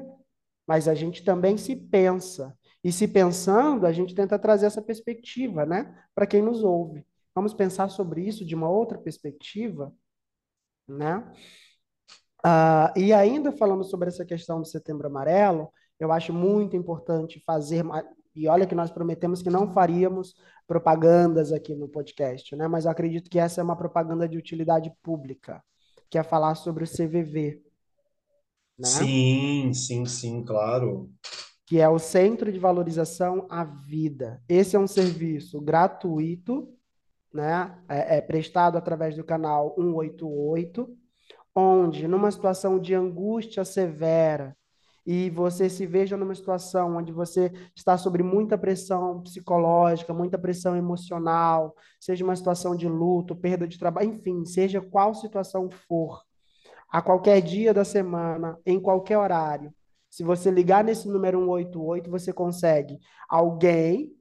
mas 0.67 0.87
a 0.87 0.93
gente 0.93 1.23
também 1.23 1.57
se 1.57 1.75
pensa. 1.75 2.55
E 2.83 2.91
se 2.91 3.07
pensando, 3.07 3.85
a 3.85 3.91
gente 3.91 4.13
tenta 4.13 4.37
trazer 4.37 4.67
essa 4.67 4.81
perspectiva, 4.81 5.65
né, 5.65 5.95
para 6.13 6.27
quem 6.27 6.41
nos 6.41 6.63
ouve. 6.63 7.05
Vamos 7.33 7.53
pensar 7.53 7.89
sobre 7.89 8.21
isso 8.21 8.45
de 8.45 8.55
uma 8.55 8.69
outra 8.69 8.97
perspectiva, 8.97 9.93
né? 10.87 11.23
Ah, 12.43 12.93
e 12.95 13.13
ainda 13.13 13.51
falando 13.51 13.83
sobre 13.83 14.07
essa 14.07 14.25
questão 14.25 14.61
do 14.61 14.67
Setembro 14.67 15.07
Amarelo, 15.07 15.71
eu 15.99 16.11
acho 16.11 16.33
muito 16.33 16.75
importante 16.75 17.41
fazer, 17.45 17.83
e 18.35 18.47
olha 18.47 18.67
que 18.67 18.75
nós 18.75 18.91
prometemos 18.91 19.41
que 19.41 19.49
não 19.49 19.73
faríamos 19.73 20.35
propagandas 20.67 21.51
aqui 21.51 21.75
no 21.75 21.89
podcast, 21.89 22.55
né? 22.55 22.67
Mas 22.67 22.85
eu 22.85 22.91
acredito 22.91 23.29
que 23.29 23.39
essa 23.39 23.61
é 23.61 23.63
uma 23.63 23.75
propaganda 23.75 24.27
de 24.27 24.37
utilidade 24.37 24.91
pública, 25.01 25.63
que 26.09 26.17
é 26.17 26.23
falar 26.23 26.55
sobre 26.55 26.83
o 26.83 26.87
CVV. 26.87 27.61
Né? 28.77 28.87
Sim, 28.87 29.73
sim, 29.73 30.05
sim, 30.05 30.43
claro. 30.43 31.09
Que 31.65 31.79
é 31.79 31.89
o 31.89 31.99
Centro 31.99 32.51
de 32.51 32.59
Valorização 32.59 33.45
à 33.49 33.63
Vida. 33.63 34.41
Esse 34.47 34.75
é 34.75 34.79
um 34.79 34.87
serviço 34.87 35.59
gratuito, 35.59 36.69
né? 37.33 37.77
É, 37.89 38.17
é 38.17 38.21
prestado 38.21 38.77
através 38.77 39.15
do 39.15 39.23
canal 39.23 39.75
188, 39.75 40.87
onde, 41.55 42.07
numa 42.07 42.31
situação 42.31 42.79
de 42.79 42.93
angústia 42.93 43.65
severa, 43.65 44.55
e 45.07 45.29
você 45.29 45.69
se 45.69 45.85
veja 45.85 46.17
numa 46.17 46.35
situação 46.35 46.97
onde 46.97 47.13
você 47.13 47.49
está 47.73 47.97
sob 47.97 48.21
muita 48.21 48.57
pressão 48.57 49.21
psicológica, 49.21 50.13
muita 50.13 50.37
pressão 50.37 50.75
emocional, 50.75 51.73
seja 51.97 52.25
uma 52.25 52.35
situação 52.35 52.75
de 52.75 52.89
luto, 52.89 53.33
perda 53.33 53.65
de 53.65 53.79
trabalho, 53.79 54.09
enfim, 54.09 54.43
seja 54.45 54.81
qual 54.81 55.15
situação 55.15 55.69
for, 55.87 56.21
a 56.89 57.01
qualquer 57.01 57.41
dia 57.41 57.73
da 57.73 57.83
semana, 57.83 58.59
em 58.65 58.79
qualquer 58.79 59.17
horário, 59.17 59.73
se 60.09 60.23
você 60.23 60.49
ligar 60.49 60.83
nesse 60.83 61.07
número 61.07 61.39
188, 61.39 62.09
você 62.09 62.33
consegue 62.33 62.97
alguém 63.29 64.13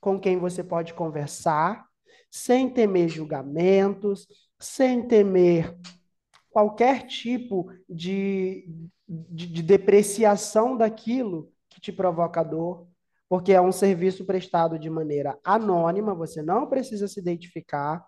com 0.00 0.18
quem 0.20 0.38
você 0.38 0.62
pode 0.62 0.94
conversar, 0.94 1.86
sem 2.30 2.68
temer 2.68 3.08
julgamentos, 3.08 4.26
sem 4.58 5.06
temer 5.06 5.76
qualquer 6.50 7.06
tipo 7.06 7.70
de, 7.88 8.68
de, 9.08 9.46
de 9.46 9.62
depreciação 9.62 10.76
daquilo 10.76 11.50
que 11.68 11.80
te 11.80 11.92
provoca 11.92 12.42
dor, 12.42 12.86
porque 13.28 13.52
é 13.52 13.60
um 13.60 13.72
serviço 13.72 14.26
prestado 14.26 14.78
de 14.78 14.90
maneira 14.90 15.38
anônima, 15.42 16.14
você 16.14 16.42
não 16.42 16.66
precisa 16.66 17.08
se 17.08 17.18
identificar. 17.18 18.04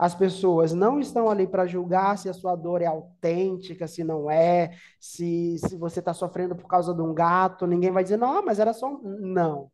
As 0.00 0.14
pessoas 0.14 0.72
não 0.72 0.98
estão 0.98 1.28
ali 1.28 1.46
para 1.46 1.66
julgar 1.66 2.16
se 2.16 2.26
a 2.26 2.32
sua 2.32 2.56
dor 2.56 2.80
é 2.80 2.86
autêntica, 2.86 3.86
se 3.86 4.02
não 4.02 4.30
é, 4.30 4.74
se, 4.98 5.58
se 5.58 5.76
você 5.76 5.98
está 5.98 6.14
sofrendo 6.14 6.56
por 6.56 6.66
causa 6.66 6.94
de 6.94 7.02
um 7.02 7.12
gato. 7.12 7.66
Ninguém 7.66 7.90
vai 7.90 8.02
dizer, 8.02 8.16
não, 8.16 8.42
mas 8.42 8.58
era 8.58 8.72
só. 8.72 8.98
Não. 9.02 9.70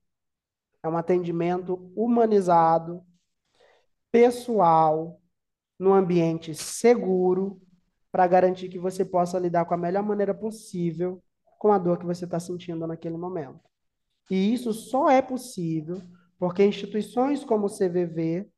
É 0.82 0.88
um 0.88 0.96
atendimento 0.96 1.92
humanizado, 1.94 3.04
pessoal, 4.10 5.20
num 5.78 5.94
ambiente 5.94 6.56
seguro, 6.56 7.60
para 8.10 8.26
garantir 8.26 8.68
que 8.68 8.80
você 8.80 9.04
possa 9.04 9.38
lidar 9.38 9.64
com 9.64 9.74
a 9.74 9.78
melhor 9.78 10.02
maneira 10.02 10.34
possível 10.34 11.22
com 11.56 11.70
a 11.70 11.78
dor 11.78 12.00
que 12.00 12.04
você 12.04 12.24
está 12.24 12.40
sentindo 12.40 12.84
naquele 12.84 13.16
momento. 13.16 13.60
E 14.28 14.52
isso 14.52 14.72
só 14.72 15.08
é 15.08 15.22
possível 15.22 16.02
porque 16.36 16.66
instituições 16.66 17.44
como 17.44 17.66
o 17.66 17.70
CVV 17.70 18.50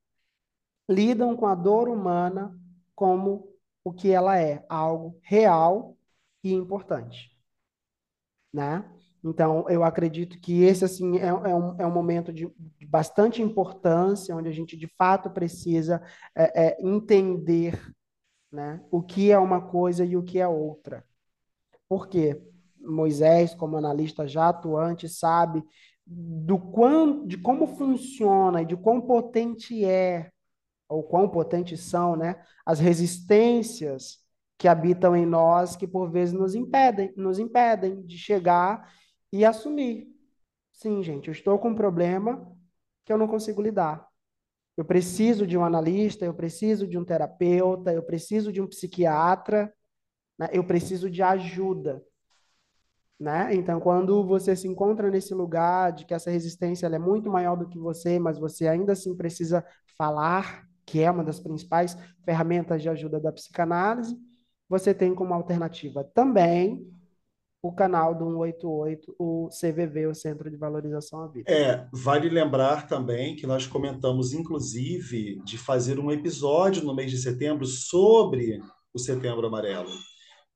lidam 0.89 1.36
com 1.36 1.47
a 1.47 1.55
dor 1.55 1.89
humana 1.89 2.57
como 2.95 3.49
o 3.84 3.93
que 3.93 4.11
ela 4.11 4.39
é, 4.39 4.64
algo 4.68 5.18
real 5.22 5.97
e 6.43 6.53
importante. 6.53 7.30
Né? 8.53 8.84
Então, 9.22 9.68
eu 9.68 9.84
acredito 9.84 10.41
que 10.41 10.62
esse 10.62 10.84
assim 10.84 11.18
é, 11.18 11.26
é, 11.26 11.32
um, 11.32 11.76
é 11.80 11.86
um 11.86 11.93
momento 11.93 12.32
de, 12.32 12.51
de, 12.78 12.86
bastante 12.86 13.43
importância, 13.43 14.34
onde 14.34 14.49
a 14.49 14.53
gente 14.53 14.76
de 14.76 14.86
fato 14.97 15.30
precisa 15.30 16.03
é, 16.34 16.68
é, 16.68 16.76
entender 16.80 17.78
né? 18.51 18.82
O 18.91 19.03
que 19.03 19.30
é 19.30 19.39
uma 19.39 19.61
coisa 19.61 20.05
e 20.05 20.16
o 20.16 20.22
que 20.22 20.39
é 20.39 20.49
outra. 20.49 21.05
Por 21.89 22.09
quê? 22.09 22.43
Moisés, 22.80 23.55
como 23.55 23.76
analista 23.76 24.26
já 24.26 24.49
atuante, 24.49 25.09
sabe 25.09 25.62
do 26.07 26.59
quão, 26.59 27.26
de 27.26 27.36
como 27.36 27.66
funciona 27.66 28.62
e 28.62 28.66
de 28.66 28.76
quão 28.76 29.01
potente 29.01 29.84
é, 29.84 30.30
ou 30.89 31.03
quão 31.03 31.28
potentes 31.28 31.80
são, 31.80 32.16
né, 32.16 32.43
as 32.64 32.78
resistências 32.78 34.18
que 34.57 34.66
habitam 34.66 35.14
em 35.14 35.26
nós, 35.26 35.76
que 35.76 35.86
por 35.86 36.11
vezes 36.11 36.34
nos 36.34 36.55
impedem, 36.55 37.12
nos 37.16 37.39
impedem 37.39 38.03
de 38.03 38.18
chegar 38.18 38.93
e 39.32 39.45
assumir. 39.45 40.09
Sim, 40.72 41.03
gente, 41.03 41.28
eu 41.28 41.32
estou 41.32 41.59
com 41.59 41.70
um 41.70 41.74
problema 41.74 42.51
que 43.05 43.12
eu 43.12 43.18
não 43.18 43.28
consigo 43.28 43.62
lidar. 43.62 44.07
Eu 44.76 44.84
preciso 44.84 45.47
de 45.47 45.59
um 45.59 45.64
analista, 45.64 46.24
eu 46.24 46.34
preciso 46.34 46.86
de 46.86 46.97
um 46.97 47.05
terapeuta, 47.05 47.93
eu 47.93 48.03
preciso 48.03 48.53
de 48.53 48.61
um 48.61 48.66
psiquiatra, 48.66 49.72
né? 50.39 50.49
eu 50.53 50.62
preciso 50.62 51.11
de 51.11 51.22
ajuda. 51.22 52.03
Né? 53.18 53.55
Então, 53.55 53.80
quando 53.80 54.24
você 54.24 54.55
se 54.55 54.68
encontra 54.68 55.11
nesse 55.11 55.34
lugar 55.34 55.91
de 55.91 56.05
que 56.05 56.14
essa 56.14 56.30
resistência 56.30 56.86
é 56.86 56.99
muito 56.99 57.28
maior 57.28 57.57
do 57.57 57.68
que 57.68 57.78
você, 57.78 58.18
mas 58.20 58.39
você 58.39 58.68
ainda 58.68 58.93
assim 58.93 59.16
precisa 59.16 59.66
falar, 59.97 60.68
que 60.89 61.03
é 61.03 61.11
uma 61.11 61.22
das 61.22 61.39
principais 61.39 61.97
ferramentas 62.24 62.80
de 62.80 62.89
ajuda 62.89 63.20
da 63.20 63.30
psicanálise, 63.30 64.16
você 64.66 64.95
tem 64.95 65.14
como 65.14 65.34
alternativa 65.34 66.03
também 66.03 66.91
o 67.62 67.72
canal 67.72 68.14
do 68.14 68.24
188, 68.24 69.14
o 69.18 69.49
CVV, 69.49 70.07
o 70.07 70.14
Centro 70.14 70.51
de 70.51 70.57
Valorização 70.57 71.22
à 71.22 71.26
Vida. 71.26 71.51
É, 71.51 71.86
vale 71.93 72.30
lembrar 72.30 72.86
também 72.86 73.36
que 73.36 73.47
nós 73.47 73.66
comentamos, 73.66 74.32
inclusive, 74.32 75.43
de 75.45 75.59
fazer 75.59 75.99
um 75.99 76.11
episódio 76.11 76.84
no 76.84 76.95
mês 76.95 77.11
de 77.11 77.18
setembro 77.18 77.66
sobre 77.66 78.61
o 78.95 78.99
Setembro 78.99 79.47
Amarelo. 79.47 79.91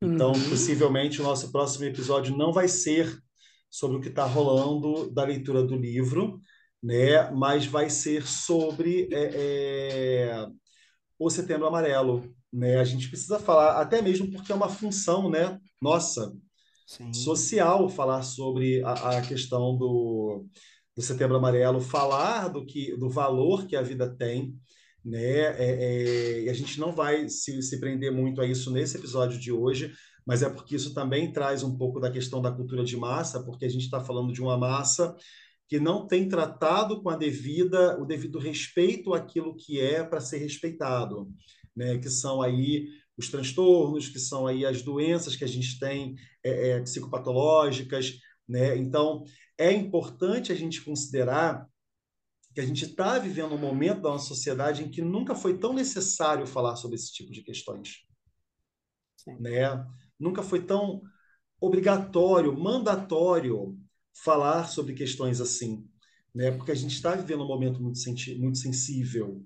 Então, 0.00 0.28
uhum. 0.28 0.48
possivelmente, 0.48 1.20
o 1.20 1.24
nosso 1.24 1.52
próximo 1.52 1.84
episódio 1.84 2.36
não 2.36 2.52
vai 2.52 2.68
ser 2.68 3.20
sobre 3.68 3.98
o 3.98 4.00
que 4.00 4.08
está 4.08 4.24
rolando 4.24 5.10
da 5.10 5.24
leitura 5.24 5.62
do 5.62 5.76
livro, 5.76 6.40
né? 6.82 7.30
mas 7.30 7.66
vai 7.66 7.88
ser 7.88 8.26
sobre 8.26 9.08
é, 9.12 9.30
é, 9.34 10.46
o 11.18 11.30
Setembro 11.30 11.66
Amarelo. 11.66 12.34
Né? 12.52 12.78
A 12.78 12.84
gente 12.84 13.08
precisa 13.08 13.38
falar, 13.38 13.80
até 13.80 14.02
mesmo 14.02 14.30
porque 14.30 14.50
é 14.50 14.54
uma 14.54 14.68
função 14.68 15.30
né? 15.30 15.58
nossa 15.80 16.32
Sim. 16.86 17.12
social 17.14 17.88
falar 17.88 18.22
sobre 18.22 18.82
a, 18.82 19.18
a 19.18 19.22
questão 19.22 19.76
do, 19.76 20.44
do 20.94 21.02
Setembro 21.02 21.36
Amarelo, 21.36 21.80
falar 21.80 22.48
do 22.48 22.66
que 22.66 22.96
do 22.96 23.08
valor 23.08 23.66
que 23.66 23.76
a 23.76 23.82
vida 23.82 24.14
tem, 24.14 24.54
né? 25.04 25.40
É, 25.40 25.56
é, 25.58 26.42
e 26.42 26.48
a 26.48 26.52
gente 26.52 26.78
não 26.78 26.92
vai 26.94 27.28
se, 27.28 27.62
se 27.62 27.80
prender 27.80 28.12
muito 28.12 28.40
a 28.40 28.46
isso 28.46 28.70
nesse 28.70 28.96
episódio 28.96 29.38
de 29.38 29.50
hoje, 29.50 29.92
mas 30.26 30.42
é 30.42 30.50
porque 30.50 30.76
isso 30.76 30.94
também 30.94 31.32
traz 31.32 31.62
um 31.62 31.76
pouco 31.76 31.98
da 31.98 32.10
questão 32.10 32.40
da 32.40 32.52
cultura 32.52 32.84
de 32.84 32.96
massa, 32.96 33.42
porque 33.42 33.64
a 33.64 33.68
gente 33.68 33.84
está 33.84 34.00
falando 34.00 34.32
de 34.32 34.40
uma 34.40 34.56
massa 34.56 35.16
que 35.68 35.80
não 35.80 36.06
tem 36.06 36.28
tratado 36.28 37.02
com 37.02 37.08
a 37.08 37.16
devida 37.16 38.00
o 38.00 38.04
devido 38.04 38.38
respeito 38.38 39.14
àquilo 39.14 39.56
que 39.56 39.80
é 39.80 40.04
para 40.04 40.20
ser 40.20 40.38
respeitado, 40.38 41.30
né? 41.74 41.98
Que 41.98 42.10
são 42.10 42.42
aí 42.42 42.88
os 43.16 43.28
transtornos, 43.28 44.08
que 44.08 44.18
são 44.18 44.46
aí 44.46 44.66
as 44.66 44.82
doenças 44.82 45.36
que 45.36 45.44
a 45.44 45.48
gente 45.48 45.78
tem 45.78 46.14
é, 46.44 46.70
é, 46.70 46.80
psicopatológicas, 46.80 48.18
né? 48.48 48.76
Então, 48.76 49.24
é 49.56 49.72
importante 49.72 50.52
a 50.52 50.54
gente 50.54 50.82
considerar 50.82 51.66
que 52.54 52.60
a 52.60 52.66
gente 52.66 52.84
está 52.84 53.18
vivendo 53.18 53.54
um 53.54 53.58
momento 53.58 54.02
da 54.02 54.10
nossa 54.10 54.26
sociedade 54.26 54.82
em 54.82 54.90
que 54.90 55.00
nunca 55.00 55.34
foi 55.34 55.58
tão 55.58 55.72
necessário 55.72 56.46
falar 56.46 56.76
sobre 56.76 56.96
esse 56.96 57.12
tipo 57.12 57.32
de 57.32 57.42
questões, 57.42 58.04
Sim. 59.16 59.38
né? 59.40 59.86
Nunca 60.18 60.42
foi 60.42 60.62
tão 60.62 61.00
obrigatório, 61.60 62.58
mandatório 62.58 63.78
falar 64.14 64.68
sobre 64.68 64.94
questões 64.94 65.40
assim, 65.40 65.86
né? 66.34 66.50
Porque 66.50 66.72
a 66.72 66.76
gente 66.76 66.94
está 66.94 67.14
vivendo 67.14 67.44
um 67.44 67.48
momento 67.48 67.82
muito, 67.82 67.98
muito 68.38 68.58
sensível, 68.58 69.44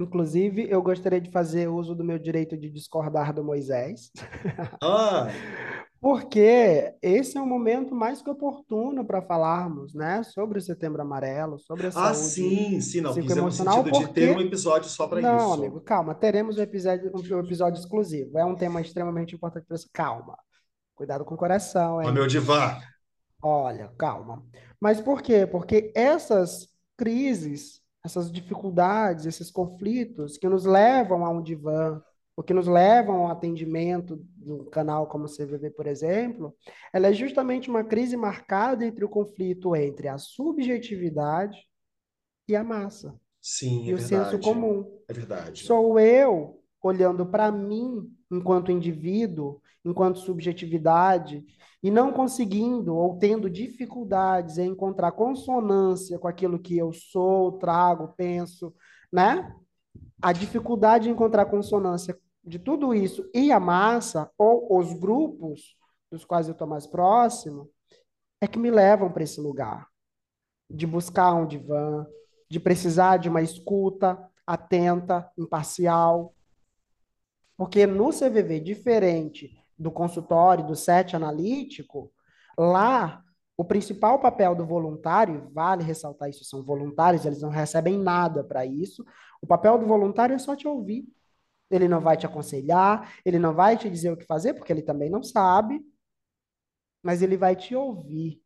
Inclusive, 0.00 0.68
eu 0.70 0.80
gostaria 0.80 1.20
de 1.20 1.28
fazer 1.30 1.66
uso 1.66 1.92
do 1.92 2.04
meu 2.04 2.20
direito 2.20 2.56
de 2.56 2.70
discordar 2.70 3.34
do 3.34 3.42
Moisés. 3.42 4.12
Ah! 4.80 5.26
Porque 6.00 6.94
esse 7.02 7.36
é 7.36 7.40
o 7.42 7.46
momento 7.46 7.92
mais 7.92 8.22
que 8.22 8.30
oportuno 8.30 9.04
para 9.04 9.20
falarmos, 9.20 9.92
né, 9.94 10.22
sobre 10.22 10.58
o 10.58 10.62
Setembro 10.62 11.02
Amarelo, 11.02 11.58
sobre 11.58 11.86
a 11.86 11.88
ah, 11.88 12.14
saúde 12.14 12.18
sim, 12.18 12.80
sim, 12.80 13.00
não, 13.00 13.12
fizemos 13.12 13.56
sentido 13.56 13.90
porque... 13.90 14.06
de 14.06 14.12
ter 14.12 14.36
um 14.36 14.40
episódio 14.40 14.88
só 14.88 15.08
para 15.08 15.18
isso. 15.18 15.28
Não, 15.28 15.54
amigo, 15.54 15.80
calma, 15.80 16.14
teremos 16.14 16.56
um 16.56 16.62
episódio, 16.62 17.10
um 17.12 17.40
episódio 17.40 17.80
exclusivo. 17.80 18.38
É 18.38 18.44
um 18.44 18.54
tema 18.54 18.80
extremamente 18.80 19.34
importante 19.34 19.66
para 19.66 19.76
você. 19.76 19.88
Calma, 19.92 20.38
cuidado 20.94 21.24
com 21.24 21.34
o 21.34 21.38
coração, 21.38 22.00
hein? 22.00 22.08
Ó, 22.08 22.12
meu 22.12 22.28
divã. 22.28 22.78
Olha, 23.42 23.88
calma. 23.98 24.44
Mas 24.80 25.00
por 25.00 25.22
quê? 25.22 25.46
Porque 25.46 25.92
essas 25.94 26.68
crises, 26.96 27.80
essas 28.04 28.30
dificuldades, 28.30 29.26
esses 29.26 29.50
conflitos 29.50 30.36
que 30.36 30.48
nos 30.48 30.64
levam 30.64 31.24
a 31.24 31.30
um 31.30 31.42
divã, 31.42 32.02
ou 32.36 32.42
que 32.44 32.54
nos 32.54 32.66
levam 32.68 33.26
ao 33.26 33.32
atendimento 33.32 34.24
no 34.38 34.64
canal 34.66 35.06
como 35.08 35.24
o 35.24 35.28
CVV, 35.28 35.70
por 35.70 35.86
exemplo, 35.86 36.54
ela 36.92 37.08
é 37.08 37.12
justamente 37.12 37.68
uma 37.68 37.84
crise 37.84 38.16
marcada 38.16 38.84
entre 38.84 39.04
o 39.04 39.08
conflito 39.08 39.74
entre 39.74 40.08
a 40.08 40.18
subjetividade 40.18 41.58
e 42.48 42.56
a 42.56 42.64
massa, 42.64 43.14
Sim, 43.40 43.86
e 43.86 43.92
é 43.92 43.94
o 43.94 43.98
senso 43.98 44.38
verdade. 44.38 44.42
comum. 44.42 44.84
É 45.08 45.12
verdade. 45.12 45.64
Sou 45.66 45.98
eu 46.00 46.57
olhando 46.82 47.26
para 47.26 47.50
mim 47.50 48.10
enquanto 48.30 48.72
indivíduo, 48.72 49.60
enquanto 49.84 50.18
subjetividade, 50.18 51.44
e 51.82 51.90
não 51.90 52.12
conseguindo 52.12 52.96
ou 52.96 53.18
tendo 53.18 53.48
dificuldades 53.48 54.58
em 54.58 54.70
encontrar 54.70 55.12
consonância 55.12 56.18
com 56.18 56.28
aquilo 56.28 56.58
que 56.58 56.76
eu 56.76 56.92
sou, 56.92 57.52
trago, 57.52 58.14
penso, 58.16 58.74
né? 59.12 59.54
A 60.20 60.32
dificuldade 60.32 61.04
de 61.04 61.10
encontrar 61.10 61.46
consonância 61.46 62.18
de 62.44 62.58
tudo 62.58 62.94
isso 62.94 63.28
e 63.34 63.52
a 63.52 63.60
massa, 63.60 64.30
ou 64.36 64.78
os 64.78 64.92
grupos 64.92 65.76
dos 66.10 66.24
quais 66.24 66.48
eu 66.48 66.52
estou 66.52 66.66
mais 66.66 66.86
próximo, 66.86 67.70
é 68.40 68.46
que 68.46 68.58
me 68.58 68.70
levam 68.70 69.12
para 69.12 69.22
esse 69.22 69.40
lugar 69.40 69.86
de 70.70 70.86
buscar 70.86 71.34
um 71.34 71.46
divã, 71.46 72.06
de 72.50 72.58
precisar 72.58 73.18
de 73.18 73.28
uma 73.28 73.42
escuta 73.42 74.18
atenta, 74.46 75.30
imparcial. 75.36 76.34
Porque 77.58 77.88
no 77.88 78.10
CVV, 78.10 78.60
diferente 78.60 79.50
do 79.76 79.90
consultório, 79.90 80.64
do 80.64 80.76
set 80.76 81.16
analítico, 81.16 82.12
lá 82.56 83.24
o 83.56 83.64
principal 83.64 84.20
papel 84.20 84.54
do 84.54 84.64
voluntário, 84.64 85.50
vale 85.52 85.82
ressaltar 85.82 86.30
isso, 86.30 86.44
são 86.44 86.62
voluntários, 86.62 87.26
eles 87.26 87.42
não 87.42 87.50
recebem 87.50 87.98
nada 87.98 88.44
para 88.44 88.64
isso. 88.64 89.04
O 89.42 89.46
papel 89.48 89.76
do 89.76 89.86
voluntário 89.86 90.36
é 90.36 90.38
só 90.38 90.54
te 90.54 90.68
ouvir. 90.68 91.04
Ele 91.68 91.88
não 91.88 92.00
vai 92.00 92.16
te 92.16 92.24
aconselhar, 92.24 93.12
ele 93.24 93.40
não 93.40 93.52
vai 93.52 93.76
te 93.76 93.90
dizer 93.90 94.12
o 94.12 94.16
que 94.16 94.24
fazer, 94.24 94.54
porque 94.54 94.72
ele 94.72 94.80
também 94.80 95.10
não 95.10 95.24
sabe, 95.24 95.84
mas 97.02 97.20
ele 97.20 97.36
vai 97.36 97.56
te 97.56 97.74
ouvir. 97.74 98.40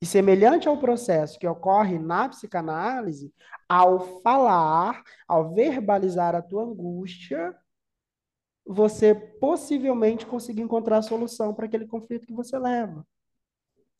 E 0.00 0.06
semelhante 0.06 0.66
ao 0.66 0.78
processo 0.78 1.38
que 1.38 1.46
ocorre 1.46 1.98
na 1.98 2.30
psicanálise, 2.30 3.32
ao 3.68 4.22
falar, 4.22 5.02
ao 5.28 5.54
verbalizar 5.54 6.34
a 6.34 6.42
tua 6.42 6.64
angústia, 6.64 7.54
você 8.68 9.14
possivelmente 9.14 10.26
conseguir 10.26 10.60
encontrar 10.60 10.98
a 10.98 11.02
solução 11.02 11.54
para 11.54 11.64
aquele 11.64 11.86
conflito 11.86 12.26
que 12.26 12.34
você 12.34 12.58
leva. 12.58 13.02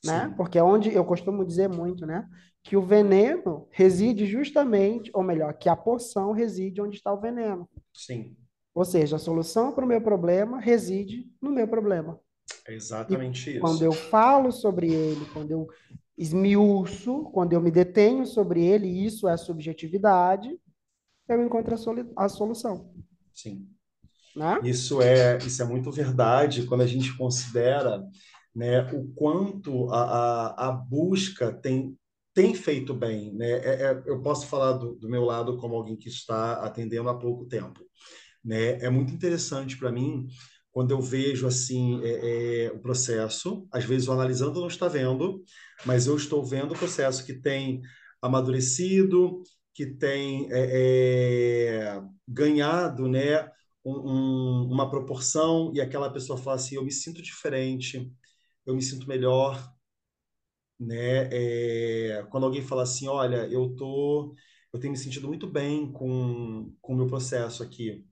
Né? 0.04 0.32
Porque 0.36 0.58
é 0.58 0.62
onde 0.62 0.92
eu 0.92 1.04
costumo 1.06 1.44
dizer 1.44 1.68
muito, 1.68 2.04
né? 2.04 2.28
Que 2.62 2.76
o 2.76 2.82
veneno 2.82 3.66
reside 3.70 4.26
justamente, 4.26 5.10
ou 5.14 5.22
melhor, 5.22 5.54
que 5.54 5.70
a 5.70 5.74
poção 5.74 6.32
reside 6.32 6.82
onde 6.82 6.96
está 6.96 7.12
o 7.12 7.20
veneno. 7.20 7.68
Sim. 7.94 8.36
Ou 8.74 8.84
seja, 8.84 9.16
a 9.16 9.18
solução 9.18 9.72
para 9.72 9.84
o 9.84 9.88
meu 9.88 10.02
problema 10.02 10.60
reside 10.60 11.26
no 11.40 11.50
meu 11.50 11.66
problema. 11.66 12.20
É 12.66 12.74
exatamente 12.74 13.48
e 13.48 13.54
isso. 13.54 13.60
Quando 13.60 13.82
eu 13.82 13.92
falo 13.92 14.52
sobre 14.52 14.92
ele, 14.92 15.24
quando 15.32 15.50
eu 15.50 15.66
esmiuço, 16.16 17.24
quando 17.32 17.54
eu 17.54 17.60
me 17.60 17.70
detenho 17.70 18.26
sobre 18.26 18.64
ele, 18.64 18.86
isso 18.86 19.26
é 19.26 19.36
subjetividade, 19.36 20.60
eu 21.26 21.42
encontro 21.42 21.74
a, 21.74 22.24
a 22.24 22.28
solução. 22.28 22.92
Sim. 23.34 23.66
Né? 24.38 24.60
Isso 24.62 25.02
é 25.02 25.36
isso 25.38 25.60
é 25.60 25.64
muito 25.64 25.90
verdade 25.90 26.62
quando 26.64 26.82
a 26.82 26.86
gente 26.86 27.16
considera 27.16 28.02
né, 28.54 28.82
o 28.92 29.08
quanto 29.14 29.90
a, 29.90 30.02
a, 30.02 30.68
a 30.68 30.72
busca 30.72 31.52
tem 31.52 31.96
tem 32.34 32.54
feito 32.54 32.94
bem, 32.94 33.34
né? 33.34 33.50
É, 33.50 33.82
é, 33.82 34.02
eu 34.06 34.22
posso 34.22 34.46
falar 34.46 34.74
do, 34.74 34.94
do, 34.94 35.08
meu 35.08 35.24
lado 35.24 35.56
como 35.56 35.74
alguém 35.74 35.96
que 35.96 36.08
está 36.08 36.52
atendendo 36.64 37.08
há 37.08 37.18
pouco 37.18 37.44
tempo, 37.46 37.80
né? 38.44 38.78
É 38.80 38.88
muito 38.88 39.12
interessante 39.12 39.76
para 39.76 39.90
mim 39.90 40.28
quando 40.70 40.92
eu 40.92 41.00
vejo 41.00 41.48
assim 41.48 42.00
é, 42.04 42.66
é, 42.66 42.70
o 42.70 42.78
processo, 42.78 43.66
às 43.72 43.84
vezes 43.84 44.06
o 44.06 44.12
analisando 44.12 44.60
não 44.60 44.68
está 44.68 44.86
vendo, 44.86 45.42
mas 45.84 46.06
eu 46.06 46.16
estou 46.16 46.44
vendo 46.44 46.74
o 46.74 46.78
processo 46.78 47.26
que 47.26 47.34
tem 47.34 47.80
amadurecido, 48.22 49.42
que 49.74 49.86
tem 49.86 50.46
é, 50.52 51.96
é 51.96 52.02
ganhado, 52.28 53.08
né, 53.08 53.50
um, 53.88 54.64
um, 54.66 54.72
uma 54.72 54.90
proporção 54.90 55.72
e 55.74 55.80
aquela 55.80 56.10
pessoa 56.12 56.38
fala 56.38 56.56
assim, 56.56 56.76
eu 56.76 56.84
me 56.84 56.92
sinto 56.92 57.22
diferente, 57.22 58.12
eu 58.66 58.74
me 58.74 58.82
sinto 58.82 59.08
melhor, 59.08 59.72
né? 60.78 61.28
É, 61.32 62.22
quando 62.30 62.44
alguém 62.46 62.62
fala 62.62 62.82
assim, 62.84 63.08
olha, 63.08 63.46
eu 63.48 63.74
tô, 63.76 64.34
eu 64.72 64.80
tenho 64.80 64.92
me 64.92 64.98
sentido 64.98 65.28
muito 65.28 65.46
bem 65.50 65.90
com 65.92 66.72
com 66.80 66.94
o 66.94 66.96
meu 66.96 67.06
processo 67.06 67.62
aqui 67.62 68.04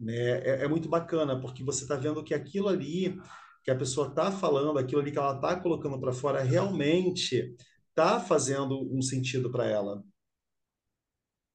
né? 0.00 0.40
É, 0.40 0.64
é 0.64 0.68
muito 0.68 0.88
bacana, 0.88 1.40
porque 1.40 1.62
você 1.62 1.82
está 1.82 1.96
vendo 1.96 2.24
que 2.24 2.34
aquilo 2.34 2.68
ali 2.68 3.20
que 3.64 3.70
a 3.70 3.76
pessoa 3.76 4.08
está 4.08 4.32
falando, 4.32 4.78
aquilo 4.78 5.00
ali 5.02 5.12
que 5.12 5.18
ela 5.18 5.34
está 5.36 5.60
colocando 5.60 6.00
para 6.00 6.12
fora, 6.12 6.42
realmente 6.42 7.54
está 7.90 8.18
fazendo 8.20 8.80
um 8.94 9.02
sentido 9.02 9.50
para 9.50 9.66
ela. 9.66 10.02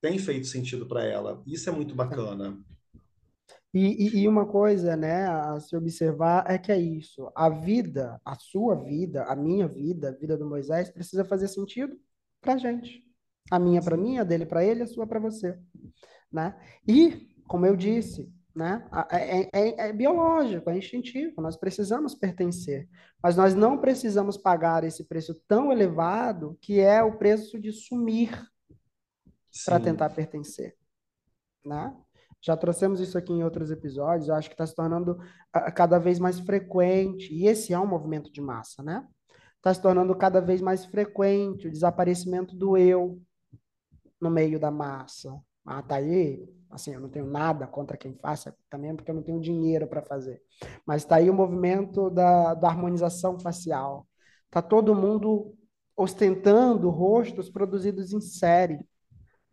Tem 0.01 0.17
feito 0.19 0.47
sentido 0.47 0.87
para 0.87 1.03
ela. 1.03 1.43
Isso 1.47 1.69
é 1.69 1.73
muito 1.73 1.95
bacana. 1.95 2.57
E, 3.75 4.07
e, 4.07 4.19
e, 4.21 4.27
uma 4.29 4.45
coisa, 4.45 4.95
né, 4.95 5.27
a 5.27 5.59
se 5.59 5.75
observar 5.75 6.49
é 6.49 6.57
que 6.57 6.71
é 6.71 6.79
isso. 6.79 7.29
A 7.35 7.49
vida, 7.49 8.21
a 8.23 8.33
sua 8.35 8.73
vida, 8.73 9.25
a 9.25 9.35
minha 9.35 9.67
vida, 9.67 10.07
a 10.07 10.11
vida 10.13 10.37
do 10.37 10.47
Moisés, 10.47 10.89
precisa 10.89 11.25
fazer 11.25 11.49
sentido 11.49 11.99
para 12.39 12.53
a 12.53 12.57
gente. 12.57 13.03
A 13.51 13.59
minha 13.59 13.81
para 13.81 13.97
mim, 13.97 14.17
a 14.17 14.23
dele 14.23 14.45
para 14.45 14.63
ele, 14.63 14.81
a 14.81 14.87
sua 14.87 15.05
para 15.05 15.19
você. 15.19 15.59
Né? 16.31 16.57
E, 16.87 17.27
como 17.49 17.65
eu 17.65 17.75
disse, 17.75 18.33
né? 18.55 18.87
É, 19.11 19.41
é, 19.41 19.49
é, 19.51 19.89
é, 19.89 19.93
biológico, 19.93 20.69
é 20.69 20.77
instintivo, 20.77 21.41
nós 21.41 21.57
precisamos 21.57 22.15
pertencer, 22.15 22.87
mas 23.21 23.35
nós 23.35 23.53
não 23.53 23.77
precisamos 23.77 24.37
pagar 24.37 24.85
esse 24.85 25.03
preço 25.03 25.35
tão 25.45 25.69
elevado 25.73 26.57
que 26.61 26.79
é 26.79 27.03
o 27.03 27.17
preço 27.17 27.59
de 27.59 27.73
sumir 27.73 28.31
para 29.65 29.81
tentar 29.81 30.09
pertencer, 30.11 30.77
né? 31.65 31.93
Já 32.45 32.55
trouxemos 32.55 32.99
isso 32.99 33.17
aqui 33.17 33.33
em 33.33 33.43
outros 33.43 33.71
episódios, 33.71 34.29
eu 34.29 34.35
acho 34.35 34.49
que 34.49 34.53
está 34.53 34.67
se 34.67 34.75
tornando 34.75 35.17
cada 35.73 35.97
vez 35.97 36.19
mais 36.19 36.39
frequente, 36.39 37.33
e 37.33 37.47
esse 37.47 37.73
é 37.73 37.79
um 37.79 37.87
movimento 37.87 38.31
de 38.31 38.41
massa, 38.41 38.83
né? 38.83 39.05
Está 39.57 39.73
se 39.73 39.81
tornando 39.81 40.15
cada 40.15 40.39
vez 40.39 40.61
mais 40.61 40.85
frequente 40.85 41.67
o 41.67 41.71
desaparecimento 41.71 42.55
do 42.55 42.77
eu 42.77 43.19
no 44.21 44.29
meio 44.29 44.59
da 44.59 44.69
massa. 44.69 45.35
Ah, 45.65 45.81
tá 45.81 45.95
aí, 45.95 46.47
Assim, 46.75 46.93
eu 46.93 46.99
não 46.99 47.07
tenho 47.07 47.25
nada 47.25 47.65
contra 47.65 47.95
quem 47.95 48.13
faça 48.15 48.53
também, 48.69 48.93
porque 48.93 49.09
eu 49.09 49.15
não 49.15 49.23
tenho 49.23 49.39
dinheiro 49.39 49.87
para 49.87 50.01
fazer. 50.01 50.41
Mas 50.85 51.03
está 51.03 51.15
aí 51.15 51.29
o 51.29 51.33
movimento 51.33 52.09
da, 52.09 52.53
da 52.53 52.67
harmonização 52.67 53.39
facial. 53.39 54.05
Está 54.45 54.61
todo 54.61 54.93
mundo 54.93 55.55
ostentando 55.95 56.89
rostos 56.89 57.49
produzidos 57.49 58.11
em 58.11 58.19
série, 58.19 58.79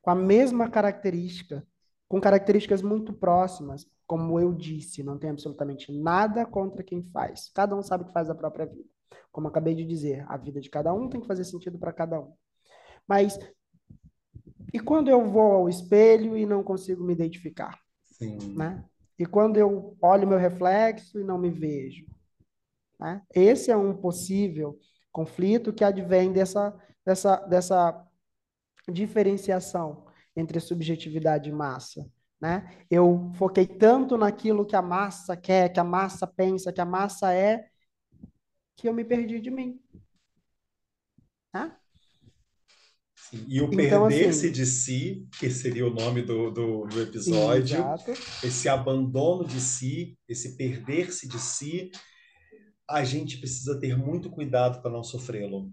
com 0.01 0.11
a 0.11 0.17
mesma 0.17 0.69
característica, 0.69 1.65
com 2.13 2.21
características 2.21 2.83
muito 2.83 3.11
próximas. 3.11 3.91
Como 4.07 4.39
eu 4.39 4.53
disse, 4.53 5.03
não 5.03 5.17
tem 5.17 5.31
absolutamente 5.31 5.91
nada 5.91 6.45
contra 6.45 6.83
quem 6.83 7.03
faz. 7.05 7.51
Cada 7.55 7.75
um 7.75 7.83
sabe 7.83 8.05
o 8.05 8.07
que 8.09 8.13
faz 8.13 8.29
da 8.29 8.35
própria 8.35 8.67
vida. 8.67 8.85
Como 9.33 9.49
acabei 9.49 9.75
de 9.75 9.83
dizer, 9.83 10.23
a 10.29 10.37
vida 10.37 10.61
de 10.61 10.69
cada 10.69 10.93
um 10.93 11.09
tem 11.09 11.23
que 11.23 11.27
fazer 11.27 11.43
sentido 11.45 11.79
para 11.79 11.91
cada 11.91 12.21
um. 12.21 12.35
Mas 13.09 13.39
e 14.75 14.79
quando 14.79 15.09
eu 15.09 15.27
vou 15.27 15.53
ao 15.53 15.69
espelho 15.71 16.37
e 16.37 16.45
não 16.45 16.63
consigo 16.63 17.03
me 17.03 17.15
identificar? 17.15 17.81
Sim. 18.05 18.37
Né? 18.57 18.85
E 19.19 19.25
quando 19.25 19.57
eu 19.57 19.97
olho 20.03 20.29
meu 20.29 20.37
reflexo 20.37 21.19
e 21.19 21.25
não 21.25 21.39
me 21.39 21.49
vejo? 21.49 22.05
Né? 23.01 23.23
Esse 23.35 23.71
é 23.71 23.77
um 23.77 23.97
possível 23.97 24.79
conflito 25.11 25.73
que 25.73 25.83
advém 25.83 26.31
dessa, 26.31 26.79
dessa, 27.07 27.37
dessa 27.37 28.07
diferenciação 28.87 30.12
entre 30.37 30.61
subjetividade 30.61 31.49
e 31.49 31.53
massa. 31.53 32.09
Né? 32.41 32.85
Eu 32.91 33.31
foquei 33.35 33.67
tanto 33.67 34.17
naquilo 34.17 34.67
que 34.67 34.75
a 34.75 34.83
massa 34.83 35.37
quer, 35.37 35.73
que 35.73 35.79
a 35.79 35.85
massa 35.85 36.27
pensa, 36.27 36.73
que 36.73 36.81
a 36.81 36.85
massa 36.85 37.33
é, 37.33 37.67
que 38.77 38.89
eu 38.89 38.93
me 38.93 39.05
perdi 39.05 39.41
de 39.41 39.51
mim. 39.51 39.81
Né? 41.55 41.77
E 43.47 43.61
o 43.61 43.73
então, 43.73 44.09
perder-se 44.09 44.47
assim, 44.47 44.53
de 44.53 44.67
si, 44.67 45.29
que 45.39 45.49
seria 45.51 45.87
o 45.87 45.95
nome 45.95 46.23
do, 46.23 46.51
do, 46.51 46.87
do 46.87 47.01
episódio, 47.01 47.79
sim, 47.99 48.47
esse 48.47 48.69
abandono 48.69 49.47
de 49.47 49.59
si, 49.61 50.19
esse 50.29 50.57
perder-se 50.57 51.27
de 51.27 51.39
si, 51.39 51.91
a 52.89 53.05
gente 53.05 53.39
precisa 53.39 53.79
ter 53.81 53.97
muito 53.97 54.29
cuidado 54.29 54.83
para 54.83 54.91
não 54.91 55.03
sofrê-lo, 55.03 55.73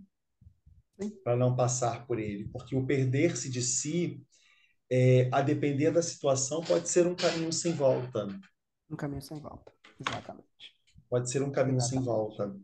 para 1.24 1.36
não 1.36 1.55
passar 1.55 2.07
por 2.07 2.18
ele, 2.18 2.47
porque 2.47 2.76
o 2.76 2.86
perder-se 2.86 3.49
de 3.49 3.62
si, 3.62 4.24
é, 4.92 5.30
a 5.32 5.42
depender 5.42 5.92
da 5.92 6.02
situação, 6.02 6.62
pode 6.62 6.90
ser 6.90 7.06
um 7.06 7.16
caminho 7.16 7.54
sem 7.54 7.74
volta. 7.74 8.28
Um 8.90 8.96
caminho 8.96 9.22
sem 9.22 9.40
volta, 9.40 9.72
exatamente. 10.00 10.48
Pode 11.10 11.30
ser 11.30 11.44
um 11.44 11.52
caminho 11.52 11.78
exatamente. 11.78 12.06
sem 12.06 12.14
volta. 12.14 12.56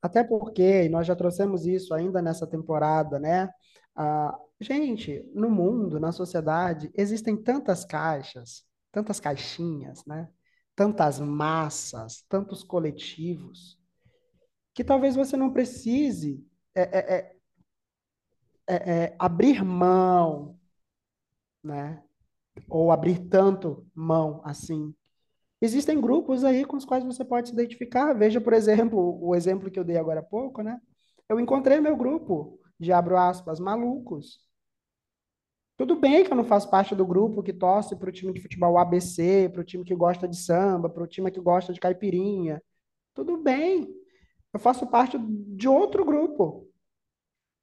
Até 0.00 0.24
porque, 0.24 0.84
e 0.84 0.88
nós 0.88 1.06
já 1.06 1.14
trouxemos 1.14 1.66
isso 1.66 1.92
ainda 1.92 2.22
nessa 2.22 2.46
temporada, 2.46 3.18
né? 3.18 3.50
Ah, 3.94 4.38
gente, 4.60 5.28
no 5.34 5.50
mundo, 5.50 5.98
na 5.98 6.12
sociedade, 6.12 6.90
existem 6.94 7.36
tantas 7.36 7.84
caixas, 7.84 8.64
tantas 8.92 9.20
caixinhas, 9.20 10.04
né? 10.06 10.28
Tantas 10.74 11.20
massas, 11.20 12.24
tantos 12.28 12.62
coletivos, 12.62 13.78
que 14.72 14.84
talvez 14.84 15.16
você 15.16 15.36
não 15.36 15.52
precise 15.52 16.42
é, 16.74 16.82
é, 16.82 17.14
é, 17.14 17.36
é, 18.66 19.04
é 19.04 19.16
abrir 19.18 19.62
mão, 19.62 20.58
né? 21.62 22.02
Ou 22.68 22.90
abrir 22.92 23.18
tanto 23.28 23.86
mão 23.94 24.40
assim 24.44 24.94
Existem 25.62 26.00
grupos 26.00 26.42
aí 26.42 26.64
com 26.64 26.76
os 26.76 26.86
quais 26.86 27.04
você 27.04 27.22
pode 27.24 27.48
se 27.48 27.54
identificar. 27.54 28.14
Veja, 28.14 28.40
por 28.40 28.54
exemplo, 28.54 29.18
o 29.22 29.34
exemplo 29.34 29.70
que 29.70 29.78
eu 29.78 29.84
dei 29.84 29.98
agora 29.98 30.20
há 30.20 30.22
pouco, 30.22 30.62
né? 30.62 30.80
Eu 31.28 31.38
encontrei 31.38 31.80
meu 31.80 31.96
grupo 31.96 32.58
de, 32.78 32.92
abro 32.92 33.16
aspas, 33.16 33.60
malucos. 33.60 34.40
Tudo 35.76 35.96
bem 35.96 36.24
que 36.24 36.32
eu 36.32 36.36
não 36.36 36.44
faço 36.44 36.70
parte 36.70 36.94
do 36.94 37.06
grupo 37.06 37.42
que 37.42 37.52
torce 37.52 37.94
para 37.96 38.08
o 38.08 38.12
time 38.12 38.32
de 38.32 38.40
futebol 38.40 38.78
ABC, 38.78 39.50
para 39.50 39.60
o 39.60 39.64
time 39.64 39.84
que 39.84 39.94
gosta 39.94 40.26
de 40.26 40.36
samba, 40.36 40.88
para 40.88 41.02
o 41.02 41.06
time 41.06 41.30
que 41.30 41.40
gosta 41.40 41.72
de 41.74 41.80
caipirinha. 41.80 42.62
Tudo 43.14 43.36
bem. 43.36 43.86
Eu 44.52 44.60
faço 44.60 44.86
parte 44.86 45.18
de 45.18 45.68
outro 45.68 46.04
grupo. 46.04 46.68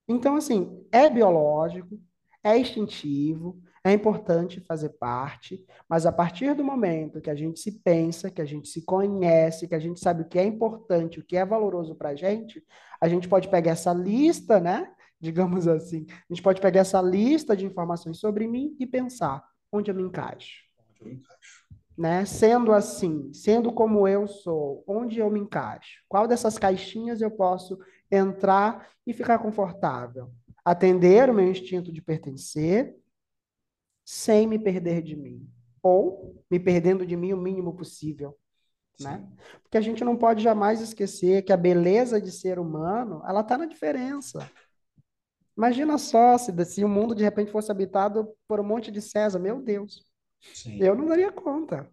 Então, 0.07 0.35
assim, 0.35 0.85
é 0.91 1.09
biológico, 1.09 1.99
é 2.43 2.57
instintivo, 2.57 3.59
é 3.87 3.93
importante 3.93 4.59
fazer 4.61 4.89
parte, 4.89 5.65
mas 5.87 6.05
a 6.05 6.11
partir 6.11 6.53
do 6.55 6.63
momento 6.63 7.21
que 7.21 7.29
a 7.29 7.35
gente 7.35 7.59
se 7.59 7.71
pensa, 7.71 8.29
que 8.29 8.41
a 8.41 8.45
gente 8.45 8.67
se 8.67 8.81
conhece, 8.81 9.67
que 9.67 9.75
a 9.75 9.79
gente 9.79 9.99
sabe 9.99 10.23
o 10.23 10.27
que 10.27 10.39
é 10.39 10.43
importante, 10.43 11.19
o 11.19 11.23
que 11.23 11.37
é 11.37 11.45
valoroso 11.45 11.95
para 11.95 12.09
a 12.09 12.15
gente, 12.15 12.63
a 12.99 13.07
gente 13.07 13.27
pode 13.27 13.47
pegar 13.49 13.71
essa 13.71 13.93
lista, 13.93 14.59
né? 14.59 14.91
Digamos 15.19 15.67
assim, 15.67 16.05
a 16.09 16.33
gente 16.33 16.43
pode 16.43 16.61
pegar 16.61 16.81
essa 16.81 17.01
lista 17.01 17.55
de 17.55 17.65
informações 17.65 18.19
sobre 18.19 18.47
mim 18.47 18.75
e 18.79 18.85
pensar 18.85 19.43
onde 19.71 19.89
eu 19.91 19.95
me 19.95 20.03
encaixo. 20.03 20.63
Onde 20.89 21.01
eu 21.01 21.07
me 21.07 21.13
encaixo. 21.13 21.65
Né? 21.97 22.25
Sendo 22.25 22.71
assim, 22.71 23.33
sendo 23.33 23.71
como 23.71 24.07
eu 24.07 24.27
sou, 24.27 24.83
onde 24.87 25.19
eu 25.19 25.31
me 25.31 25.39
encaixo? 25.39 26.03
Qual 26.07 26.27
dessas 26.27 26.57
caixinhas 26.59 27.21
eu 27.21 27.31
posso 27.31 27.79
entrar 28.11 28.87
e 29.05 29.13
ficar 29.13 29.39
confortável? 29.39 30.29
Atender 30.63 31.29
o 31.29 31.33
meu 31.33 31.49
instinto 31.49 31.91
de 31.91 32.01
pertencer, 32.01 32.95
sem 34.07 34.47
me 34.47 34.57
perder 34.57 35.01
de 35.01 35.17
mim. 35.17 35.45
Ou 35.83 36.41
me 36.49 36.57
perdendo 36.57 37.05
de 37.05 37.17
mim 37.17 37.33
o 37.33 37.37
mínimo 37.37 37.75
possível. 37.75 38.39
Né? 39.01 39.27
Porque 39.61 39.77
a 39.77 39.81
gente 39.81 40.01
não 40.01 40.15
pode 40.15 40.41
jamais 40.41 40.79
esquecer 40.79 41.43
que 41.43 41.51
a 41.51 41.57
beleza 41.57 42.21
de 42.21 42.31
ser 42.31 42.57
humano, 42.57 43.21
ela 43.27 43.41
está 43.41 43.57
na 43.57 43.65
diferença. 43.65 44.49
Imagina 45.57 45.97
só 45.97 46.37
se, 46.37 46.53
se 46.63 46.85
o 46.85 46.87
mundo 46.87 47.13
de 47.13 47.21
repente 47.21 47.51
fosse 47.51 47.69
habitado 47.69 48.33
por 48.47 48.61
um 48.61 48.63
monte 48.63 48.89
de 48.91 49.01
César, 49.01 49.39
meu 49.39 49.61
Deus. 49.61 50.01
Sim. 50.53 50.81
Eu 50.81 50.95
não 50.95 51.05
daria 51.05 51.29
conta. 51.29 51.91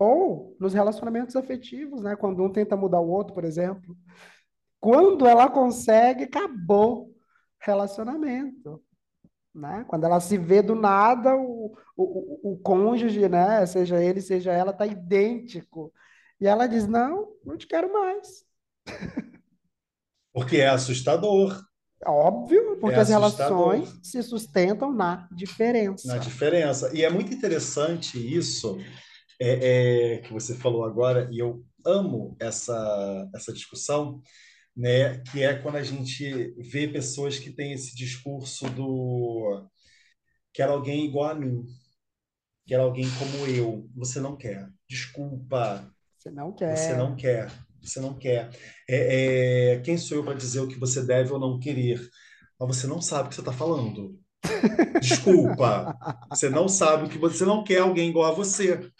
Ou 0.00 0.56
nos 0.58 0.74
relacionamentos 0.74 1.36
afetivos, 1.36 2.02
né? 2.02 2.16
Quando 2.16 2.42
um 2.42 2.50
tenta 2.50 2.76
mudar 2.76 2.98
o 2.98 3.08
outro, 3.08 3.32
por 3.32 3.44
exemplo. 3.44 3.96
Quando 4.80 5.24
ela 5.24 5.48
consegue, 5.48 6.24
acabou 6.24 7.14
relacionamento 7.60 8.82
né? 9.54 9.84
Quando 9.88 10.04
ela 10.04 10.20
se 10.20 10.38
vê 10.38 10.62
do 10.62 10.74
nada, 10.74 11.36
o, 11.36 11.76
o, 11.96 12.52
o 12.52 12.58
cônjuge, 12.58 13.28
né? 13.28 13.64
Seja 13.66 14.02
ele, 14.02 14.20
seja 14.20 14.52
ela, 14.52 14.72
tá 14.72 14.86
idêntico. 14.86 15.92
E 16.40 16.46
ela 16.46 16.66
diz: 16.66 16.86
Não, 16.86 17.28
não 17.44 17.56
te 17.56 17.66
quero 17.66 17.92
mais. 17.92 18.44
Porque 20.32 20.56
é 20.58 20.68
assustador. 20.68 21.62
Óbvio, 22.04 22.78
porque 22.80 22.96
é 22.96 23.00
as 23.00 23.10
relações 23.10 23.96
se 24.02 24.20
sustentam 24.24 24.92
na 24.92 25.28
diferença. 25.30 26.08
Na 26.08 26.18
diferença. 26.18 26.90
E 26.92 27.04
é 27.04 27.08
muito 27.08 27.32
interessante 27.32 28.18
isso 28.18 28.76
é, 29.40 30.14
é, 30.14 30.18
que 30.18 30.32
você 30.32 30.56
falou 30.56 30.84
agora, 30.84 31.28
e 31.30 31.38
eu 31.38 31.64
amo 31.84 32.36
essa, 32.40 33.30
essa 33.34 33.52
discussão, 33.52 34.20
né? 34.76 35.18
Que 35.30 35.42
é 35.42 35.54
quando 35.54 35.76
a 35.76 35.82
gente 35.82 36.54
vê 36.58 36.88
pessoas 36.88 37.38
que 37.38 37.50
têm 37.50 37.72
esse 37.72 37.94
discurso 37.94 38.68
do 38.70 39.68
quero 40.52 40.72
alguém 40.72 41.06
igual 41.06 41.30
a 41.30 41.34
mim, 41.34 41.64
quero 42.66 42.82
alguém 42.82 43.06
como 43.18 43.46
eu. 43.46 43.88
Você 43.94 44.20
não 44.20 44.36
quer. 44.36 44.68
Desculpa. 44.88 45.90
Você 46.18 46.30
não 46.30 46.54
quer. 46.54 46.76
Você 46.76 46.94
não 46.94 47.16
quer. 47.16 47.52
Você 47.82 48.00
não 48.00 48.18
quer. 48.18 48.50
É, 48.88 49.74
é... 49.74 49.80
Quem 49.80 49.98
sou 49.98 50.18
eu 50.18 50.24
para 50.24 50.34
dizer 50.34 50.60
o 50.60 50.68
que 50.68 50.78
você 50.78 51.04
deve 51.04 51.32
ou 51.32 51.40
não 51.40 51.58
querer? 51.58 52.00
Mas 52.58 52.76
você 52.76 52.86
não 52.86 53.00
sabe 53.00 53.26
o 53.26 53.28
que 53.28 53.34
você 53.34 53.40
está 53.40 53.52
falando. 53.52 54.20
Desculpa. 55.00 55.96
Você 56.30 56.48
não 56.48 56.68
sabe 56.68 57.06
o 57.06 57.08
que 57.08 57.18
você 57.18 57.44
não 57.44 57.64
quer 57.64 57.78
alguém 57.78 58.10
igual 58.10 58.30
a 58.30 58.34
você. 58.34 58.90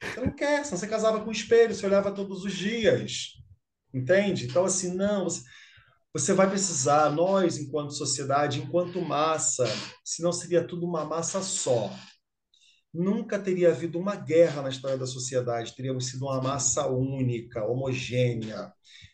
Você 0.00 0.20
não 0.20 0.32
quer, 0.32 0.64
senão 0.64 0.78
você 0.78 0.86
casava 0.86 1.20
com 1.20 1.28
o 1.28 1.32
espelho, 1.32 1.74
você 1.74 1.84
olhava 1.84 2.12
todos 2.12 2.44
os 2.44 2.52
dias. 2.52 3.32
Entende? 3.92 4.46
Então, 4.46 4.64
assim, 4.64 4.94
não, 4.94 5.24
você, 5.24 5.42
você 6.12 6.32
vai 6.32 6.48
precisar, 6.48 7.10
nós, 7.10 7.58
enquanto 7.58 7.92
sociedade, 7.92 8.60
enquanto 8.60 9.00
massa, 9.00 9.66
senão 10.04 10.32
seria 10.32 10.66
tudo 10.66 10.86
uma 10.86 11.04
massa 11.04 11.42
só. 11.42 11.90
Nunca 12.92 13.38
teria 13.38 13.68
havido 13.70 13.98
uma 13.98 14.16
guerra 14.16 14.62
na 14.62 14.70
história 14.70 14.96
da 14.96 15.06
sociedade, 15.06 15.76
teríamos 15.76 16.06
sido 16.06 16.24
uma 16.24 16.40
massa 16.40 16.86
única, 16.86 17.64
homogênea. 17.64 18.72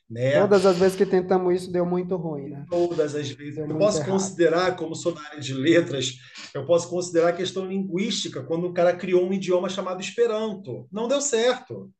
Né? 0.09 0.39
Todas 0.41 0.66
as 0.66 0.77
vezes 0.77 0.97
que 0.97 1.07
tentamos 1.07 1.55
isso 1.55 1.72
deu 1.72 1.85
muito 1.85 2.14
ruim, 2.16 2.51
né? 2.51 2.66
Todas 2.68 3.14
as 3.14 3.31
vezes. 3.31 3.57
Deu 3.57 3.66
eu 3.66 3.79
posso 3.79 3.99
errado. 3.99 4.11
considerar, 4.11 4.77
como 4.77 4.95
sou 4.95 5.12
da 5.12 5.22
área 5.22 5.41
de 5.41 5.55
letras, 5.55 6.14
eu 6.55 6.64
posso 6.66 6.89
considerar 6.89 7.31
a 7.31 7.33
questão 7.33 7.66
linguística, 7.66 8.43
quando 8.43 8.66
o 8.66 8.72
cara 8.72 8.95
criou 8.95 9.27
um 9.27 9.33
idioma 9.33 9.68
chamado 9.68 10.01
Esperanto. 10.01 10.87
Não 10.93 11.09
deu 11.09 11.20
certo. 11.20 11.91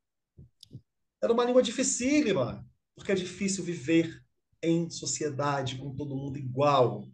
Era 1.25 1.33
uma 1.33 1.45
língua 1.47 1.63
dificílima, 1.63 2.63
porque 2.95 3.11
é 3.11 3.15
difícil 3.15 3.65
viver 3.65 4.23
em 4.63 4.91
sociedade 4.91 5.77
com 5.77 5.97
todo 5.97 6.15
mundo 6.15 6.39
igual. 6.39 7.09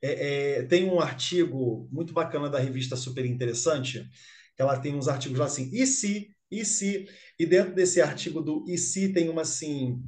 É, 0.00 0.60
é, 0.60 0.62
tem 0.62 0.88
um 0.88 0.98
artigo 0.98 1.86
muito 1.92 2.14
bacana 2.14 2.48
da 2.48 2.58
revista 2.58 2.96
Super 2.96 3.26
Interessante, 3.26 4.08
ela 4.56 4.78
tem 4.78 4.94
uns 4.94 5.08
artigos 5.08 5.38
lá 5.38 5.44
assim, 5.44 5.68
e 5.74 5.86
se, 5.86 6.34
e 6.50 6.64
se, 6.64 7.06
e 7.38 7.44
dentro 7.44 7.74
desse 7.74 8.00
artigo 8.00 8.40
do 8.40 8.64
e 8.66 8.78
se 8.78 9.12
tem 9.12 9.28
uma 9.28 9.42
assim, 9.42 10.02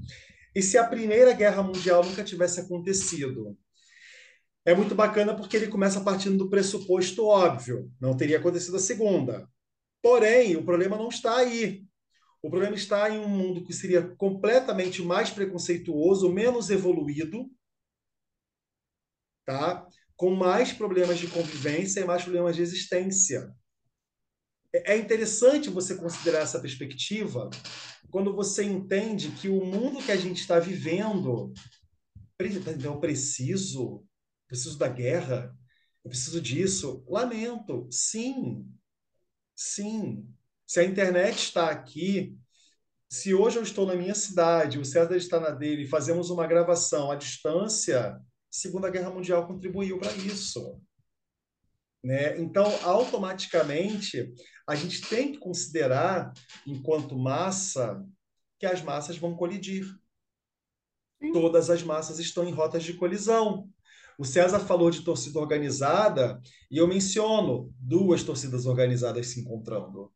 e 0.54 0.62
se 0.62 0.78
a 0.78 0.84
Primeira 0.86 1.34
Guerra 1.34 1.62
Mundial 1.62 2.02
nunca 2.02 2.24
tivesse 2.24 2.60
acontecido? 2.60 3.54
É 4.64 4.74
muito 4.74 4.94
bacana 4.94 5.36
porque 5.36 5.58
ele 5.58 5.68
começa 5.68 6.00
partindo 6.00 6.38
do 6.38 6.48
pressuposto 6.48 7.26
óbvio, 7.26 7.92
não 8.00 8.16
teria 8.16 8.38
acontecido 8.38 8.76
a 8.76 8.80
Segunda. 8.80 9.46
Porém, 10.00 10.56
o 10.56 10.64
problema 10.64 10.96
não 10.96 11.08
está 11.08 11.36
aí. 11.36 11.86
O 12.42 12.50
problema 12.50 12.74
está 12.74 13.10
em 13.10 13.18
um 13.18 13.28
mundo 13.28 13.64
que 13.64 13.72
seria 13.72 14.02
completamente 14.16 15.02
mais 15.02 15.30
preconceituoso, 15.30 16.32
menos 16.32 16.70
evoluído, 16.70 17.50
tá? 19.44 19.86
com 20.16 20.34
mais 20.34 20.72
problemas 20.72 21.18
de 21.18 21.28
convivência 21.28 22.00
e 22.00 22.04
mais 22.04 22.22
problemas 22.22 22.56
de 22.56 22.62
existência. 22.62 23.54
É, 24.72 24.94
é 24.94 24.98
interessante 24.98 25.68
você 25.68 25.94
considerar 25.94 26.40
essa 26.40 26.60
perspectiva 26.60 27.50
quando 28.10 28.34
você 28.34 28.64
entende 28.64 29.30
que 29.30 29.48
o 29.48 29.64
mundo 29.64 30.02
que 30.02 30.12
a 30.12 30.16
gente 30.16 30.40
está 30.40 30.58
vivendo, 30.58 31.52
eu 32.82 33.00
preciso, 33.00 34.04
preciso 34.46 34.78
da 34.78 34.88
guerra, 34.88 35.54
eu 36.04 36.08
preciso 36.08 36.40
disso. 36.40 37.04
Lamento, 37.08 37.88
sim, 37.90 38.66
sim. 39.54 40.26
Se 40.66 40.80
a 40.80 40.84
internet 40.84 41.38
está 41.38 41.70
aqui, 41.70 42.36
se 43.08 43.32
hoje 43.32 43.56
eu 43.56 43.62
estou 43.62 43.86
na 43.86 43.94
minha 43.94 44.14
cidade, 44.14 44.78
o 44.78 44.84
César 44.84 45.16
está 45.16 45.38
na 45.38 45.50
dele, 45.50 45.86
fazemos 45.86 46.28
uma 46.28 46.46
gravação 46.46 47.10
à 47.10 47.14
distância, 47.14 48.20
Segunda 48.50 48.90
Guerra 48.90 49.10
Mundial 49.10 49.46
contribuiu 49.46 49.98
para 49.98 50.12
isso. 50.12 50.80
Né? 52.02 52.38
Então, 52.40 52.64
automaticamente, 52.82 54.32
a 54.66 54.74
gente 54.74 55.02
tem 55.08 55.32
que 55.32 55.38
considerar, 55.38 56.32
enquanto 56.66 57.16
massa, 57.16 58.04
que 58.58 58.66
as 58.66 58.82
massas 58.82 59.18
vão 59.18 59.36
colidir. 59.36 59.84
Sim. 61.20 61.32
Todas 61.32 61.70
as 61.70 61.82
massas 61.82 62.18
estão 62.18 62.44
em 62.44 62.52
rotas 62.52 62.82
de 62.82 62.94
colisão. 62.94 63.68
O 64.18 64.24
César 64.24 64.60
falou 64.60 64.90
de 64.90 65.02
torcida 65.02 65.38
organizada 65.38 66.40
e 66.70 66.78
eu 66.78 66.88
menciono 66.88 67.72
duas 67.78 68.22
torcidas 68.22 68.66
organizadas 68.66 69.28
se 69.28 69.40
encontrando. 69.40 70.12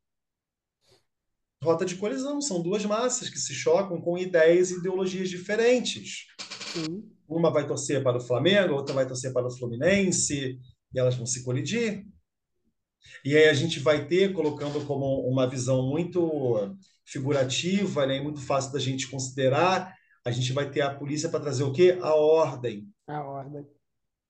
Rota 1.62 1.84
de 1.84 1.96
colisão 1.96 2.40
são 2.40 2.62
duas 2.62 2.84
massas 2.86 3.28
que 3.28 3.38
se 3.38 3.52
chocam 3.52 4.00
com 4.00 4.16
ideias 4.16 4.70
e 4.70 4.78
ideologias 4.78 5.28
diferentes. 5.28 6.26
Sim. 6.72 7.04
Uma 7.28 7.52
vai 7.52 7.66
torcer 7.66 8.02
para 8.02 8.16
o 8.16 8.20
Flamengo, 8.20 8.74
outra 8.74 8.94
vai 8.94 9.06
torcer 9.06 9.32
para 9.32 9.46
o 9.46 9.56
Fluminense, 9.56 10.58
e 10.92 10.98
elas 10.98 11.16
vão 11.16 11.26
se 11.26 11.44
colidir. 11.44 12.06
E 13.24 13.36
aí 13.36 13.48
a 13.48 13.54
gente 13.54 13.78
vai 13.78 14.06
ter, 14.06 14.32
colocando 14.32 14.84
como 14.86 15.28
uma 15.28 15.46
visão 15.48 15.86
muito 15.86 16.74
figurativa, 17.04 18.06
né, 18.06 18.20
muito 18.20 18.40
fácil 18.40 18.72
da 18.72 18.78
gente 18.78 19.10
considerar, 19.10 19.94
a 20.24 20.30
gente 20.30 20.52
vai 20.52 20.70
ter 20.70 20.80
a 20.80 20.94
polícia 20.94 21.28
para 21.28 21.40
trazer 21.40 21.62
o 21.62 21.72
quê? 21.72 21.98
A 22.00 22.14
ordem. 22.14 22.88
A 23.06 23.22
ordem. 23.22 23.66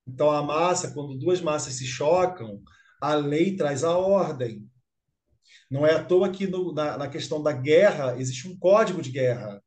Então, 0.06 0.30
a 0.30 0.42
massa, 0.42 0.92
quando 0.92 1.18
duas 1.18 1.40
massas 1.40 1.74
se 1.74 1.86
chocam, 1.86 2.60
a 3.00 3.14
lei 3.14 3.54
traz 3.56 3.84
a 3.84 3.96
ordem. 3.96 4.68
Não 5.70 5.86
é 5.86 5.94
à 5.94 6.04
toa 6.04 6.28
que 6.30 6.46
no, 6.46 6.72
na, 6.72 6.98
na, 6.98 7.08
questão 7.08 7.40
da 7.40 7.52
guerra 7.52 8.16
existe 8.18 8.48
um 8.48 8.58
código 8.58 9.00
de 9.00 9.10
guerra. 9.10 9.62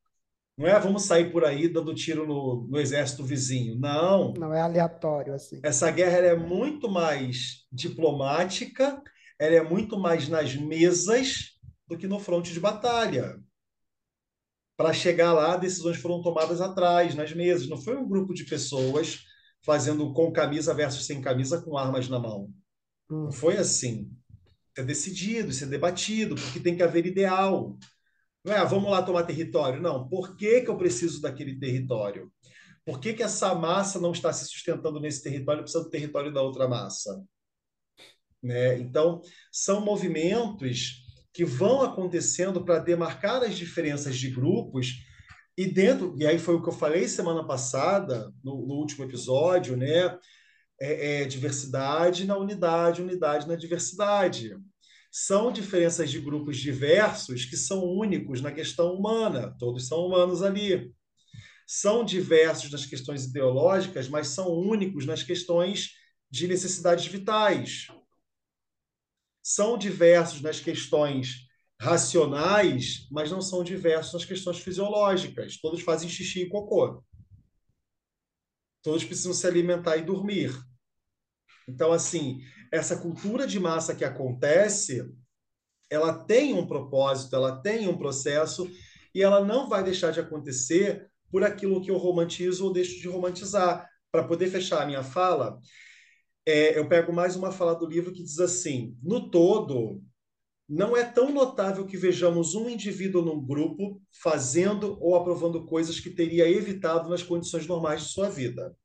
Não 0.58 0.68
é 0.68 0.78
vamos 0.80 1.04
sair 1.04 1.32
por 1.32 1.46
aí 1.46 1.68
dando 1.68 1.96
tiro 1.96 2.28
no, 2.28 2.68
no 2.70 2.80
exército 2.80 3.24
vizinho. 3.24 3.80
Não. 3.80 4.34
Não 4.34 4.54
é 4.54 4.62
aleatório 4.62 5.34
assim. 5.34 5.60
Essa 5.64 5.90
guerra 5.90 6.18
é 6.18 6.36
muito 6.36 6.90
mais 6.90 7.66
diplomática, 7.72 9.02
ela 9.40 9.56
é 9.56 9.64
muito 9.64 9.98
mais 9.98 10.28
nas 10.28 10.56
mesas 10.56 11.54
do 11.88 11.98
que 11.98 12.08
no 12.08 12.20
fronte 12.20 12.52
de 12.52 12.60
batalha. 12.60 13.40
Para 14.76 14.92
chegar 14.92 15.34
lá, 15.34 15.56
decisões 15.56 15.98
foram 15.98 16.22
tomadas 16.22 16.60
atrás, 16.60 17.16
nas 17.16 17.34
mesas. 17.34 17.70
Não 17.70 17.78
foi 17.78 17.96
um 17.96 18.08
grupo 18.08 18.34
de 18.34 18.44
pessoas 18.44 19.24
fazendo 19.64 20.12
com 20.14 20.32
camisa 20.32 20.74
versus 20.74 21.06
sem 21.06 21.22
camisa 21.22 21.62
com 21.62 21.78
armas 21.78 22.10
na 22.10 22.20
mão. 22.20 22.50
Hum. 23.10 23.26
Não 23.26 23.32
foi 23.32 23.58
assim. 23.58 24.12
É 24.78 24.84
decidido, 24.84 25.52
isso 25.52 25.64
é 25.64 25.68
debatido, 25.68 26.36
porque 26.36 26.60
tem 26.60 26.76
que 26.76 26.84
haver 26.84 27.06
ideal. 27.06 27.78
Não 28.44 28.54
é, 28.54 28.58
ah, 28.58 28.66
vamos 28.66 28.90
lá 28.92 29.02
tomar 29.02 29.24
território. 29.24 29.82
Não, 29.82 30.08
por 30.08 30.36
que, 30.36 30.62
que 30.62 30.70
eu 30.70 30.78
preciso 30.78 31.22
daquele 31.22 31.58
território? 31.60 32.32
Por 32.86 33.00
que, 33.00 33.14
que 33.14 33.24
essa 33.24 33.56
massa 33.56 34.00
não 34.00 34.12
está 34.12 34.34
se 34.34 34.46
sustentando 34.46 35.00
nesse 35.00 35.24
território 35.24 35.62
precisa 35.62 35.84
do 35.84 35.90
território 35.90 36.34
da 36.34 36.42
outra 36.42 36.68
massa? 36.68 37.24
Né? 38.42 38.78
Então, 38.80 39.22
são 39.52 39.80
movimentos 39.80 41.04
que 41.32 41.46
vão 41.46 41.82
acontecendo 41.82 42.64
para 42.64 42.80
demarcar 42.80 43.42
as 43.44 43.56
diferenças 43.56 44.18
de 44.18 44.30
grupos 44.30 45.04
e 45.58 45.66
dentro, 45.66 46.16
e 46.18 46.26
aí 46.26 46.38
foi 46.38 46.56
o 46.56 46.62
que 46.62 46.70
eu 46.70 46.74
falei 46.74 47.08
semana 47.08 47.46
passada, 47.46 48.32
no, 48.44 48.66
no 48.68 48.74
último 48.74 49.06
episódio, 49.06 49.78
né? 49.78 50.18
É, 50.82 51.22
é, 51.22 51.26
diversidade 51.26 52.26
na 52.26 52.38
unidade, 52.38 53.02
unidade 53.02 53.48
na 53.48 53.56
diversidade 53.56 54.58
são 55.16 55.52
diferenças 55.52 56.10
de 56.10 56.20
grupos 56.20 56.58
diversos 56.58 57.46
que 57.46 57.56
são 57.56 57.86
únicos 57.86 58.42
na 58.42 58.52
questão 58.52 58.96
humana, 58.96 59.56
todos 59.60 59.88
são 59.88 60.08
humanos 60.08 60.42
ali. 60.42 60.92
São 61.68 62.04
diversos 62.04 62.72
nas 62.72 62.86
questões 62.86 63.26
ideológicas, 63.26 64.10
mas 64.10 64.30
são 64.30 64.50
únicos 64.50 65.06
nas 65.06 65.22
questões 65.22 65.92
de 66.32 66.48
necessidades 66.48 67.06
vitais. 67.06 67.88
São 69.44 69.78
diversos 69.78 70.42
nas 70.42 70.60
questões 70.60 71.48
racionais, 71.80 73.08
mas 73.12 73.30
não 73.30 73.42
são 73.42 73.64
diversos 73.64 74.14
nas 74.14 74.26
questões 74.26 74.58
fisiológicas. 74.58 75.58
Todos 75.62 75.82
fazem 75.82 76.10
xixi 76.10 76.42
e 76.42 76.50
cocô. 76.50 77.04
Todos 78.84 79.04
precisam 79.04 79.34
se 79.34 79.48
alimentar 79.48 79.98
e 79.98 80.04
dormir. 80.04 80.54
Então, 81.68 81.92
assim, 81.92 82.42
essa 82.72 82.98
cultura 82.98 83.48
de 83.48 83.60
massa 83.60 83.96
que 83.96 84.04
acontece, 84.04 85.10
ela 85.90 86.14
tem 86.26 86.54
um 86.54 86.68
propósito, 86.68 87.36
ela 87.36 87.62
tem 87.62 87.88
um 87.88 87.98
processo 87.98 88.70
e 89.16 89.22
ela 89.24 89.44
não 89.44 89.70
vai 89.70 89.84
deixar 89.84 90.12
de 90.12 90.20
acontecer 90.20 91.10
por 91.32 91.44
aquilo 91.44 91.82
que 91.82 91.90
eu 91.90 91.98
romantizo 91.98 92.66
ou 92.66 92.74
deixo 92.74 93.00
de 93.00 93.08
romantizar. 93.08 93.90
Para 94.12 94.28
poder 94.28 94.48
fechar 94.48 94.84
a 94.84 94.86
minha 94.86 95.02
fala, 95.02 95.60
é, 96.46 96.78
eu 96.78 96.88
pego 96.88 97.12
mais 97.12 97.36
uma 97.36 97.52
fala 97.52 97.74
do 97.74 97.88
livro 97.88 98.12
que 98.12 98.22
diz 98.22 98.40
assim: 98.40 98.96
no 99.02 99.32
todo, 99.32 100.04
não 100.68 100.96
é 100.96 101.04
tão 101.04 101.32
notável 101.32 101.86
que 101.86 101.98
vejamos 101.98 102.56
um 102.56 102.70
indivíduo 102.70 103.22
num 103.22 103.44
grupo 103.44 104.02
fazendo 104.12 104.98
ou 105.02 105.16
aprovando 105.16 105.66
coisas 105.66 106.00
que 106.00 106.10
teria 106.10 106.50
evitado 106.50 107.10
nas 107.10 107.22
condições 107.22 107.68
normais 107.68 108.04
de 108.04 108.10
sua 108.10 108.30
vida. 108.30 108.76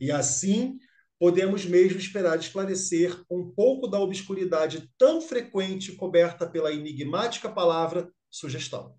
E 0.00 0.10
assim, 0.10 0.78
podemos 1.18 1.64
mesmo 1.64 1.98
esperar 1.98 2.38
esclarecer 2.38 3.22
um 3.30 3.50
pouco 3.50 3.86
da 3.86 4.00
obscuridade 4.00 4.90
tão 4.98 5.20
frequente 5.20 5.92
coberta 5.92 6.48
pela 6.48 6.72
enigmática 6.72 7.48
palavra 7.48 8.10
sugestão. 8.30 8.96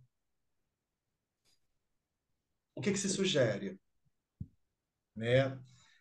O 2.76 2.82
que, 2.82 2.92
que 2.92 3.00
se 3.00 3.10
sugere? 3.10 3.80
Né? 5.16 5.60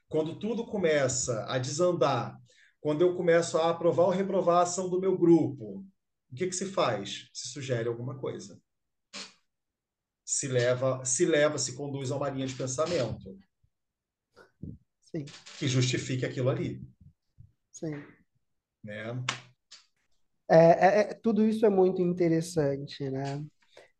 Quando 0.08 0.38
tudo 0.38 0.66
começa 0.66 1.44
a 1.46 1.58
desandar, 1.58 2.38
quando 2.80 3.00
eu 3.00 3.16
começo 3.16 3.56
a 3.56 3.70
aprovar 3.70 4.04
ou 4.04 4.10
reprovar 4.10 4.58
a 4.58 4.62
ação 4.62 4.88
do 4.88 5.00
meu 5.00 5.16
grupo, 5.16 5.84
o 6.36 6.38
que, 6.38 6.48
que 6.48 6.54
se 6.54 6.66
faz? 6.66 7.30
Se 7.32 7.48
sugere 7.48 7.88
alguma 7.88 8.18
coisa. 8.18 8.60
Se 10.22 10.46
leva, 10.46 11.02
se 11.02 11.24
leva, 11.24 11.56
se 11.56 11.74
conduz 11.74 12.10
a 12.10 12.16
uma 12.16 12.28
linha 12.28 12.46
de 12.46 12.54
pensamento. 12.54 13.38
Sim. 15.00 15.24
que 15.58 15.66
justifique 15.66 16.26
aquilo 16.26 16.50
ali. 16.50 16.82
Sim. 17.72 18.04
Né? 18.84 19.24
É, 20.46 20.58
é, 20.58 21.00
é, 21.00 21.14
tudo 21.14 21.42
isso 21.46 21.64
é 21.64 21.70
muito 21.70 22.02
interessante, 22.02 23.08
né? 23.08 23.42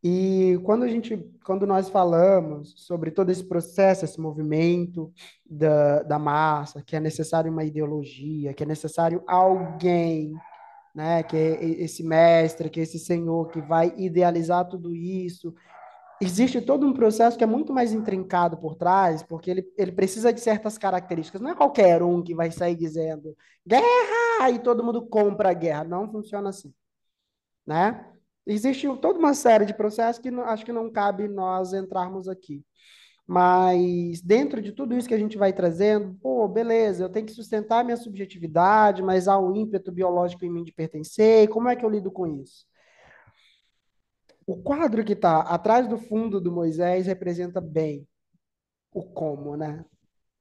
E 0.05 0.61
quando 0.63 0.83
a 0.83 0.89
gente, 0.89 1.17
quando 1.43 1.67
nós 1.67 1.89
falamos 1.89 2.75
sobre 2.77 3.11
todo 3.11 3.31
esse 3.31 3.49
processo, 3.49 4.05
esse 4.05 4.21
movimento 4.21 5.11
da, 5.43 6.03
da 6.03 6.19
massa, 6.19 6.83
que 6.83 6.95
é 6.95 7.01
necessário 7.01 7.51
uma 7.51 7.65
ideologia, 7.65 8.53
que 8.53 8.63
é 8.63 8.67
necessário 8.67 9.25
alguém, 9.27 10.35
né, 10.97 11.23
que 11.23 11.37
é 11.37 11.63
esse 11.83 12.03
mestre, 12.03 12.71
que 12.71 12.81
é 12.81 12.83
esse 12.83 12.99
senhor 12.99 13.49
que 13.51 13.61
vai 13.61 13.93
idealizar 13.99 14.67
tudo 14.67 14.95
isso, 14.97 15.55
existe 16.23 16.59
todo 16.59 16.87
um 16.87 16.95
processo 16.95 17.37
que 17.37 17.45
é 17.45 17.47
muito 17.47 17.71
mais 17.71 17.93
intrincado 17.93 18.57
por 18.57 18.77
trás, 18.77 19.23
porque 19.23 19.51
ele, 19.51 19.73
ele 19.77 19.93
precisa 19.93 20.33
de 20.33 20.41
certas 20.41 20.79
características. 20.79 21.43
Não 21.43 21.51
é 21.51 21.55
qualquer 21.55 22.03
um 22.03 22.23
que 22.23 22.35
vai 22.35 22.51
sair 22.51 22.75
dizendo 22.75 23.37
guerra 23.67 24.51
e 24.51 24.59
todo 24.59 24.83
mundo 24.83 25.07
compra 25.07 25.51
a 25.51 25.53
guerra. 25.53 25.85
Não 25.85 26.11
funciona 26.11 26.49
assim. 26.49 26.73
Né? 27.67 28.11
Existe 28.47 28.89
toda 28.97 29.19
uma 29.19 29.35
série 29.35 29.67
de 29.67 29.75
processos 29.75 30.23
que 30.23 30.31
não, 30.31 30.45
acho 30.45 30.65
que 30.65 30.73
não 30.73 30.91
cabe 30.91 31.29
nós 31.29 31.75
entrarmos 31.75 32.27
aqui. 32.27 32.65
Mas 33.27 34.21
dentro 34.21 34.63
de 34.63 34.71
tudo 34.71 34.97
isso 34.97 35.09
que 35.09 35.15
a 35.15 35.19
gente 35.19 35.37
vai 35.37 35.53
trazendo, 35.53 36.15
pô, 36.21 36.47
beleza, 36.47 37.03
eu 37.03 37.09
tenho 37.09 37.27
que 37.27 37.33
sustentar 37.33 37.85
minha 37.85 37.97
subjetividade, 37.97 39.03
mas 39.03 39.27
há 39.27 39.37
um 39.37 39.55
ímpeto 39.57 39.91
biológico 39.91 40.45
em 40.45 40.51
mim 40.51 40.63
de 40.63 40.73
pertencer, 40.73 41.45
e 41.45 41.49
como 41.49 41.69
é 41.69 41.75
que 41.75 41.85
eu 41.85 41.91
lido 41.91 42.11
com 42.11 42.27
isso? 42.27 42.65
O 44.47 44.63
quadro 44.63 45.05
que 45.05 45.15
está 45.15 45.41
atrás 45.41 45.89
do 45.89 45.99
fundo 45.99 46.41
do 46.41 46.53
Moisés 46.53 47.07
representa 47.07 47.61
bem 47.61 48.07
o 48.93 49.03
como, 49.03 49.57
né? 49.57 49.85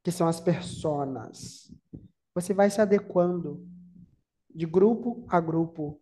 Que 0.04 0.12
são 0.12 0.28
as 0.28 0.38
personas. 0.38 1.72
Você 2.32 2.54
vai 2.54 2.70
se 2.70 2.80
adequando 2.80 3.66
de 4.54 4.64
grupo 4.64 5.26
a 5.28 5.40
grupo. 5.40 6.00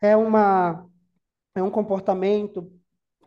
É 0.00 0.16
uma 0.16 0.88
é 1.54 1.60
um 1.62 1.70
comportamento 1.70 2.72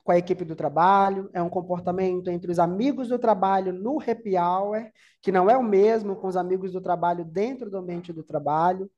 com 0.04 0.12
a 0.12 0.18
equipe 0.18 0.44
do 0.44 0.56
trabalho, 0.56 1.30
é 1.34 1.42
um 1.42 1.50
comportamento 1.50 2.30
entre 2.30 2.52
os 2.52 2.60
amigos 2.60 3.08
do 3.08 3.18
trabalho 3.18 3.72
no 3.72 4.02
happy 4.02 4.38
hour, 4.38 4.92
que 5.22 5.32
não 5.32 5.50
é 5.50 5.56
o 5.56 5.64
mesmo 5.64 6.18
com 6.18 6.28
os 6.28 6.36
amigos 6.36 6.74
do 6.74 6.82
trabalho 6.82 7.24
dentro 7.24 7.70
do 7.70 7.78
ambiente 7.78 8.12
do 8.12 8.22
trabalho, 8.22 8.92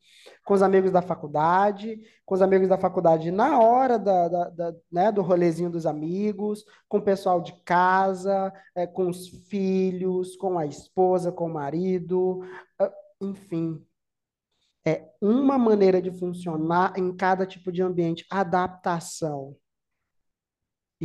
com 0.44 0.56
os 0.56 0.64
amigos 0.64 0.92
da 0.92 1.04
faculdade, 1.04 2.02
com 2.26 2.34
os 2.34 2.42
amigos 2.42 2.68
da 2.68 2.78
faculdade 2.78 3.30
na 3.30 3.60
hora 3.60 4.00
da, 4.00 4.28
da, 4.28 4.50
da 4.50 4.76
né, 4.92 5.12
do 5.12 5.22
rolezinho 5.22 5.70
dos 5.70 5.86
amigos, 5.86 6.66
com 6.90 6.98
o 6.98 7.04
pessoal 7.04 7.40
de 7.40 7.54
casa, 7.64 8.52
é, 8.74 8.88
com 8.88 9.08
os 9.08 9.28
filhos, 9.48 10.36
com 10.36 10.58
a 10.58 10.66
esposa, 10.66 11.32
com 11.32 11.46
o 11.46 11.54
marido, 11.54 12.42
ah, 12.80 12.92
enfim. 13.22 13.80
É 14.88 15.08
uma 15.22 15.58
maneira 15.58 16.02
de 16.02 16.12
funcionar 16.12 16.94
em 16.98 17.16
cada 17.16 17.46
tipo 17.46 17.72
de 17.72 17.82
ambiente, 17.82 18.26
adaptação. 18.30 19.56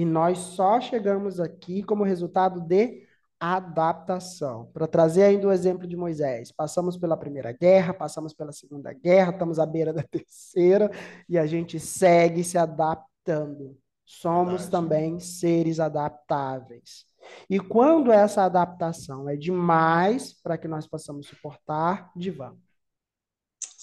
E 0.01 0.05
nós 0.07 0.39
só 0.39 0.81
chegamos 0.81 1.39
aqui 1.39 1.83
como 1.83 2.05
resultado 2.05 2.59
de 2.59 3.07
adaptação. 3.39 4.71
Para 4.73 4.87
trazer 4.87 5.25
ainda 5.25 5.47
o 5.47 5.53
exemplo 5.53 5.87
de 5.87 5.95
Moisés, 5.95 6.51
passamos 6.51 6.97
pela 6.97 7.19
primeira 7.19 7.53
guerra, 7.53 7.93
passamos 7.93 8.33
pela 8.33 8.51
segunda 8.51 8.95
guerra, 8.95 9.33
estamos 9.33 9.59
à 9.59 9.67
beira 9.67 9.93
da 9.93 10.03
terceira 10.11 10.91
e 11.29 11.37
a 11.37 11.45
gente 11.45 11.79
segue 11.79 12.43
se 12.43 12.57
adaptando. 12.57 13.79
Somos 14.07 14.63
Verdade. 14.63 14.71
também 14.71 15.21
seres 15.21 15.79
adaptáveis. 15.79 17.05
E 17.51 17.61
quando 17.61 18.11
essa 18.11 18.45
adaptação 18.45 19.29
é 19.29 19.37
demais 19.37 20.33
para 20.33 20.57
que 20.57 20.67
nós 20.67 20.87
possamos 20.87 21.27
suportar, 21.27 22.11
divã. 22.17 22.57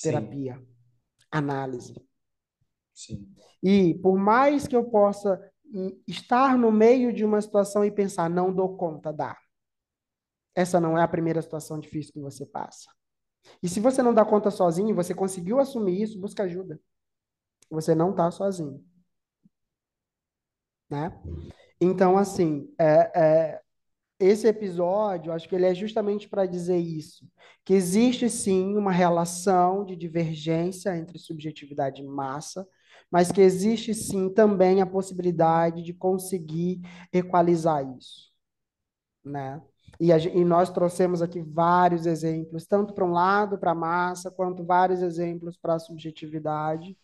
Terapia, 0.02 0.60
análise. 1.32 1.94
Sim. 2.92 3.32
E 3.62 3.94
por 4.02 4.18
mais 4.18 4.68
que 4.68 4.76
eu 4.76 4.84
possa 4.84 5.40
estar 6.08 6.58
no 6.58 6.72
meio 6.72 7.14
de 7.14 7.26
uma 7.26 7.42
situação 7.42 7.84
e 7.84 7.92
pensar, 7.92 8.30
não 8.30 8.54
dou 8.54 8.78
conta, 8.78 9.12
dá. 9.12 9.38
Essa 10.56 10.80
não 10.80 10.98
é 10.98 11.04
a 11.04 11.08
primeira 11.08 11.42
situação 11.42 11.80
difícil 11.80 12.14
que 12.14 12.20
você 12.20 12.46
passa. 12.46 12.90
E 13.62 13.70
se 13.70 13.80
você 13.80 14.02
não 14.02 14.14
dá 14.14 14.26
conta 14.26 14.52
sozinho, 14.52 14.96
você 14.96 15.14
conseguiu 15.14 15.60
assumir 15.60 16.02
isso, 16.02 16.20
busca 16.20 16.44
ajuda. 16.44 16.80
Você 17.70 17.94
não 17.94 18.12
está 18.12 18.32
sozinho. 18.32 18.84
Né? 20.90 21.12
Então, 21.80 22.18
assim, 22.18 22.74
é, 22.80 23.12
é, 23.16 23.62
esse 24.20 24.48
episódio, 24.48 25.32
acho 25.32 25.48
que 25.48 25.56
ele 25.56 25.66
é 25.66 25.76
justamente 25.76 26.28
para 26.28 26.46
dizer 26.46 26.78
isso, 26.78 27.30
que 27.64 27.74
existe 27.74 28.30
sim 28.30 28.76
uma 28.76 28.92
relação 28.92 29.86
de 29.86 29.96
divergência 29.96 30.96
entre 30.98 31.20
subjetividade 31.20 32.02
e 32.02 32.08
massa, 32.08 32.68
mas 33.12 33.32
que 33.32 33.42
existe 33.42 33.94
sim 33.94 34.30
também 34.30 34.82
a 34.82 34.86
possibilidade 34.86 35.84
de 35.84 35.94
conseguir 35.94 36.82
equalizar 37.12 37.86
isso, 37.98 38.32
né? 39.24 39.62
E, 40.00 40.12
a, 40.12 40.18
e 40.18 40.46
nós 40.46 40.70
trouxemos 40.70 41.22
aqui 41.22 41.42
vários 41.42 42.06
exemplos, 42.06 42.68
tanto 42.68 42.94
para 42.94 43.06
um 43.06 43.12
lado, 43.12 43.58
para 43.58 43.72
a 43.72 43.76
massa, 43.76 44.30
quanto 44.30 44.64
vários 44.64 45.02
exemplos 45.02 45.58
para 45.58 45.76
a 45.76 45.80
subjetividade, 45.80 46.98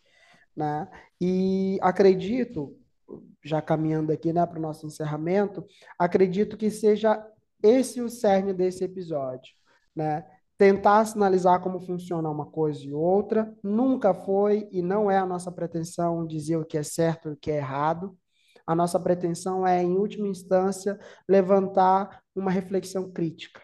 né? 0.56 0.88
E 1.20 1.78
acredito, 1.82 2.76
já 3.44 3.60
caminhando 3.60 4.12
aqui 4.12 4.32
né, 4.32 4.46
para 4.46 4.58
o 4.58 4.62
nosso 4.62 4.86
encerramento, 4.86 5.64
acredito 5.98 6.56
que 6.56 6.70
seja 6.70 7.26
esse 7.62 8.00
o 8.00 8.08
cerne 8.08 8.52
desse 8.52 8.84
episódio, 8.84 9.54
né? 9.94 10.24
Tentar 10.56 11.04
sinalizar 11.04 11.60
como 11.60 11.80
funciona 11.80 12.30
uma 12.30 12.46
coisa 12.46 12.84
e 12.84 12.92
outra, 12.92 13.52
nunca 13.62 14.14
foi 14.14 14.68
e 14.70 14.80
não 14.82 15.10
é 15.10 15.18
a 15.18 15.26
nossa 15.26 15.50
pretensão 15.50 16.26
dizer 16.26 16.56
o 16.56 16.64
que 16.64 16.78
é 16.78 16.82
certo 16.82 17.28
e 17.28 17.32
o 17.32 17.36
que 17.36 17.50
é 17.50 17.56
errado. 17.56 18.16
A 18.66 18.74
nossa 18.74 18.98
pretensão 18.98 19.66
é, 19.66 19.82
em 19.82 19.96
última 19.96 20.28
instância, 20.28 20.98
levantar 21.28 22.22
uma 22.34 22.50
reflexão 22.50 23.10
crítica 23.10 23.60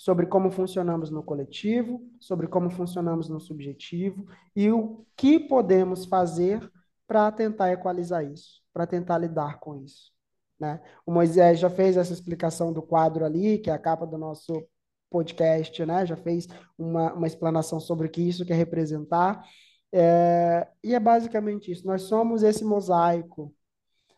sobre 0.00 0.24
como 0.24 0.50
funcionamos 0.50 1.10
no 1.10 1.22
coletivo, 1.22 2.00
sobre 2.18 2.46
como 2.46 2.70
funcionamos 2.70 3.28
no 3.28 3.38
subjetivo 3.38 4.26
e 4.56 4.70
o 4.70 5.04
que 5.14 5.38
podemos 5.38 6.06
fazer 6.06 6.70
para 7.06 7.30
tentar 7.30 7.70
equalizar 7.72 8.24
isso, 8.24 8.62
para 8.72 8.86
tentar 8.86 9.18
lidar 9.18 9.60
com 9.60 9.76
isso. 9.76 10.10
Né? 10.58 10.80
O 11.04 11.12
Moisés 11.12 11.58
já 11.58 11.68
fez 11.68 11.98
essa 11.98 12.14
explicação 12.14 12.72
do 12.72 12.80
quadro 12.80 13.26
ali, 13.26 13.58
que 13.58 13.68
é 13.68 13.74
a 13.74 13.78
capa 13.78 14.06
do 14.06 14.16
nosso 14.16 14.66
podcast, 15.10 15.84
né? 15.84 16.06
já 16.06 16.16
fez 16.16 16.46
uma, 16.78 17.12
uma 17.12 17.26
explanação 17.26 17.80
sobre 17.80 18.06
o 18.06 18.10
que 18.10 18.22
isso 18.22 18.46
quer 18.46 18.54
representar. 18.54 19.44
É, 19.92 20.68
e 20.82 20.94
é 20.94 21.00
basicamente 21.00 21.72
isso. 21.72 21.86
Nós 21.86 22.02
somos 22.02 22.42
esse 22.42 22.64
mosaico. 22.64 23.54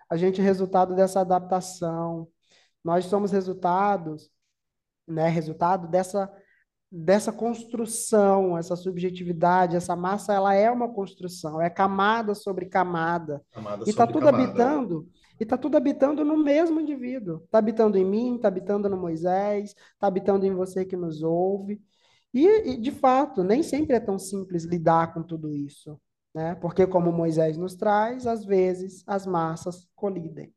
A 0.09 0.17
gente 0.17 0.41
é 0.41 0.45
resultado 0.45 0.95
dessa 0.95 1.21
adaptação. 1.21 2.29
Nós 2.85 3.07
somos 3.07 3.33
resultados, 3.33 4.31
né? 5.09 5.29
Resultado 5.29 5.89
dessa 5.89 6.31
dessa 6.95 7.33
construção, 7.33 8.59
essa 8.59 8.77
subjetividade, 8.77 9.77
essa 9.77 9.97
massa, 9.97 10.35
ela 10.35 10.53
é 10.55 10.71
uma 10.71 10.93
construção, 10.93 11.59
é 11.59 11.71
camada 11.71 12.35
sobre 12.35 12.67
camada. 12.67 13.43
camada 13.51 13.85
e 13.87 13.89
está 13.89 14.07
tudo 14.07 14.27
camada. 14.27 14.45
habitando, 14.45 15.09
e 15.39 15.43
está 15.43 15.57
tudo 15.57 15.77
habitando 15.77 16.25
no 16.25 16.37
mesmo 16.37 16.81
indivíduo. 16.81 17.43
Está 17.45 17.59
habitando 17.59 17.99
em 17.99 18.05
mim, 18.05 18.37
está 18.37 18.49
habitando 18.49 18.89
no 18.89 18.97
Moisés, 18.97 19.71
está 19.71 20.07
habitando 20.07 20.47
em 20.47 20.55
você 20.55 20.85
que 20.85 20.97
nos 20.97 21.23
ouve. 21.23 21.81
E, 22.33 22.71
e, 22.71 22.77
de 22.77 22.91
fato, 22.91 23.43
nem 23.45 23.63
sempre 23.63 23.97
é 23.97 24.01
tão 24.01 24.19
simples 24.19 24.65
lidar 24.65 25.13
com 25.13 25.23
tudo 25.23 25.55
isso, 25.55 26.01
né? 26.35 26.55
Porque, 26.55 26.87
como 26.87 27.13
Moisés 27.13 27.59
nos 27.59 27.75
traz, 27.75 28.27
às 28.27 28.45
vezes 28.45 29.03
as 29.07 29.27
massas 29.27 29.87
colidem. 29.95 30.53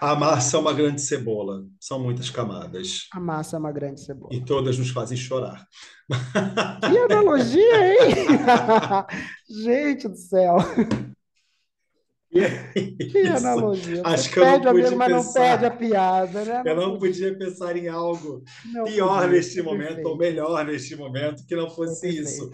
A 0.00 0.14
massa 0.14 0.56
é 0.56 0.60
uma 0.60 0.72
grande 0.72 1.00
cebola, 1.00 1.66
são 1.80 1.98
muitas 1.98 2.30
camadas. 2.30 3.08
A 3.12 3.18
massa 3.18 3.56
é 3.56 3.58
uma 3.58 3.72
grande 3.72 4.00
cebola. 4.00 4.32
E 4.32 4.44
todas 4.44 4.78
nos 4.78 4.90
fazem 4.90 5.16
chorar. 5.16 5.66
Que 6.80 6.98
analogia, 6.98 8.06
hein? 8.06 8.14
Gente 9.50 10.08
do 10.08 10.16
céu. 10.16 10.56
Que 13.12 13.26
analogia. 13.28 14.02
Acho 14.04 14.32
que 14.32 14.40
eu 14.40 14.44
não 14.44 14.70
amigo, 14.70 14.96
mas 14.96 15.10
não 15.10 15.32
perde 15.32 15.66
a 15.66 15.70
piada, 15.70 16.44
né? 16.44 16.62
Eu 16.66 16.76
não 16.76 16.98
podia 16.98 17.36
pensar 17.38 17.76
em 17.76 17.88
algo 17.88 18.42
não 18.72 18.84
pior 18.84 19.20
podia, 19.20 19.36
neste 19.36 19.62
momento, 19.62 19.86
perfeito. 19.86 20.08
ou 20.08 20.16
melhor 20.16 20.66
neste 20.66 20.96
momento, 20.96 21.46
que 21.46 21.54
não 21.54 21.70
fosse 21.70 22.08
isso. 22.08 22.50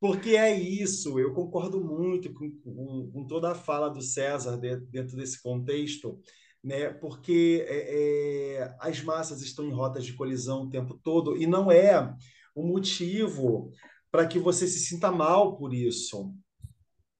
Porque 0.00 0.36
é 0.36 0.56
isso, 0.56 1.18
eu 1.18 1.34
concordo 1.34 1.82
muito 1.82 2.32
com, 2.32 2.48
com, 2.62 3.10
com 3.12 3.26
toda 3.26 3.50
a 3.50 3.54
fala 3.56 3.88
do 3.88 4.00
César 4.00 4.56
dentro 4.56 5.16
desse 5.16 5.42
contexto, 5.42 6.20
né? 6.62 6.90
porque 6.90 7.66
é, 7.68 8.58
é, 8.60 8.76
as 8.80 9.02
massas 9.02 9.42
estão 9.42 9.66
em 9.66 9.72
rotas 9.72 10.04
de 10.04 10.12
colisão 10.12 10.62
o 10.62 10.70
tempo 10.70 10.94
todo 11.02 11.36
e 11.36 11.48
não 11.48 11.72
é 11.72 12.14
o 12.54 12.62
motivo 12.62 13.72
para 14.10 14.26
que 14.26 14.38
você 14.38 14.68
se 14.68 14.78
sinta 14.78 15.10
mal 15.10 15.56
por 15.56 15.74
isso. 15.74 16.32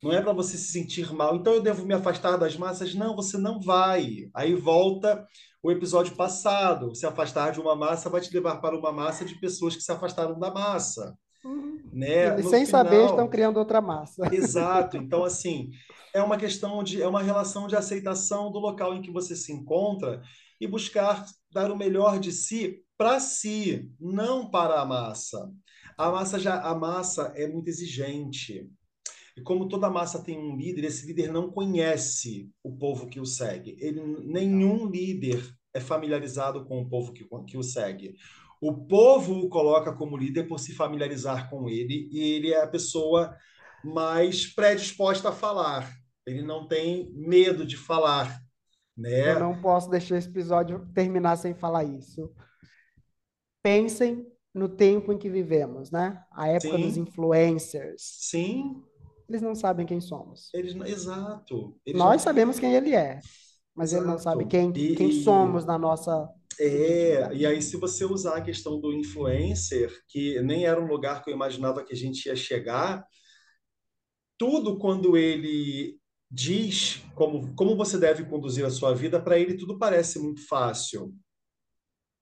Não 0.03 0.13
é 0.13 0.23
para 0.23 0.33
você 0.33 0.57
se 0.57 0.71
sentir 0.71 1.13
mal. 1.13 1.37
Então 1.37 1.55
eu 1.55 1.63
devo 1.63 1.85
me 1.85 1.95
afastar 1.95 2.37
das 2.37 2.57
massas? 2.57 2.95
Não, 2.95 3.17
você 3.17 3.37
não 3.37 3.61
vai. 3.61 4.31
Aí 4.35 4.55
volta 4.55 5.27
o 5.63 5.73
episódio 5.73 6.15
passado. 6.15 6.95
Se 6.95 7.07
afastar 7.07 7.53
de 7.53 7.61
uma 7.61 7.75
massa 7.75 8.09
vai 8.09 8.21
te 8.21 8.33
levar 8.33 8.57
para 8.61 8.79
uma 8.79 8.93
massa 8.93 9.25
de 9.25 9.35
pessoas 9.41 9.75
que 9.75 9.83
se 9.83 9.91
afastaram 9.91 10.39
da 10.39 10.53
massa. 10.53 11.17
Uhum. 11.45 11.83
Né? 11.93 12.37
sem 12.43 12.67
final, 12.67 12.67
saber, 12.67 13.05
estão 13.07 13.29
criando 13.29 13.59
outra 13.59 13.81
massa. 13.81 14.29
Exato. 14.33 14.97
Então, 15.09 15.25
assim, 15.25 15.71
é 16.15 16.23
uma 16.23 16.37
questão 16.37 16.83
de, 16.83 17.03
é 17.03 17.09
uma 17.09 17.23
relação 17.23 17.67
de 17.67 17.77
aceitação 17.77 18.51
do 18.51 18.59
local 18.59 18.95
em 18.95 19.03
que 19.03 19.11
você 19.11 19.35
se 19.35 19.53
encontra 19.53 20.23
e 20.61 20.67
buscar 20.67 21.25
dar 21.53 21.71
o 21.71 21.77
melhor 21.77 22.19
de 22.19 22.33
si 22.33 22.83
para 22.97 23.21
si, 23.21 23.91
não 24.01 24.51
para 24.51 24.81
a 24.81 24.85
massa. 24.85 25.51
A 25.97 26.11
massa 26.11 26.39
já, 26.39 26.61
a 26.61 26.75
massa 26.75 27.33
é 27.37 27.47
muito 27.47 27.69
exigente. 27.69 28.69
E 29.39 29.41
como 29.41 29.69
toda 29.69 29.89
massa 29.89 30.21
tem 30.21 30.37
um 30.37 30.57
líder, 30.57 30.85
esse 30.85 31.07
líder 31.07 31.31
não 31.31 31.49
conhece 31.49 32.51
o 32.61 32.77
povo 32.77 33.07
que 33.07 33.21
o 33.21 33.25
segue. 33.25 33.77
Ele, 33.79 34.01
nenhum 34.25 34.85
líder 34.91 35.41
é 35.73 35.79
familiarizado 35.79 36.65
com 36.65 36.81
o 36.81 36.89
povo 36.89 37.13
que, 37.13 37.25
que 37.47 37.57
o 37.57 37.63
segue. 37.63 38.17
O 38.61 38.75
povo 38.75 39.39
o 39.39 39.49
coloca 39.49 39.93
como 39.93 40.17
líder 40.17 40.49
por 40.49 40.59
se 40.59 40.75
familiarizar 40.75 41.49
com 41.49 41.69
ele 41.69 42.09
e 42.11 42.33
ele 42.33 42.53
é 42.53 42.61
a 42.61 42.67
pessoa 42.67 43.33
mais 43.85 44.45
predisposta 44.45 45.29
a 45.29 45.33
falar. 45.33 45.89
Ele 46.27 46.43
não 46.43 46.67
tem 46.67 47.13
medo 47.15 47.65
de 47.65 47.77
falar, 47.77 48.41
né? 48.97 49.35
Eu 49.35 49.39
não 49.39 49.61
posso 49.61 49.89
deixar 49.89 50.19
esse 50.19 50.29
episódio 50.29 50.85
terminar 50.93 51.37
sem 51.37 51.55
falar 51.55 51.85
isso. 51.85 52.29
Pensem 53.63 54.27
no 54.53 54.69
tempo 54.69 55.13
em 55.13 55.19
que 55.19 55.31
vivemos, 55.31 55.93
né? 55.93 56.21
A 56.33 56.49
época 56.49 56.77
Sim. 56.77 56.83
dos 56.83 56.97
influencers. 56.97 58.03
Sim. 58.03 58.83
Eles 59.29 59.43
não 59.43 59.55
sabem 59.55 59.85
quem 59.85 60.01
somos. 60.01 60.49
Eles, 60.55 60.75
exato. 60.89 61.77
Eles 61.85 61.99
Nós 61.99 62.23
sabemos 62.23 62.59
quem 62.59 62.75
ele 62.75 62.95
é, 62.95 63.21
mas 63.75 63.93
exato. 63.93 64.05
ele 64.05 64.13
não 64.13 64.19
sabe 64.19 64.47
quem, 64.47 64.73
e, 64.75 64.97
quem 64.97 65.13
somos 65.13 65.65
na 65.65 65.79
nossa 65.79 66.29
é, 66.61 67.33
e 67.33 67.47
aí 67.47 67.63
se 67.63 67.77
você 67.77 68.05
usar 68.05 68.37
a 68.37 68.43
questão 68.43 68.81
do 68.81 68.93
influencer, 68.93 69.93
que 70.09 70.41
nem 70.43 70.67
era 70.67 70.81
um 70.81 70.89
lugar 70.89 71.23
que 71.23 71.31
eu 71.31 71.35
imaginava 71.35 71.85
que 71.85 71.93
a 71.93 71.97
gente 71.97 72.27
ia 72.27 72.35
chegar, 72.35 73.07
tudo 74.37 74.77
quando 74.79 75.17
ele 75.17 76.01
diz 76.31 77.03
como, 77.15 77.55
como 77.55 77.77
você 77.77 77.97
deve 77.97 78.25
conduzir 78.25 78.65
a 78.65 78.71
sua 78.71 78.93
vida, 78.93 79.21
para 79.21 79.39
ele 79.39 79.57
tudo 79.57 79.79
parece 79.79 80.19
muito 80.19 80.47
fácil. 80.47 81.15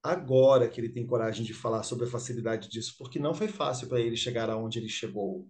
Agora 0.03 0.69
que 0.69 0.81
ele 0.81 0.91
tem 0.91 1.07
coragem 1.07 1.45
de 1.45 1.53
falar 1.55 1.83
sobre 1.83 2.07
a 2.07 2.11
facilidade 2.11 2.69
disso, 2.69 2.95
porque 2.99 3.19
não 3.19 3.35
foi 3.35 3.49
fácil 3.49 3.89
para 3.89 4.01
ele 4.01 4.17
chegar 4.17 4.49
aonde 4.51 4.79
ele 4.79 4.89
chegou. 4.89 5.49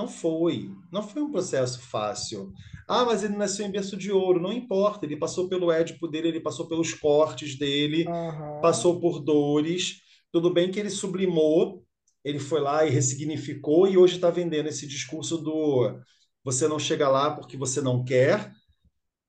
Não 0.00 0.08
foi. 0.08 0.70
Não 0.90 1.02
foi 1.02 1.20
um 1.20 1.30
processo 1.30 1.78
fácil. 1.78 2.54
Ah, 2.88 3.04
mas 3.04 3.22
ele 3.22 3.36
nasceu 3.36 3.66
em 3.66 3.70
berço 3.70 3.98
de 3.98 4.10
ouro. 4.10 4.40
Não 4.40 4.50
importa. 4.50 5.04
Ele 5.04 5.14
passou 5.14 5.46
pelo 5.46 5.70
édipo 5.70 6.08
dele, 6.08 6.28
ele 6.28 6.40
passou 6.40 6.66
pelos 6.66 6.94
cortes 6.94 7.58
dele, 7.58 8.06
uhum. 8.08 8.62
passou 8.62 8.98
por 8.98 9.20
dores. 9.20 10.00
Tudo 10.32 10.50
bem 10.54 10.70
que 10.70 10.80
ele 10.80 10.88
sublimou, 10.88 11.84
ele 12.24 12.38
foi 12.38 12.62
lá 12.62 12.86
e 12.86 12.90
ressignificou, 12.90 13.86
e 13.86 13.98
hoje 13.98 14.14
está 14.14 14.30
vendendo 14.30 14.68
esse 14.68 14.86
discurso 14.86 15.36
do 15.36 16.00
você 16.42 16.66
não 16.66 16.78
chega 16.78 17.06
lá 17.06 17.34
porque 17.34 17.58
você 17.58 17.82
não 17.82 18.02
quer. 18.02 18.50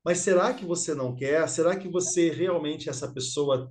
Mas 0.05 0.19
será 0.19 0.53
que 0.53 0.63
você 0.63 0.95
não 0.95 1.13
quer? 1.13 1.49
Será 1.49 1.75
que 1.75 1.89
você 1.89 2.29
realmente 2.29 2.87
é 2.87 2.91
essa 2.91 3.11
pessoa 3.11 3.69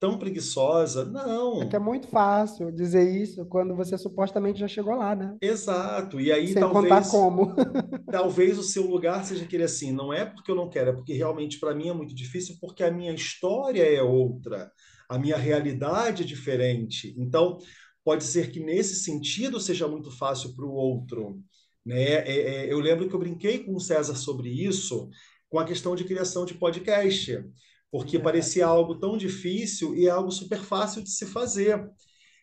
tão 0.00 0.18
preguiçosa. 0.18 1.04
Não. 1.04 1.62
É 1.62 1.66
que 1.66 1.76
é 1.76 1.78
muito 1.78 2.08
fácil 2.08 2.72
dizer 2.72 3.14
isso 3.14 3.44
quando 3.44 3.76
você 3.76 3.98
supostamente 3.98 4.58
já 4.58 4.66
chegou 4.66 4.96
lá, 4.96 5.14
né? 5.14 5.36
Exato. 5.42 6.18
E 6.18 6.32
aí 6.32 6.48
Sem 6.48 6.60
talvez 6.60 6.88
contar 6.88 7.10
como. 7.10 7.54
talvez 8.10 8.58
o 8.58 8.62
seu 8.62 8.86
lugar 8.86 9.22
seja 9.24 9.44
aquele 9.44 9.62
assim, 9.62 9.92
não 9.92 10.10
é 10.10 10.24
porque 10.24 10.50
eu 10.50 10.56
não 10.56 10.70
quero, 10.70 10.90
é 10.90 10.92
porque 10.94 11.12
realmente 11.12 11.60
para 11.60 11.74
mim 11.74 11.90
é 11.90 11.92
muito 11.92 12.14
difícil 12.14 12.56
porque 12.58 12.82
a 12.82 12.90
minha 12.90 13.12
história 13.12 13.82
é 13.82 14.02
outra, 14.02 14.72
a 15.06 15.18
minha 15.18 15.36
realidade 15.36 16.22
é 16.22 16.26
diferente. 16.26 17.14
Então, 17.18 17.58
pode 18.02 18.24
ser 18.24 18.50
que 18.50 18.58
nesse 18.58 18.96
sentido 19.04 19.60
seja 19.60 19.86
muito 19.86 20.10
fácil 20.10 20.56
para 20.56 20.64
o 20.64 20.72
outro, 20.72 21.38
né? 21.84 22.02
É, 22.02 22.40
é, 22.40 22.72
eu 22.72 22.80
lembro 22.80 23.06
que 23.06 23.14
eu 23.14 23.20
brinquei 23.20 23.58
com 23.58 23.74
o 23.74 23.80
César 23.80 24.14
sobre 24.14 24.48
isso, 24.48 25.10
com 25.50 25.58
a 25.58 25.64
questão 25.64 25.94
de 25.94 26.04
criação 26.04 26.46
de 26.46 26.54
podcast 26.54 27.44
porque 27.90 28.18
parecia 28.18 28.66
algo 28.66 28.98
tão 28.98 29.16
difícil 29.16 29.94
e 29.94 30.06
é 30.06 30.10
algo 30.10 30.30
super 30.30 30.60
fácil 30.60 31.02
de 31.02 31.10
se 31.10 31.26
fazer. 31.26 31.90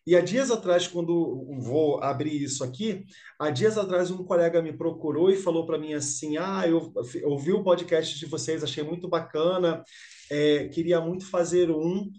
E 0.06 0.16
há 0.16 0.22
dias 0.22 0.50
atrás, 0.50 0.86
quando 0.86 1.46
vou 1.60 2.02
abrir 2.02 2.42
isso 2.42 2.64
aqui, 2.64 3.04
há 3.38 3.50
dias 3.50 3.76
atrás 3.76 4.10
um 4.10 4.24
colega 4.24 4.62
me 4.62 4.72
procurou 4.72 5.30
e 5.30 5.36
falou 5.36 5.66
para 5.66 5.78
mim 5.78 5.92
assim: 5.92 6.38
Ah, 6.38 6.64
eu 6.66 6.92
ouvi 7.24 7.52
o 7.52 7.62
podcast 7.62 8.18
de 8.18 8.24
vocês, 8.24 8.64
achei 8.64 8.82
muito 8.82 9.06
bacana, 9.06 9.82
é, 10.30 10.68
queria 10.68 10.98
muito 11.00 11.26
fazer 11.26 11.70
um, 11.70 12.10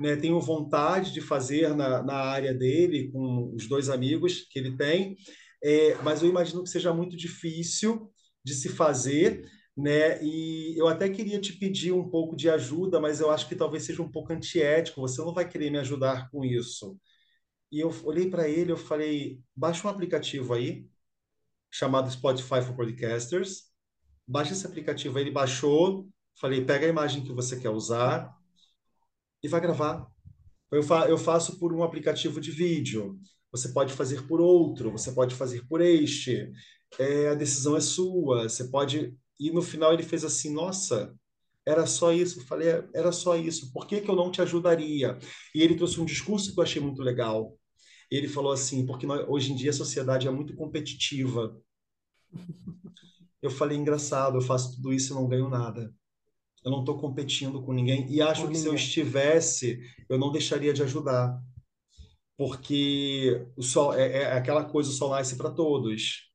né, 0.00 0.16
tenho 0.16 0.40
vontade 0.40 1.12
de 1.12 1.20
fazer 1.20 1.74
na, 1.74 2.02
na 2.02 2.16
área 2.16 2.52
dele, 2.52 3.10
com 3.12 3.52
os 3.54 3.68
dois 3.68 3.88
amigos 3.88 4.46
que 4.50 4.58
ele 4.58 4.76
tem, 4.76 5.16
é, 5.62 5.96
mas 6.02 6.22
eu 6.22 6.28
imagino 6.28 6.62
que 6.64 6.70
seja 6.70 6.92
muito 6.92 7.16
difícil 7.16 8.10
de 8.44 8.54
se 8.54 8.68
fazer 8.68 9.44
né? 9.76 10.22
E 10.24 10.74
eu 10.78 10.88
até 10.88 11.08
queria 11.08 11.40
te 11.40 11.52
pedir 11.52 11.92
um 11.92 12.08
pouco 12.08 12.34
de 12.36 12.48
ajuda, 12.48 13.00
mas 13.00 13.20
eu 13.20 13.30
acho 13.30 13.48
que 13.48 13.54
talvez 13.56 13.84
seja 13.84 14.02
um 14.02 14.10
pouco 14.10 14.32
antiético. 14.32 15.00
Você 15.02 15.20
não 15.20 15.34
vai 15.34 15.48
querer 15.48 15.70
me 15.70 15.78
ajudar 15.78 16.30
com 16.30 16.44
isso. 16.44 16.98
E 17.70 17.80
eu 17.80 17.90
olhei 18.04 18.30
para 18.30 18.48
ele, 18.48 18.72
eu 18.72 18.76
falei: 18.76 19.40
baixa 19.54 19.86
um 19.86 19.90
aplicativo 19.90 20.54
aí 20.54 20.86
chamado 21.70 22.10
Spotify 22.10 22.62
for 22.62 22.76
Podcasters. 22.76 23.64
Baixa 24.26 24.52
esse 24.52 24.66
aplicativo 24.66 25.18
aí. 25.18 25.24
Ele 25.24 25.30
baixou. 25.32 26.08
Falei: 26.40 26.64
pega 26.64 26.86
a 26.86 26.90
imagem 26.90 27.24
que 27.24 27.32
você 27.32 27.58
quer 27.58 27.70
usar 27.70 28.34
e 29.42 29.48
vai 29.48 29.60
gravar. 29.60 30.06
Eu, 30.70 30.82
fa 30.82 31.08
eu 31.08 31.18
faço 31.18 31.58
por 31.58 31.72
um 31.72 31.82
aplicativo 31.82 32.40
de 32.40 32.50
vídeo. 32.50 33.18
Você 33.52 33.70
pode 33.70 33.92
fazer 33.92 34.26
por 34.26 34.40
outro. 34.40 34.90
Você 34.92 35.12
pode 35.12 35.34
fazer 35.34 35.66
por 35.68 35.80
este. 35.80 36.50
É, 36.98 37.28
a 37.28 37.34
decisão 37.34 37.76
é 37.76 37.80
sua. 37.80 38.48
Você 38.48 38.68
pode 38.68 39.16
e 39.38 39.50
no 39.50 39.62
final 39.62 39.92
ele 39.92 40.02
fez 40.02 40.24
assim: 40.24 40.52
Nossa, 40.52 41.14
era 41.66 41.86
só 41.86 42.12
isso. 42.12 42.40
Eu 42.40 42.44
falei: 42.44 42.68
é, 42.68 42.88
Era 42.94 43.12
só 43.12 43.36
isso. 43.36 43.72
Por 43.72 43.86
que, 43.86 44.00
que 44.00 44.08
eu 44.08 44.16
não 44.16 44.30
te 44.30 44.40
ajudaria? 44.40 45.18
E 45.54 45.62
ele 45.62 45.76
trouxe 45.76 46.00
um 46.00 46.04
discurso 46.04 46.52
que 46.52 46.58
eu 46.58 46.64
achei 46.64 46.80
muito 46.80 47.02
legal. 47.02 47.58
Ele 48.10 48.28
falou 48.28 48.52
assim: 48.52 48.86
Porque 48.86 49.06
nós, 49.06 49.26
hoje 49.28 49.52
em 49.52 49.56
dia 49.56 49.70
a 49.70 49.74
sociedade 49.74 50.26
é 50.26 50.30
muito 50.30 50.54
competitiva. 50.54 51.56
Eu 53.42 53.50
falei: 53.50 53.76
Engraçado, 53.76 54.38
eu 54.38 54.42
faço 54.42 54.76
tudo 54.76 54.92
isso 54.92 55.12
e 55.12 55.16
não 55.16 55.28
ganho 55.28 55.48
nada. 55.48 55.92
Eu 56.64 56.70
não 56.70 56.80
estou 56.80 56.98
competindo 56.98 57.62
com 57.62 57.72
ninguém. 57.72 58.10
E 58.10 58.20
acho 58.20 58.48
que 58.48 58.56
se 58.56 58.66
eu 58.66 58.74
estivesse, 58.74 59.80
eu 60.08 60.18
não 60.18 60.32
deixaria 60.32 60.72
de 60.72 60.82
ajudar. 60.82 61.40
Porque 62.36 63.46
o 63.56 63.62
sol 63.62 63.94
é, 63.94 64.22
é 64.22 64.32
aquela 64.32 64.64
coisa, 64.64 64.90
o 64.90 64.92
sol 64.92 65.10
nasce 65.10 65.36
para 65.36 65.50
todos. 65.50 66.28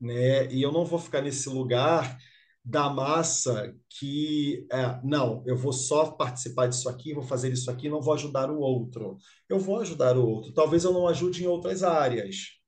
Né? 0.00 0.52
E 0.52 0.60
eu 0.60 0.72
não 0.72 0.84
vou 0.84 0.98
ficar 0.98 1.22
nesse 1.22 1.48
lugar 1.48 2.18
da 2.64 2.90
massa 2.90 3.74
que 3.88 4.66
é, 4.70 5.00
não, 5.02 5.42
eu 5.46 5.56
vou 5.56 5.72
só 5.72 6.10
participar 6.12 6.66
disso 6.68 6.88
aqui, 6.88 7.14
vou 7.14 7.22
fazer 7.22 7.52
isso 7.52 7.70
aqui, 7.70 7.88
não 7.88 8.02
vou 8.02 8.14
ajudar 8.14 8.50
o 8.50 8.58
outro. 8.58 9.16
Eu 9.48 9.58
vou 9.58 9.80
ajudar 9.80 10.16
o 10.16 10.26
outro. 10.26 10.52
Talvez 10.52 10.84
eu 10.84 10.92
não 10.92 11.08
ajude 11.08 11.42
em 11.44 11.46
outras 11.46 11.82
áreas. 11.82 12.60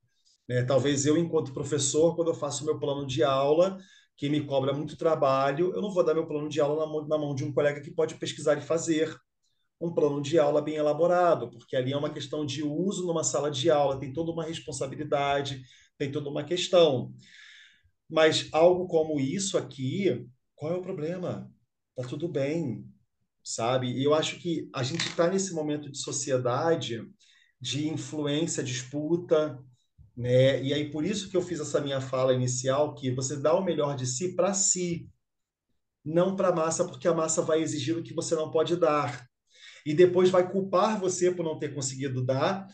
Né? 0.49 0.64
Talvez 0.64 1.07
eu, 1.07 1.16
enquanto 1.16 1.53
professor, 1.53 2.16
quando 2.16 2.28
eu 2.28 2.34
faço 2.34 2.64
meu 2.64 2.78
plano 2.78 3.07
de 3.07 3.22
aula, 3.22 3.78
que 4.16 4.28
me 4.28 4.45
cobra 4.45 4.72
muito 4.72 4.97
trabalho, 4.97 5.72
eu 5.74 5.82
não 5.82 5.90
vou 5.90 6.05
dar 6.05 6.14
meu 6.14 6.26
plano 6.26 6.49
de 6.49 6.61
aula 6.61 6.86
na 6.86 6.93
mão, 6.93 7.07
na 7.07 7.18
mão 7.18 7.34
de 7.34 7.45
um 7.45 7.53
colega 7.53 7.80
que 7.80 7.90
pode 7.90 8.14
pesquisar 8.16 8.57
e 8.57 8.62
fazer 8.62 9.14
um 9.80 9.93
plano 9.93 10.22
de 10.22 10.38
aula 10.38 10.62
bem 10.62 10.76
elaborado, 10.76 11.51
porque 11.51 11.74
ali 11.74 11.93
é 11.93 11.97
uma 11.97 12.11
questão 12.11 12.47
de 12.47 12.62
uso 12.62 13.05
numa 13.05 13.24
sala 13.24 13.51
de 13.51 13.68
aula, 13.68 13.99
tem 13.99 14.12
toda 14.12 14.30
uma 14.30 14.45
responsabilidade, 14.45 15.61
tem 15.99 16.11
toda 16.11 16.30
uma 16.30 16.45
questão. 16.45 17.12
Mas 18.13 18.51
algo 18.53 18.87
como 18.87 19.19
isso 19.19 19.57
aqui, 19.57 20.29
qual 20.55 20.75
é 20.75 20.77
o 20.77 20.83
problema? 20.83 21.51
Tá 21.97 22.03
tudo 22.03 22.29
bem, 22.29 22.85
sabe? 23.43 23.91
E 23.91 24.05
eu 24.05 24.13
acho 24.13 24.39
que 24.39 24.69
a 24.75 24.83
gente 24.83 25.09
está 25.09 25.31
nesse 25.31 25.55
momento 25.55 25.91
de 25.91 25.97
sociedade 25.97 27.03
de 27.59 27.89
influência, 27.89 28.63
disputa, 28.63 29.59
né? 30.15 30.63
E 30.63 30.75
aí 30.75 30.91
por 30.91 31.07
isso 31.07 31.31
que 31.31 31.37
eu 31.39 31.41
fiz 31.41 31.59
essa 31.59 31.81
minha 31.81 32.03
fala 32.03 32.35
inicial, 32.35 32.95
que 32.95 33.11
você 33.11 33.35
dá 33.35 33.55
o 33.55 33.65
melhor 33.65 33.97
de 33.97 34.07
si 34.07 34.37
para 34.37 34.53
si, 34.53 35.09
não 36.05 36.37
para 36.37 36.49
a 36.49 36.55
massa, 36.55 36.85
porque 36.87 37.09
a 37.09 37.15
massa 37.15 37.41
vai 37.41 37.63
exigir 37.63 37.97
o 37.97 38.03
que 38.03 38.13
você 38.13 38.35
não 38.35 38.51
pode 38.51 38.77
dar. 38.77 39.27
E 39.87 39.95
depois 39.95 40.29
vai 40.29 40.51
culpar 40.51 41.01
você 41.01 41.31
por 41.31 41.45
não 41.45 41.59
ter 41.59 41.75
conseguido 41.75 42.23
dar, 42.23 42.67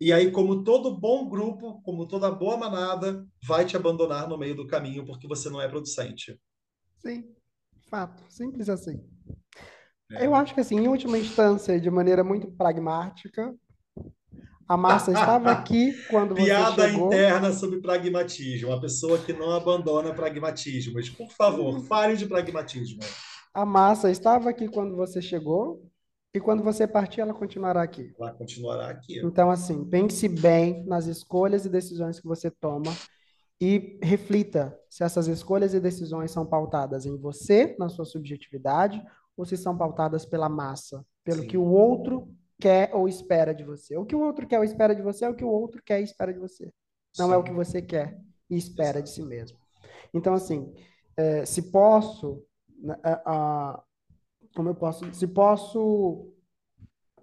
e 0.00 0.12
aí, 0.12 0.30
como 0.30 0.64
todo 0.64 0.98
bom 0.98 1.28
grupo, 1.28 1.80
como 1.82 2.06
toda 2.06 2.30
boa 2.30 2.56
manada, 2.56 3.26
vai 3.46 3.64
te 3.64 3.76
abandonar 3.76 4.28
no 4.28 4.36
meio 4.36 4.56
do 4.56 4.66
caminho 4.66 5.04
porque 5.06 5.28
você 5.28 5.48
não 5.48 5.60
é 5.60 5.68
producente. 5.68 6.38
Sim, 6.98 7.24
fato. 7.88 8.22
Simples 8.28 8.68
assim. 8.68 9.00
É. 10.10 10.26
Eu 10.26 10.34
acho 10.34 10.54
que, 10.54 10.60
assim, 10.60 10.76
em 10.76 10.88
última 10.88 11.18
instância, 11.18 11.80
de 11.80 11.90
maneira 11.90 12.24
muito 12.24 12.50
pragmática, 12.50 13.54
a 14.68 14.76
massa 14.76 15.12
estava 15.12 15.50
aqui 15.50 15.92
quando 16.08 16.34
você 16.34 16.44
Piada 16.44 16.88
chegou. 16.88 17.06
interna 17.06 17.52
sobre 17.52 17.80
pragmatismo. 17.80 18.68
Uma 18.68 18.80
pessoa 18.80 19.18
que 19.18 19.32
não 19.32 19.52
abandona 19.52 20.14
pragmatismos. 20.14 21.10
Por 21.10 21.30
favor, 21.30 21.80
fale 21.84 22.16
de 22.16 22.26
pragmatismo. 22.26 23.00
A 23.54 23.66
massa 23.66 24.10
estava 24.10 24.48
aqui 24.48 24.68
quando 24.68 24.96
você 24.96 25.20
chegou, 25.20 25.82
e 26.34 26.40
quando 26.40 26.62
você 26.62 26.86
partir, 26.86 27.20
ela 27.20 27.34
continuará 27.34 27.82
aqui. 27.82 28.14
Ela 28.18 28.32
continuará 28.32 28.88
aqui. 28.88 29.20
Então, 29.20 29.50
assim, 29.50 29.84
pense 29.84 30.26
bem 30.28 30.84
nas 30.86 31.06
escolhas 31.06 31.66
e 31.66 31.68
decisões 31.68 32.18
que 32.18 32.26
você 32.26 32.50
toma 32.50 32.90
e 33.60 33.98
reflita 34.02 34.76
se 34.88 35.04
essas 35.04 35.28
escolhas 35.28 35.74
e 35.74 35.80
decisões 35.80 36.30
são 36.30 36.46
pautadas 36.46 37.04
em 37.04 37.16
você, 37.18 37.76
na 37.78 37.88
sua 37.88 38.06
subjetividade, 38.06 39.04
ou 39.36 39.44
se 39.44 39.56
são 39.56 39.76
pautadas 39.76 40.24
pela 40.24 40.48
massa, 40.48 41.04
pelo 41.22 41.42
Sim. 41.42 41.48
que 41.48 41.56
o 41.58 41.66
outro 41.66 42.28
quer 42.58 42.94
ou 42.94 43.06
espera 43.06 43.54
de 43.54 43.62
você. 43.62 43.96
O 43.98 44.06
que 44.06 44.16
o 44.16 44.20
outro 44.20 44.46
quer 44.46 44.58
ou 44.58 44.64
espera 44.64 44.94
de 44.94 45.02
você 45.02 45.26
é 45.26 45.28
o 45.28 45.34
que 45.34 45.44
o 45.44 45.50
outro 45.50 45.82
quer 45.84 46.00
e 46.00 46.04
espera 46.04 46.32
de 46.32 46.38
você. 46.38 46.72
Não 47.18 47.26
Sim. 47.26 47.34
é 47.34 47.36
o 47.36 47.42
que 47.42 47.52
você 47.52 47.82
quer 47.82 48.18
e 48.48 48.56
espera 48.56 48.98
Exato. 48.98 49.04
de 49.04 49.10
si 49.10 49.22
mesmo. 49.22 49.58
Então, 50.14 50.32
assim, 50.32 50.72
é, 51.16 51.44
se 51.44 51.70
posso, 51.70 52.42
né, 52.78 52.96
como 54.54 54.68
eu 54.68 54.74
posso, 54.74 55.12
se 55.14 55.26
posso 55.26 56.32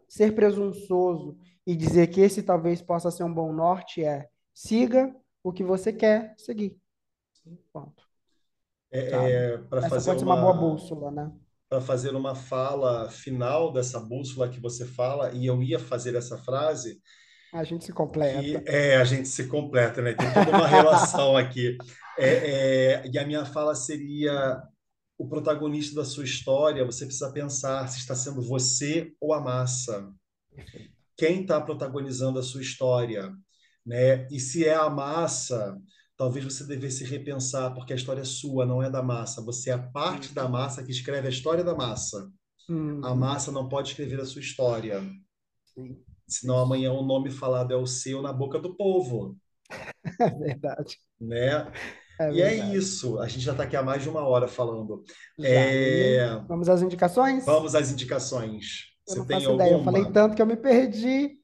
ser 0.07 0.33
presunçoso 0.33 1.37
e 1.65 1.75
dizer 1.75 2.07
que 2.07 2.21
esse 2.21 2.41
talvez 2.41 2.81
possa 2.81 3.11
ser 3.11 3.23
um 3.23 3.33
bom 3.33 3.53
norte 3.53 4.03
é 4.03 4.27
siga 4.53 5.15
o 5.43 5.53
que 5.53 5.63
você 5.63 5.93
quer 5.93 6.33
seguir. 6.37 6.77
Ponto. 7.71 8.03
É, 8.91 9.53
é 9.53 9.57
para 9.57 9.87
fazer 9.87 10.11
uma, 10.11 10.35
uma 10.35 10.41
boa 10.41 10.53
bússola, 10.53 11.11
né? 11.11 11.31
Para 11.69 11.79
fazer 11.79 12.15
uma 12.15 12.33
fala 12.33 13.09
final 13.09 13.71
dessa 13.71 13.99
bússola 13.99 14.49
que 14.49 14.59
você 14.59 14.85
fala, 14.85 15.31
e 15.31 15.45
eu 15.45 15.61
ia 15.61 15.79
fazer 15.79 16.15
essa 16.15 16.37
frase. 16.37 16.99
A 17.53 17.63
gente 17.63 17.85
se 17.85 17.93
completa. 17.93 18.63
É, 18.65 18.97
a 18.97 19.03
gente 19.03 19.27
se 19.27 19.47
completa, 19.47 20.01
né? 20.01 20.13
Tem 20.13 20.31
toda 20.33 20.49
uma 20.49 20.67
relação 20.67 21.37
aqui. 21.37 21.77
É, 22.17 22.27
é, 22.27 23.07
e 23.07 23.17
a 23.17 23.25
minha 23.25 23.45
fala 23.45 23.75
seria 23.75 24.61
o 25.19 25.27
protagonista 25.27 25.95
da 25.95 26.05
sua 26.05 26.23
história, 26.23 26.85
você 26.85 27.05
precisa 27.05 27.29
pensar 27.29 27.85
se 27.89 27.99
está 27.99 28.15
sendo 28.15 28.41
você 28.41 29.13
ou 29.19 29.33
a 29.33 29.41
massa. 29.41 30.09
Quem 31.17 31.41
está 31.41 31.59
protagonizando 31.59 32.39
a 32.39 32.43
sua 32.43 32.61
história? 32.61 33.35
Né? 33.85 34.25
E 34.31 34.39
se 34.39 34.65
é 34.65 34.73
a 34.73 34.89
massa, 34.89 35.77
talvez 36.15 36.45
você 36.45 36.65
devesse 36.65 37.03
repensar, 37.03 37.73
porque 37.73 37.91
a 37.91 37.97
história 37.97 38.21
é 38.21 38.25
sua, 38.25 38.65
não 38.65 38.81
é 38.81 38.89
da 38.89 39.03
massa. 39.03 39.41
Você 39.41 39.71
é 39.71 39.73
a 39.73 39.77
parte 39.91 40.33
da 40.33 40.47
massa 40.47 40.81
que 40.81 40.91
escreve 40.91 41.27
a 41.27 41.31
história 41.31 41.65
da 41.65 41.75
massa. 41.75 42.31
Uhum. 42.69 43.03
A 43.03 43.13
massa 43.13 43.51
não 43.51 43.67
pode 43.67 43.89
escrever 43.89 44.21
a 44.21 44.25
sua 44.25 44.39
história. 44.39 45.01
Sim. 45.65 46.01
Senão 46.25 46.59
amanhã 46.59 46.93
o 46.93 47.05
nome 47.05 47.29
falado 47.29 47.73
é 47.73 47.75
o 47.75 47.85
seu 47.85 48.21
na 48.21 48.31
boca 48.31 48.57
do 48.57 48.73
povo. 48.75 49.37
É 50.21 50.29
verdade. 50.29 50.97
Né? 51.19 51.71
É 52.19 52.33
e 52.33 52.41
é 52.41 52.53
isso. 52.75 53.17
A 53.19 53.27
gente 53.27 53.45
já 53.45 53.51
está 53.51 53.63
aqui 53.63 53.77
há 53.77 53.81
mais 53.81 54.03
de 54.03 54.09
uma 54.09 54.27
hora 54.27 54.47
falando. 54.47 55.03
É... 55.41 56.41
Vamos 56.47 56.67
às 56.67 56.81
indicações? 56.81 57.45
Vamos 57.45 57.75
às 57.75 57.91
indicações. 57.91 58.89
Eu 59.07 59.13
Você 59.13 59.19
não 59.19 59.25
tem 59.25 59.37
alguma? 59.37 59.55
ideia. 59.55 59.73
Eu 59.73 59.83
falei 59.83 60.05
tanto 60.11 60.35
que 60.35 60.41
eu 60.41 60.45
me 60.45 60.57
perdi. 60.57 61.39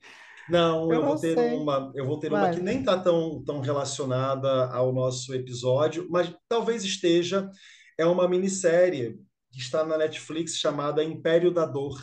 Não, 0.50 0.92
eu, 0.92 1.00
eu 1.00 1.06
vou 1.06 1.16
ter 1.18 1.34
sei. 1.34 1.54
uma. 1.54 1.92
Eu 1.96 2.06
vou 2.06 2.20
ter 2.20 2.30
Vai. 2.30 2.44
uma 2.44 2.54
que 2.54 2.62
nem 2.62 2.80
está 2.80 3.00
tão, 3.00 3.42
tão 3.44 3.62
relacionada 3.62 4.66
ao 4.68 4.94
nosso 4.94 5.34
episódio, 5.34 6.08
mas 6.10 6.34
talvez 6.48 6.84
esteja. 6.84 7.50
É 7.98 8.06
uma 8.06 8.28
minissérie 8.28 9.18
que 9.50 9.60
está 9.60 9.86
na 9.86 9.98
Netflix 9.98 10.58
chamada 10.58 11.02
Império 11.02 11.50
da 11.50 11.66
Dor. 11.66 11.98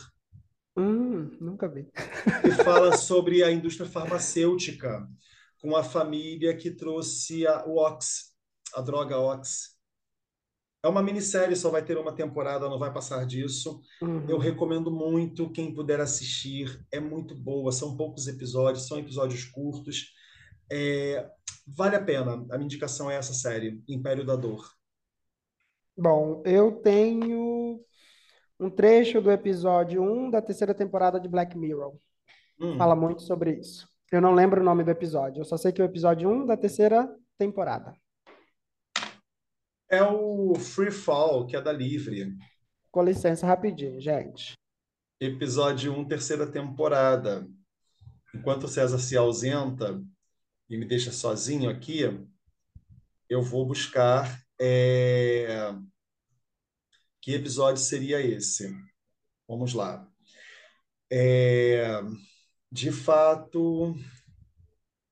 Hum, 0.75 1.37
nunca 1.39 1.69
vi. 1.69 1.87
Que 2.41 2.51
fala 2.65 2.97
sobre 2.97 3.45
a 3.45 3.53
indústria 3.53 3.87
farmacêutica 3.87 5.07
com 5.61 5.77
a 5.77 5.85
família 5.85 6.57
que 6.57 6.71
trouxe 6.71 7.47
a, 7.47 7.65
o 7.67 7.77
Ox, 7.77 8.32
a 8.75 8.81
droga 8.81 9.19
Ox. 9.19 9.73
É 10.85 10.89
uma 10.89 11.03
minissérie, 11.03 11.55
só 11.55 11.71
vai 11.71 11.85
ter 11.85 11.97
uma 11.97 12.13
temporada, 12.13 12.69
não 12.69 12.79
vai 12.79 12.93
passar 12.93 13.25
disso. 13.25 13.81
Uhum. 14.03 14.29
Eu 14.29 14.37
recomendo 14.37 14.91
muito 14.91 15.51
quem 15.53 15.73
puder 15.73 16.01
assistir. 16.01 16.85
É 16.91 16.99
muito 16.99 17.37
boa, 17.37 17.71
são 17.71 17.97
poucos 17.97 18.27
episódios, 18.27 18.89
são 18.89 18.99
episódios 18.99 19.45
curtos. 19.45 20.13
É... 20.71 21.31
Vale 21.67 21.95
a 21.95 22.03
pena. 22.03 22.33
A 22.33 22.57
minha 22.57 22.65
indicação 22.65 23.09
é 23.09 23.15
essa 23.15 23.33
série, 23.33 23.81
Império 23.89 24.27
da 24.27 24.35
Dor. 24.35 24.69
Bom, 25.97 26.43
eu 26.45 26.73
tenho 26.73 27.81
um 28.59 28.71
trecho 28.71 29.21
do 29.21 29.31
episódio 29.31 30.03
1 30.03 30.31
da 30.31 30.43
terceira 30.43 30.75
temporada 30.75 31.21
de 31.21 31.29
Black 31.29 31.57
Mirror. 31.57 31.95
hum. 32.61 32.77
fala 32.77 32.97
muito 32.97 33.23
sobre 33.23 33.53
isso. 33.53 33.89
Eu 34.11 34.21
não 34.21 34.35
lembro 34.35 34.61
o 34.61 34.65
nome 34.65 34.83
do 34.83 34.91
episódio, 34.91 35.41
eu 35.41 35.45
só 35.45 35.57
sei 35.57 35.71
que 35.73 35.81
é 35.81 35.85
o 35.85 35.87
episódio 35.87 36.29
1 36.29 36.47
da 36.47 36.57
terceira 36.57 37.09
temporada. 37.39 37.95
É 39.93 40.03
o 40.03 40.55
Free 40.55 40.91
Fall, 40.91 41.47
que 41.47 41.55
é 41.55 41.61
da 41.61 41.71
Livre. 41.71 42.35
Com 42.91 43.05
licença, 43.05 43.47
rapidinho, 43.47 44.01
gente. 44.01 44.55
Episódio 45.21 45.93
1, 45.93 46.09
terceira 46.09 46.51
temporada. 46.51 47.47
Enquanto 48.35 48.65
o 48.65 48.69
César 48.69 48.99
se 48.99 49.19
ausenta 49.19 50.03
e 50.71 50.79
me 50.79 50.87
deixa 50.87 51.13
sozinho 51.13 51.69
aqui, 51.69 52.05
eu 53.29 53.43
vou 53.43 53.67
buscar 53.67 54.43
é... 54.59 55.75
que 57.21 57.35
episódio 57.35 57.83
seria 57.83 58.19
esse. 58.19 58.75
Vamos 59.47 59.75
lá. 59.75 60.11
É... 61.13 62.01
De 62.71 62.91
fato, 62.91 63.95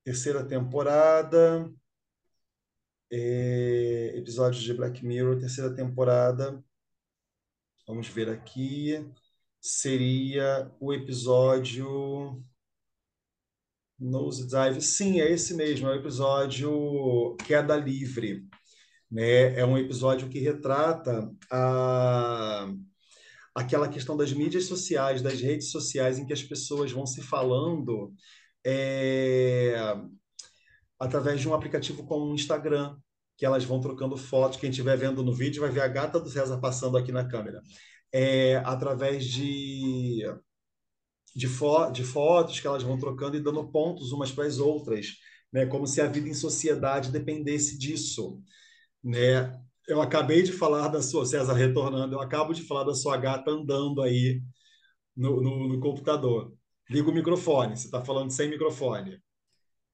terceira 0.03 0.43
temporada, 0.43 1.71
é... 3.11 4.13
episódio 4.17 4.61
de 4.61 4.75
Black 4.75 5.05
Mirror, 5.05 5.39
terceira 5.39 5.75
temporada. 5.75 6.63
Vamos 7.87 8.09
ver 8.09 8.29
aqui. 8.29 9.05
Seria 9.61 10.71
o 10.81 10.93
episódio 10.93 12.43
Nose 13.99 14.47
Dive. 14.47 14.81
Sim, 14.81 15.21
é 15.21 15.31
esse 15.31 15.55
mesmo. 15.55 15.89
É 15.89 15.93
o 15.93 16.01
episódio 16.01 17.37
Queda 17.47 17.77
Livre. 17.77 18.47
Né? 19.11 19.59
É 19.59 19.67
um 19.67 19.77
episódio 19.77 20.29
que 20.29 20.39
retrata 20.39 21.31
a 21.51 22.69
aquela 23.55 23.89
questão 23.89 24.17
das 24.17 24.33
mídias 24.33 24.67
sociais, 24.67 25.23
das 25.23 25.41
redes 25.41 25.71
sociais, 25.71 26.19
em 26.19 26.27
que 26.27 26.33
as 26.33 26.43
pessoas 26.43 26.93
vão 26.93 27.07
se 27.07 27.21
falando 27.21 28.15
é, 28.65 29.75
através 31.01 31.41
de 31.41 31.49
um 31.49 31.55
aplicativo 31.55 32.05
como 32.05 32.27
o 32.27 32.35
Instagram, 32.35 32.97
que 33.37 33.47
elas 33.47 33.65
vão 33.65 33.81
trocando 33.81 34.19
fotos. 34.19 34.59
Quem 34.59 34.71
estiver 34.71 34.97
vendo 34.99 35.23
no 35.23 35.33
vídeo 35.35 35.63
vai 35.63 35.71
ver 35.71 35.81
a 35.81 35.89
gata 35.89 36.21
do 36.21 36.29
César 36.29 36.59
passando 36.61 36.99
aqui 36.99 37.11
na 37.11 37.27
câmera. 37.27 37.63
É, 38.13 38.57
através 38.59 39.25
de, 39.25 40.23
de, 41.35 41.49
fo 41.49 41.91
de 41.91 42.05
fotos 42.05 42.61
que 42.61 42.67
elas 42.67 42.83
vão 42.83 42.99
trocando 42.99 43.37
e 43.37 43.41
dando 43.41 43.67
pontos 43.71 44.13
umas 44.13 44.31
para 44.31 44.45
as 44.45 44.59
outras, 44.59 45.07
né? 45.53 45.65
como 45.67 45.87
se 45.87 46.01
a 46.01 46.07
vida 46.07 46.29
em 46.29 46.35
sociedade 46.35 47.11
dependesse 47.11 47.79
disso. 47.79 48.43
Né? 49.03 49.51
Eu 49.89 50.03
acabei 50.03 50.43
de 50.43 50.53
falar 50.53 50.89
da 50.89 51.03
sua, 51.03 51.25
César 51.25 51.55
retornando, 51.55 52.15
eu 52.15 52.21
acabo 52.21 52.53
de 52.53 52.63
falar 52.63 52.85
da 52.85 52.95
sua 52.95 53.17
gata 53.17 53.51
andando 53.51 54.03
aí 54.03 54.43
no, 55.17 55.41
no, 55.41 55.69
no 55.69 55.81
computador. 55.81 56.53
Liga 56.91 57.09
o 57.11 57.15
microfone, 57.15 57.77
você 57.77 57.87
está 57.87 58.05
falando 58.05 58.31
sem 58.33 58.51
microfone. 58.51 59.21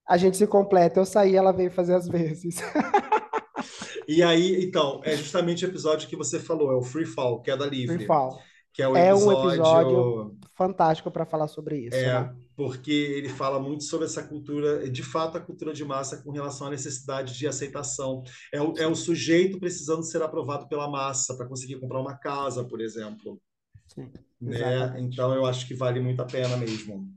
A 0.09 0.17
gente 0.17 0.37
se 0.37 0.47
completa, 0.47 1.01
eu 1.01 1.05
saí, 1.05 1.35
ela 1.35 1.53
veio 1.53 1.71
fazer 1.71 1.95
as 1.95 2.07
vezes. 2.07 2.61
e 4.07 4.23
aí, 4.23 4.65
então, 4.65 5.01
é 5.05 5.17
justamente 5.17 5.65
o 5.65 5.69
episódio 5.69 6.09
que 6.09 6.17
você 6.17 6.39
falou, 6.39 6.71
é 6.71 6.77
o 6.77 6.83
Free 6.83 7.07
Fall, 7.07 7.43
que 7.43 7.51
é 7.51 7.57
da 7.57 7.67
Livre. 7.67 7.97
Free 7.97 8.07
Fall. 8.07 8.39
Que 8.73 8.83
é, 8.83 8.89
o 8.89 8.95
é 8.95 9.09
episódio... 9.11 9.39
um 9.39 9.49
episódio 9.49 10.37
fantástico 10.55 11.11
para 11.11 11.25
falar 11.25 11.49
sobre 11.49 11.87
isso. 11.87 11.97
É, 11.97 12.21
né? 12.21 12.37
porque 12.55 12.93
ele 12.93 13.29
fala 13.29 13.59
muito 13.59 13.85
sobre 13.85 14.07
essa 14.07 14.23
cultura, 14.23 14.89
de 14.89 15.03
fato, 15.03 15.39
a 15.39 15.41
cultura 15.41 15.73
de 15.73 15.85
massa 15.85 16.23
com 16.23 16.31
relação 16.31 16.67
à 16.67 16.71
necessidade 16.71 17.37
de 17.37 17.47
aceitação. 17.47 18.23
É 18.53 18.61
o, 18.61 18.75
é 18.77 18.87
o 18.87 18.95
sujeito 18.95 19.59
precisando 19.59 20.03
ser 20.03 20.23
aprovado 20.23 20.69
pela 20.69 20.91
massa 20.91 21.35
para 21.37 21.49
conseguir 21.49 21.81
comprar 21.81 22.01
uma 22.01 22.17
casa, 22.17 22.65
por 22.65 22.81
exemplo. 22.81 23.41
Sim, 23.89 24.11
né? 24.41 24.95
Então, 24.99 25.35
eu 25.35 25.47
acho 25.47 25.67
que 25.67 25.75
vale 25.75 25.99
muito 25.99 26.21
a 26.21 26.27
pena 26.27 26.57
mesmo. 26.57 27.11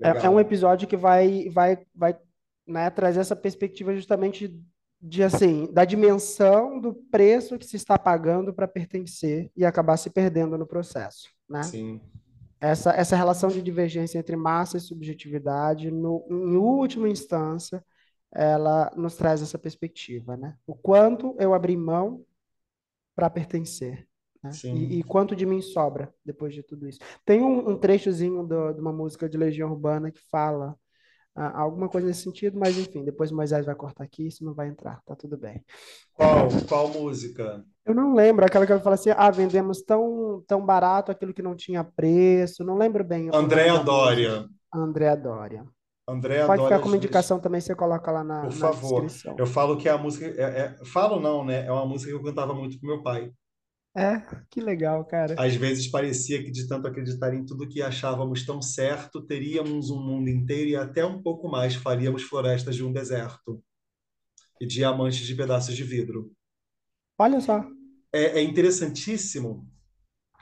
É, 0.00 0.08
é, 0.08 0.30
um 0.30 0.38
episódio 0.38 0.86
que 0.86 0.96
vai, 0.96 1.48
vai, 1.50 1.78
vai 1.94 2.16
né, 2.66 2.90
trazer 2.90 3.20
essa 3.20 3.36
perspectiva 3.36 3.94
justamente 3.94 4.54
de 5.00 5.22
assim 5.22 5.70
da 5.72 5.84
dimensão 5.84 6.80
do 6.80 6.94
preço 6.94 7.58
que 7.58 7.66
se 7.66 7.76
está 7.76 7.98
pagando 7.98 8.52
para 8.52 8.66
pertencer 8.66 9.50
e 9.54 9.64
acabar 9.64 9.96
se 9.96 10.10
perdendo 10.10 10.56
no 10.56 10.66
processo, 10.66 11.28
né? 11.48 11.62
Sim 11.62 12.00
essa, 12.60 12.90
essa 12.92 13.16
relação 13.16 13.50
de 13.50 13.62
divergência 13.62 14.18
entre 14.18 14.36
massa 14.36 14.76
e 14.76 14.80
subjetividade, 14.80 15.90
no, 15.90 16.26
em 16.30 16.56
última 16.56 17.08
instância, 17.08 17.84
ela 18.32 18.90
nos 18.96 19.14
traz 19.14 19.42
essa 19.42 19.58
perspectiva, 19.58 20.36
né? 20.36 20.56
O 20.66 20.74
quanto 20.74 21.36
eu 21.38 21.54
abri 21.54 21.76
mão 21.76 22.24
para 23.14 23.30
pertencer, 23.30 24.06
né? 24.42 24.50
E, 24.64 24.98
e, 24.98 25.02
quanto 25.02 25.36
de 25.36 25.46
mim 25.46 25.60
sobra 25.60 26.12
depois 26.24 26.54
de 26.54 26.62
tudo 26.62 26.88
isso. 26.88 26.98
Tem 27.24 27.42
um, 27.42 27.70
um 27.70 27.78
trechozinho 27.78 28.46
do, 28.46 28.72
de 28.72 28.80
uma 28.80 28.92
música 28.92 29.28
de 29.28 29.36
Legião 29.36 29.70
Urbana 29.70 30.10
que 30.10 30.20
fala 30.30 30.76
ah, 31.36 31.60
alguma 31.60 31.88
coisa 31.88 32.06
nesse 32.06 32.22
sentido, 32.22 32.58
mas 32.58 32.78
enfim, 32.78 33.04
depois 33.04 33.30
Moisés 33.30 33.66
vai 33.66 33.74
cortar 33.74 34.04
aqui, 34.04 34.26
isso 34.26 34.42
não 34.42 34.54
vai 34.54 34.68
entrar, 34.68 35.02
tá 35.04 35.14
tudo 35.14 35.36
bem. 35.36 35.62
Qual, 36.14 36.48
qual 36.66 36.88
música? 36.88 37.62
Eu 37.84 37.94
não 37.94 38.14
lembro, 38.14 38.46
aquela 38.46 38.64
que 38.64 38.72
ela 38.72 38.80
fala 38.80 38.94
assim, 38.94 39.10
ah, 39.14 39.30
vendemos 39.30 39.82
tão, 39.82 40.42
tão 40.46 40.64
barato 40.64 41.12
aquilo 41.12 41.34
que 41.34 41.42
não 41.42 41.54
tinha 41.54 41.84
preço, 41.84 42.64
não 42.64 42.78
lembro 42.78 43.04
bem. 43.04 43.28
Andréa 43.34 43.78
Dória. 43.78 44.46
Andréa 44.74 45.14
Dória. 45.14 45.66
Andréa 46.08 46.46
Pode 46.46 46.62
ficar 46.62 46.78
como 46.78 46.96
indicação 46.96 47.38
também, 47.38 47.60
você 47.60 47.74
coloca 47.74 48.10
lá 48.10 48.24
na, 48.24 48.42
Por 48.42 48.54
na 48.54 48.72
favor. 48.72 49.02
descrição. 49.02 49.34
Eu 49.38 49.46
falo 49.46 49.76
que 49.76 49.88
é 49.88 49.92
a 49.92 49.98
música, 49.98 50.26
é, 50.26 50.42
é, 50.42 50.84
falo 50.86 51.20
não, 51.20 51.44
né? 51.44 51.66
É 51.66 51.72
uma 51.72 51.84
música 51.84 52.10
que 52.10 52.16
eu 52.16 52.22
cantava 52.22 52.54
muito 52.54 52.78
com 52.80 52.86
meu 52.86 53.02
pai. 53.02 53.30
É, 53.96 54.20
que 54.50 54.60
legal, 54.60 55.04
cara. 55.06 55.34
Às 55.38 55.54
vezes 55.54 55.88
parecia 55.88 56.42
que 56.42 56.50
de 56.50 56.68
tanto 56.68 56.86
acreditar 56.86 57.34
em 57.34 57.46
tudo 57.46 57.68
que 57.68 57.80
achávamos 57.80 58.44
tão 58.44 58.60
certo, 58.60 59.22
teríamos 59.22 59.90
um 59.90 60.00
mundo 60.00 60.28
inteiro 60.28 60.70
e 60.70 60.76
até 60.76 61.04
um 61.04 61.22
pouco 61.22 61.48
mais 61.48 61.74
faríamos 61.74 62.22
florestas 62.22 62.76
de 62.76 62.84
um 62.84 62.92
deserto 62.92 63.62
e 64.60 64.66
diamantes 64.66 65.26
de 65.26 65.34
pedaços 65.34 65.74
de 65.74 65.82
vidro. 65.82 66.30
Olha 67.18 67.40
só 67.40 67.64
é, 68.16 68.40
é 68.40 68.42
interessantíssimo. 68.42 69.68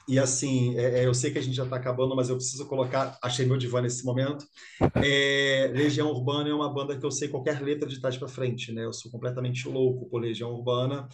E 0.07 0.19
assim, 0.19 0.77
é, 0.79 1.01
é 1.01 1.07
eu 1.07 1.15
sei 1.15 1.31
que 1.33 1.39
a 1.39 1.43
gente 1.43 1.57
já 1.57 1.65
está 1.65 1.77
acabando, 1.77 2.15
mas 2.15 2.29
eu 2.29 2.37
preciso 2.37 2.69
colocar. 2.69 3.19
Achei 3.23 3.47
meu 3.47 3.57
divã 3.57 3.81
nesse 3.81 4.05
momento. 4.05 4.47
É, 5.03 5.71
Legião 5.75 6.11
Urbana 6.11 6.51
é 6.51 6.55
uma 6.55 6.73
banda 6.73 6.99
que 6.99 7.05
eu 7.05 7.11
sei 7.11 7.29
qualquer 7.29 7.61
letra 7.63 7.89
de 7.89 8.01
trás 8.01 8.17
para 8.17 8.29
frente, 8.29 8.71
né? 8.71 8.85
Eu 8.85 8.93
sou 8.93 9.11
completamente 9.11 9.67
louco 9.67 10.09
por 10.09 10.21
Legião 10.21 10.53
Urbana. 10.53 11.09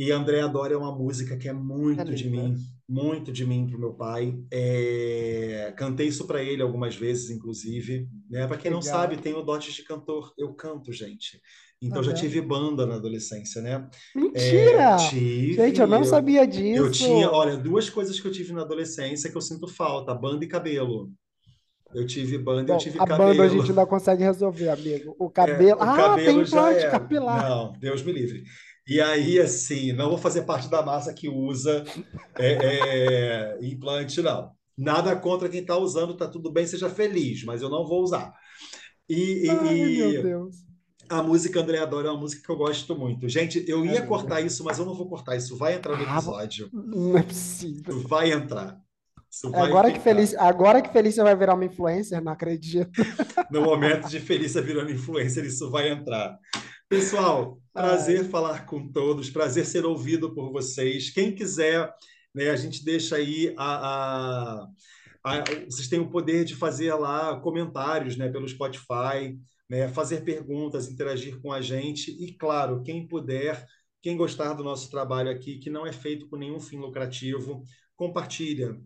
E 0.00 0.10
André 0.10 0.40
Adora 0.40 0.72
é 0.72 0.76
uma 0.78 0.96
música 0.96 1.36
que 1.36 1.46
é 1.46 1.52
muito 1.52 2.00
é 2.00 2.04
de 2.04 2.26
mim, 2.26 2.56
muito 2.88 3.30
de 3.30 3.44
mim 3.44 3.66
para 3.66 3.76
o 3.76 3.80
meu 3.80 3.92
pai. 3.92 4.34
É... 4.50 5.74
Cantei 5.76 6.06
isso 6.06 6.26
para 6.26 6.42
ele 6.42 6.62
algumas 6.62 6.96
vezes, 6.96 7.28
inclusive. 7.28 8.08
Né? 8.30 8.46
Para 8.46 8.56
quem 8.56 8.70
Legal. 8.70 8.76
não 8.76 8.82
sabe, 8.82 9.18
tenho 9.18 9.42
dotes 9.42 9.74
de 9.74 9.84
cantor. 9.84 10.32
Eu 10.38 10.54
canto, 10.54 10.90
gente. 10.90 11.38
Então, 11.82 12.02
já 12.02 12.14
tive 12.14 12.40
banda 12.40 12.86
na 12.86 12.94
adolescência, 12.94 13.60
né? 13.60 13.86
Mentira! 14.16 14.94
É, 14.94 14.96
tive, 15.10 15.54
Gente, 15.56 15.80
eu 15.82 15.86
não 15.86 16.02
sabia 16.02 16.46
disso. 16.46 16.82
Eu 16.82 16.90
tinha, 16.90 17.30
olha, 17.30 17.58
duas 17.58 17.90
coisas 17.90 18.18
que 18.18 18.26
eu 18.26 18.32
tive 18.32 18.54
na 18.54 18.62
adolescência 18.62 19.30
que 19.30 19.36
eu 19.36 19.42
sinto 19.42 19.68
falta: 19.68 20.14
banda 20.14 20.42
e 20.46 20.48
cabelo. 20.48 21.10
Eu 21.94 22.06
tive 22.06 22.38
banda 22.38 22.72
Bom, 22.72 22.72
e 22.72 22.76
eu 22.76 22.78
tive 22.78 22.98
a 22.98 23.06
cabelo. 23.06 23.22
A 23.22 23.26
banda 23.34 23.42
a 23.42 23.48
gente 23.48 23.68
ainda 23.68 23.86
consegue 23.86 24.22
resolver, 24.22 24.68
amigo. 24.70 25.14
O 25.18 25.28
cabelo. 25.28 25.70
É, 25.70 25.74
o 25.74 25.82
ah, 25.82 25.96
cabelo 25.96 26.24
tem 26.24 26.40
implante 26.40 26.84
é. 26.86 26.90
capilar. 26.90 27.48
Não, 27.50 27.72
Deus 27.78 28.02
me 28.02 28.12
livre. 28.12 28.44
E 28.90 29.00
aí, 29.00 29.38
assim, 29.38 29.92
não 29.92 30.08
vou 30.08 30.18
fazer 30.18 30.42
parte 30.42 30.68
da 30.68 30.82
massa 30.82 31.14
que 31.14 31.28
usa 31.28 31.84
é, 32.36 32.52
é, 32.52 33.58
implante, 33.62 34.20
não. 34.20 34.50
Nada 34.76 35.14
contra 35.14 35.48
quem 35.48 35.60
está 35.60 35.76
usando, 35.76 36.16
tá 36.16 36.26
tudo 36.26 36.50
bem, 36.50 36.66
seja 36.66 36.90
feliz, 36.90 37.44
mas 37.44 37.62
eu 37.62 37.68
não 37.68 37.86
vou 37.86 38.02
usar. 38.02 38.34
E, 39.08 39.48
Ai, 39.48 39.78
e, 39.78 39.96
meu 39.96 40.22
Deus 40.22 40.56
a 41.10 41.24
música 41.24 41.60
André 41.60 41.78
Adora 41.78 42.06
é 42.06 42.10
uma 42.12 42.20
música 42.20 42.40
que 42.44 42.48
eu 42.48 42.56
gosto 42.56 42.96
muito. 42.96 43.28
Gente, 43.28 43.64
eu 43.66 43.84
ia 43.84 43.98
é 43.98 44.06
cortar 44.06 44.40
isso, 44.40 44.62
mas 44.62 44.78
eu 44.78 44.86
não 44.86 44.94
vou 44.94 45.08
cortar 45.08 45.34
isso. 45.34 45.56
Vai 45.56 45.74
entrar 45.74 45.96
no 45.96 46.08
ah, 46.08 46.12
episódio. 46.12 46.70
Não 46.72 47.18
é 47.18 47.22
possível. 47.24 48.00
Vai 48.06 48.30
entrar. 48.30 48.80
Agora, 49.52 49.88
ficar. 49.88 49.98
que 49.98 50.04
Felícia, 50.04 50.40
agora 50.40 50.80
que 50.80 50.92
Felícia 50.92 51.24
vai 51.24 51.34
virar 51.34 51.54
uma 51.54 51.64
influencer, 51.64 52.22
não 52.22 52.32
acredito. 52.32 52.90
No 53.50 53.62
momento 53.62 54.08
de 54.08 54.20
Felícia 54.20 54.62
virando 54.62 54.92
influencer, 54.92 55.44
isso 55.44 55.68
vai 55.68 55.90
entrar. 55.90 56.38
Pessoal, 56.90 57.62
prazer 57.72 58.22
Ai. 58.22 58.24
falar 58.24 58.66
com 58.66 58.90
todos, 58.90 59.30
prazer 59.30 59.64
ser 59.64 59.86
ouvido 59.86 60.34
por 60.34 60.50
vocês. 60.50 61.08
Quem 61.08 61.32
quiser, 61.32 61.88
né, 62.34 62.50
a 62.50 62.56
gente 62.56 62.84
deixa 62.84 63.14
aí 63.14 63.54
a, 63.56 64.64
a, 64.64 64.68
a, 65.22 65.44
vocês 65.66 65.86
têm 65.86 66.00
o 66.00 66.10
poder 66.10 66.44
de 66.44 66.56
fazer 66.56 66.92
lá 66.94 67.38
comentários 67.40 68.16
né, 68.16 68.28
pelo 68.28 68.48
Spotify 68.48 69.38
né, 69.68 69.86
fazer 69.86 70.24
perguntas, 70.24 70.90
interagir 70.90 71.40
com 71.40 71.52
a 71.52 71.60
gente 71.62 72.10
e, 72.10 72.32
claro, 72.32 72.82
quem 72.82 73.06
puder, 73.06 73.64
quem 74.02 74.16
gostar 74.16 74.54
do 74.54 74.64
nosso 74.64 74.90
trabalho 74.90 75.30
aqui, 75.30 75.60
que 75.60 75.70
não 75.70 75.86
é 75.86 75.92
feito 75.92 76.28
com 76.28 76.36
nenhum 76.36 76.58
fim 76.58 76.78
lucrativo, 76.78 77.62
compartilha. 77.94 78.76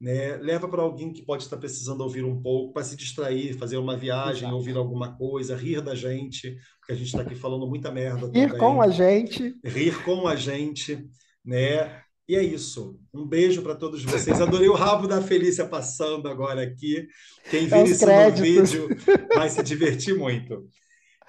Né? 0.00 0.36
Leva 0.38 0.66
para 0.66 0.80
alguém 0.80 1.12
que 1.12 1.22
pode 1.22 1.42
estar 1.42 1.58
precisando 1.58 2.00
ouvir 2.00 2.24
um 2.24 2.40
pouco, 2.40 2.72
para 2.72 2.82
se 2.82 2.96
distrair, 2.96 3.58
fazer 3.58 3.76
uma 3.76 3.96
viagem, 3.96 4.44
Exato. 4.44 4.54
ouvir 4.54 4.76
alguma 4.76 5.14
coisa, 5.14 5.54
rir 5.54 5.82
da 5.82 5.94
gente, 5.94 6.56
porque 6.78 6.92
a 6.92 6.96
gente 6.96 7.08
está 7.08 7.20
aqui 7.20 7.34
falando 7.34 7.66
muita 7.66 7.92
merda. 7.92 8.26
Rir 8.26 8.46
também. 8.46 8.58
com 8.58 8.80
a 8.80 8.88
gente. 8.88 9.54
Rir 9.62 10.02
com 10.02 10.26
a 10.26 10.34
gente, 10.36 11.06
né? 11.44 12.02
E 12.26 12.36
é 12.36 12.42
isso. 12.42 12.98
Um 13.12 13.26
beijo 13.26 13.60
para 13.60 13.74
todos 13.74 14.02
vocês. 14.04 14.40
Adorei 14.40 14.68
o 14.68 14.74
rabo 14.74 15.06
da 15.06 15.20
Felícia 15.20 15.66
passando 15.66 16.28
agora 16.28 16.62
aqui. 16.62 17.06
Quem 17.50 17.66
vir 17.66 17.86
isso 17.86 18.06
no 18.06 18.32
vídeo 18.32 18.88
vai 19.34 19.50
se 19.50 19.62
divertir 19.62 20.16
muito. 20.16 20.66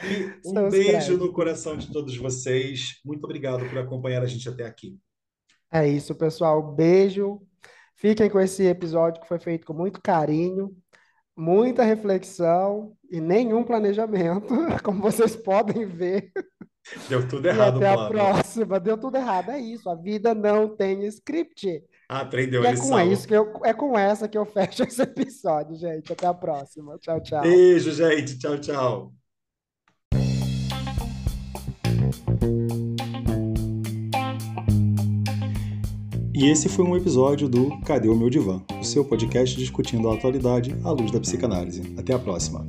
E 0.01 0.31
um 0.47 0.53
São 0.53 0.69
beijo 0.69 1.17
no 1.17 1.33
coração 1.33 1.75
de 1.75 1.91
todos 1.91 2.15
vocês. 2.15 2.99
Muito 3.03 3.23
obrigado 3.23 3.67
por 3.67 3.79
acompanhar 3.79 4.21
a 4.21 4.27
gente 4.27 4.47
até 4.47 4.63
aqui. 4.63 4.95
É 5.73 5.87
isso, 5.87 6.13
pessoal. 6.13 6.61
Beijo. 6.73 7.41
Fiquem 8.01 8.31
com 8.31 8.39
esse 8.39 8.65
episódio 8.65 9.21
que 9.21 9.27
foi 9.27 9.37
feito 9.37 9.63
com 9.63 9.73
muito 9.73 10.01
carinho, 10.01 10.75
muita 11.37 11.83
reflexão 11.83 12.93
e 13.11 13.21
nenhum 13.21 13.63
planejamento, 13.63 14.47
como 14.83 14.99
vocês 14.99 15.35
podem 15.35 15.85
ver. 15.85 16.31
Deu 17.07 17.27
tudo 17.27 17.45
errado, 17.45 17.79
e 17.79 17.85
até 17.85 17.89
a 17.89 18.07
próxima. 18.07 18.79
Deu 18.79 18.97
tudo 18.97 19.17
errado. 19.17 19.51
É 19.51 19.59
isso. 19.59 19.87
A 19.87 19.93
vida 19.93 20.33
não 20.33 20.75
tem 20.75 21.05
script. 21.05 21.83
Aprendeu 22.09 22.63
e 22.63 22.65
é 22.65 22.75
com 22.75 22.99
isso 23.01 23.27
que 23.27 23.35
eu, 23.35 23.53
é 23.63 23.71
com 23.71 23.95
essa 23.95 24.27
que 24.27 24.35
eu 24.35 24.45
fecho 24.49 24.81
esse 24.81 25.03
episódio, 25.03 25.75
gente. 25.75 26.11
Até 26.11 26.25
a 26.25 26.33
próxima. 26.33 26.97
Tchau, 26.97 27.21
tchau. 27.21 27.43
Beijo, 27.43 27.91
gente. 27.91 28.39
Tchau, 28.39 28.57
tchau. 28.57 29.20
E 36.41 36.49
esse 36.49 36.67
foi 36.67 36.83
um 36.83 36.97
episódio 36.97 37.47
do 37.47 37.69
Cadê 37.81 38.09
o 38.09 38.15
meu 38.15 38.27
divã? 38.27 38.63
O 38.79 38.83
seu 38.83 39.05
podcast 39.05 39.55
discutindo 39.55 40.09
a 40.09 40.15
atualidade 40.15 40.75
à 40.83 40.89
luz 40.89 41.11
da 41.11 41.19
psicanálise. 41.19 41.93
Até 41.95 42.15
a 42.15 42.19
próxima. 42.19 42.65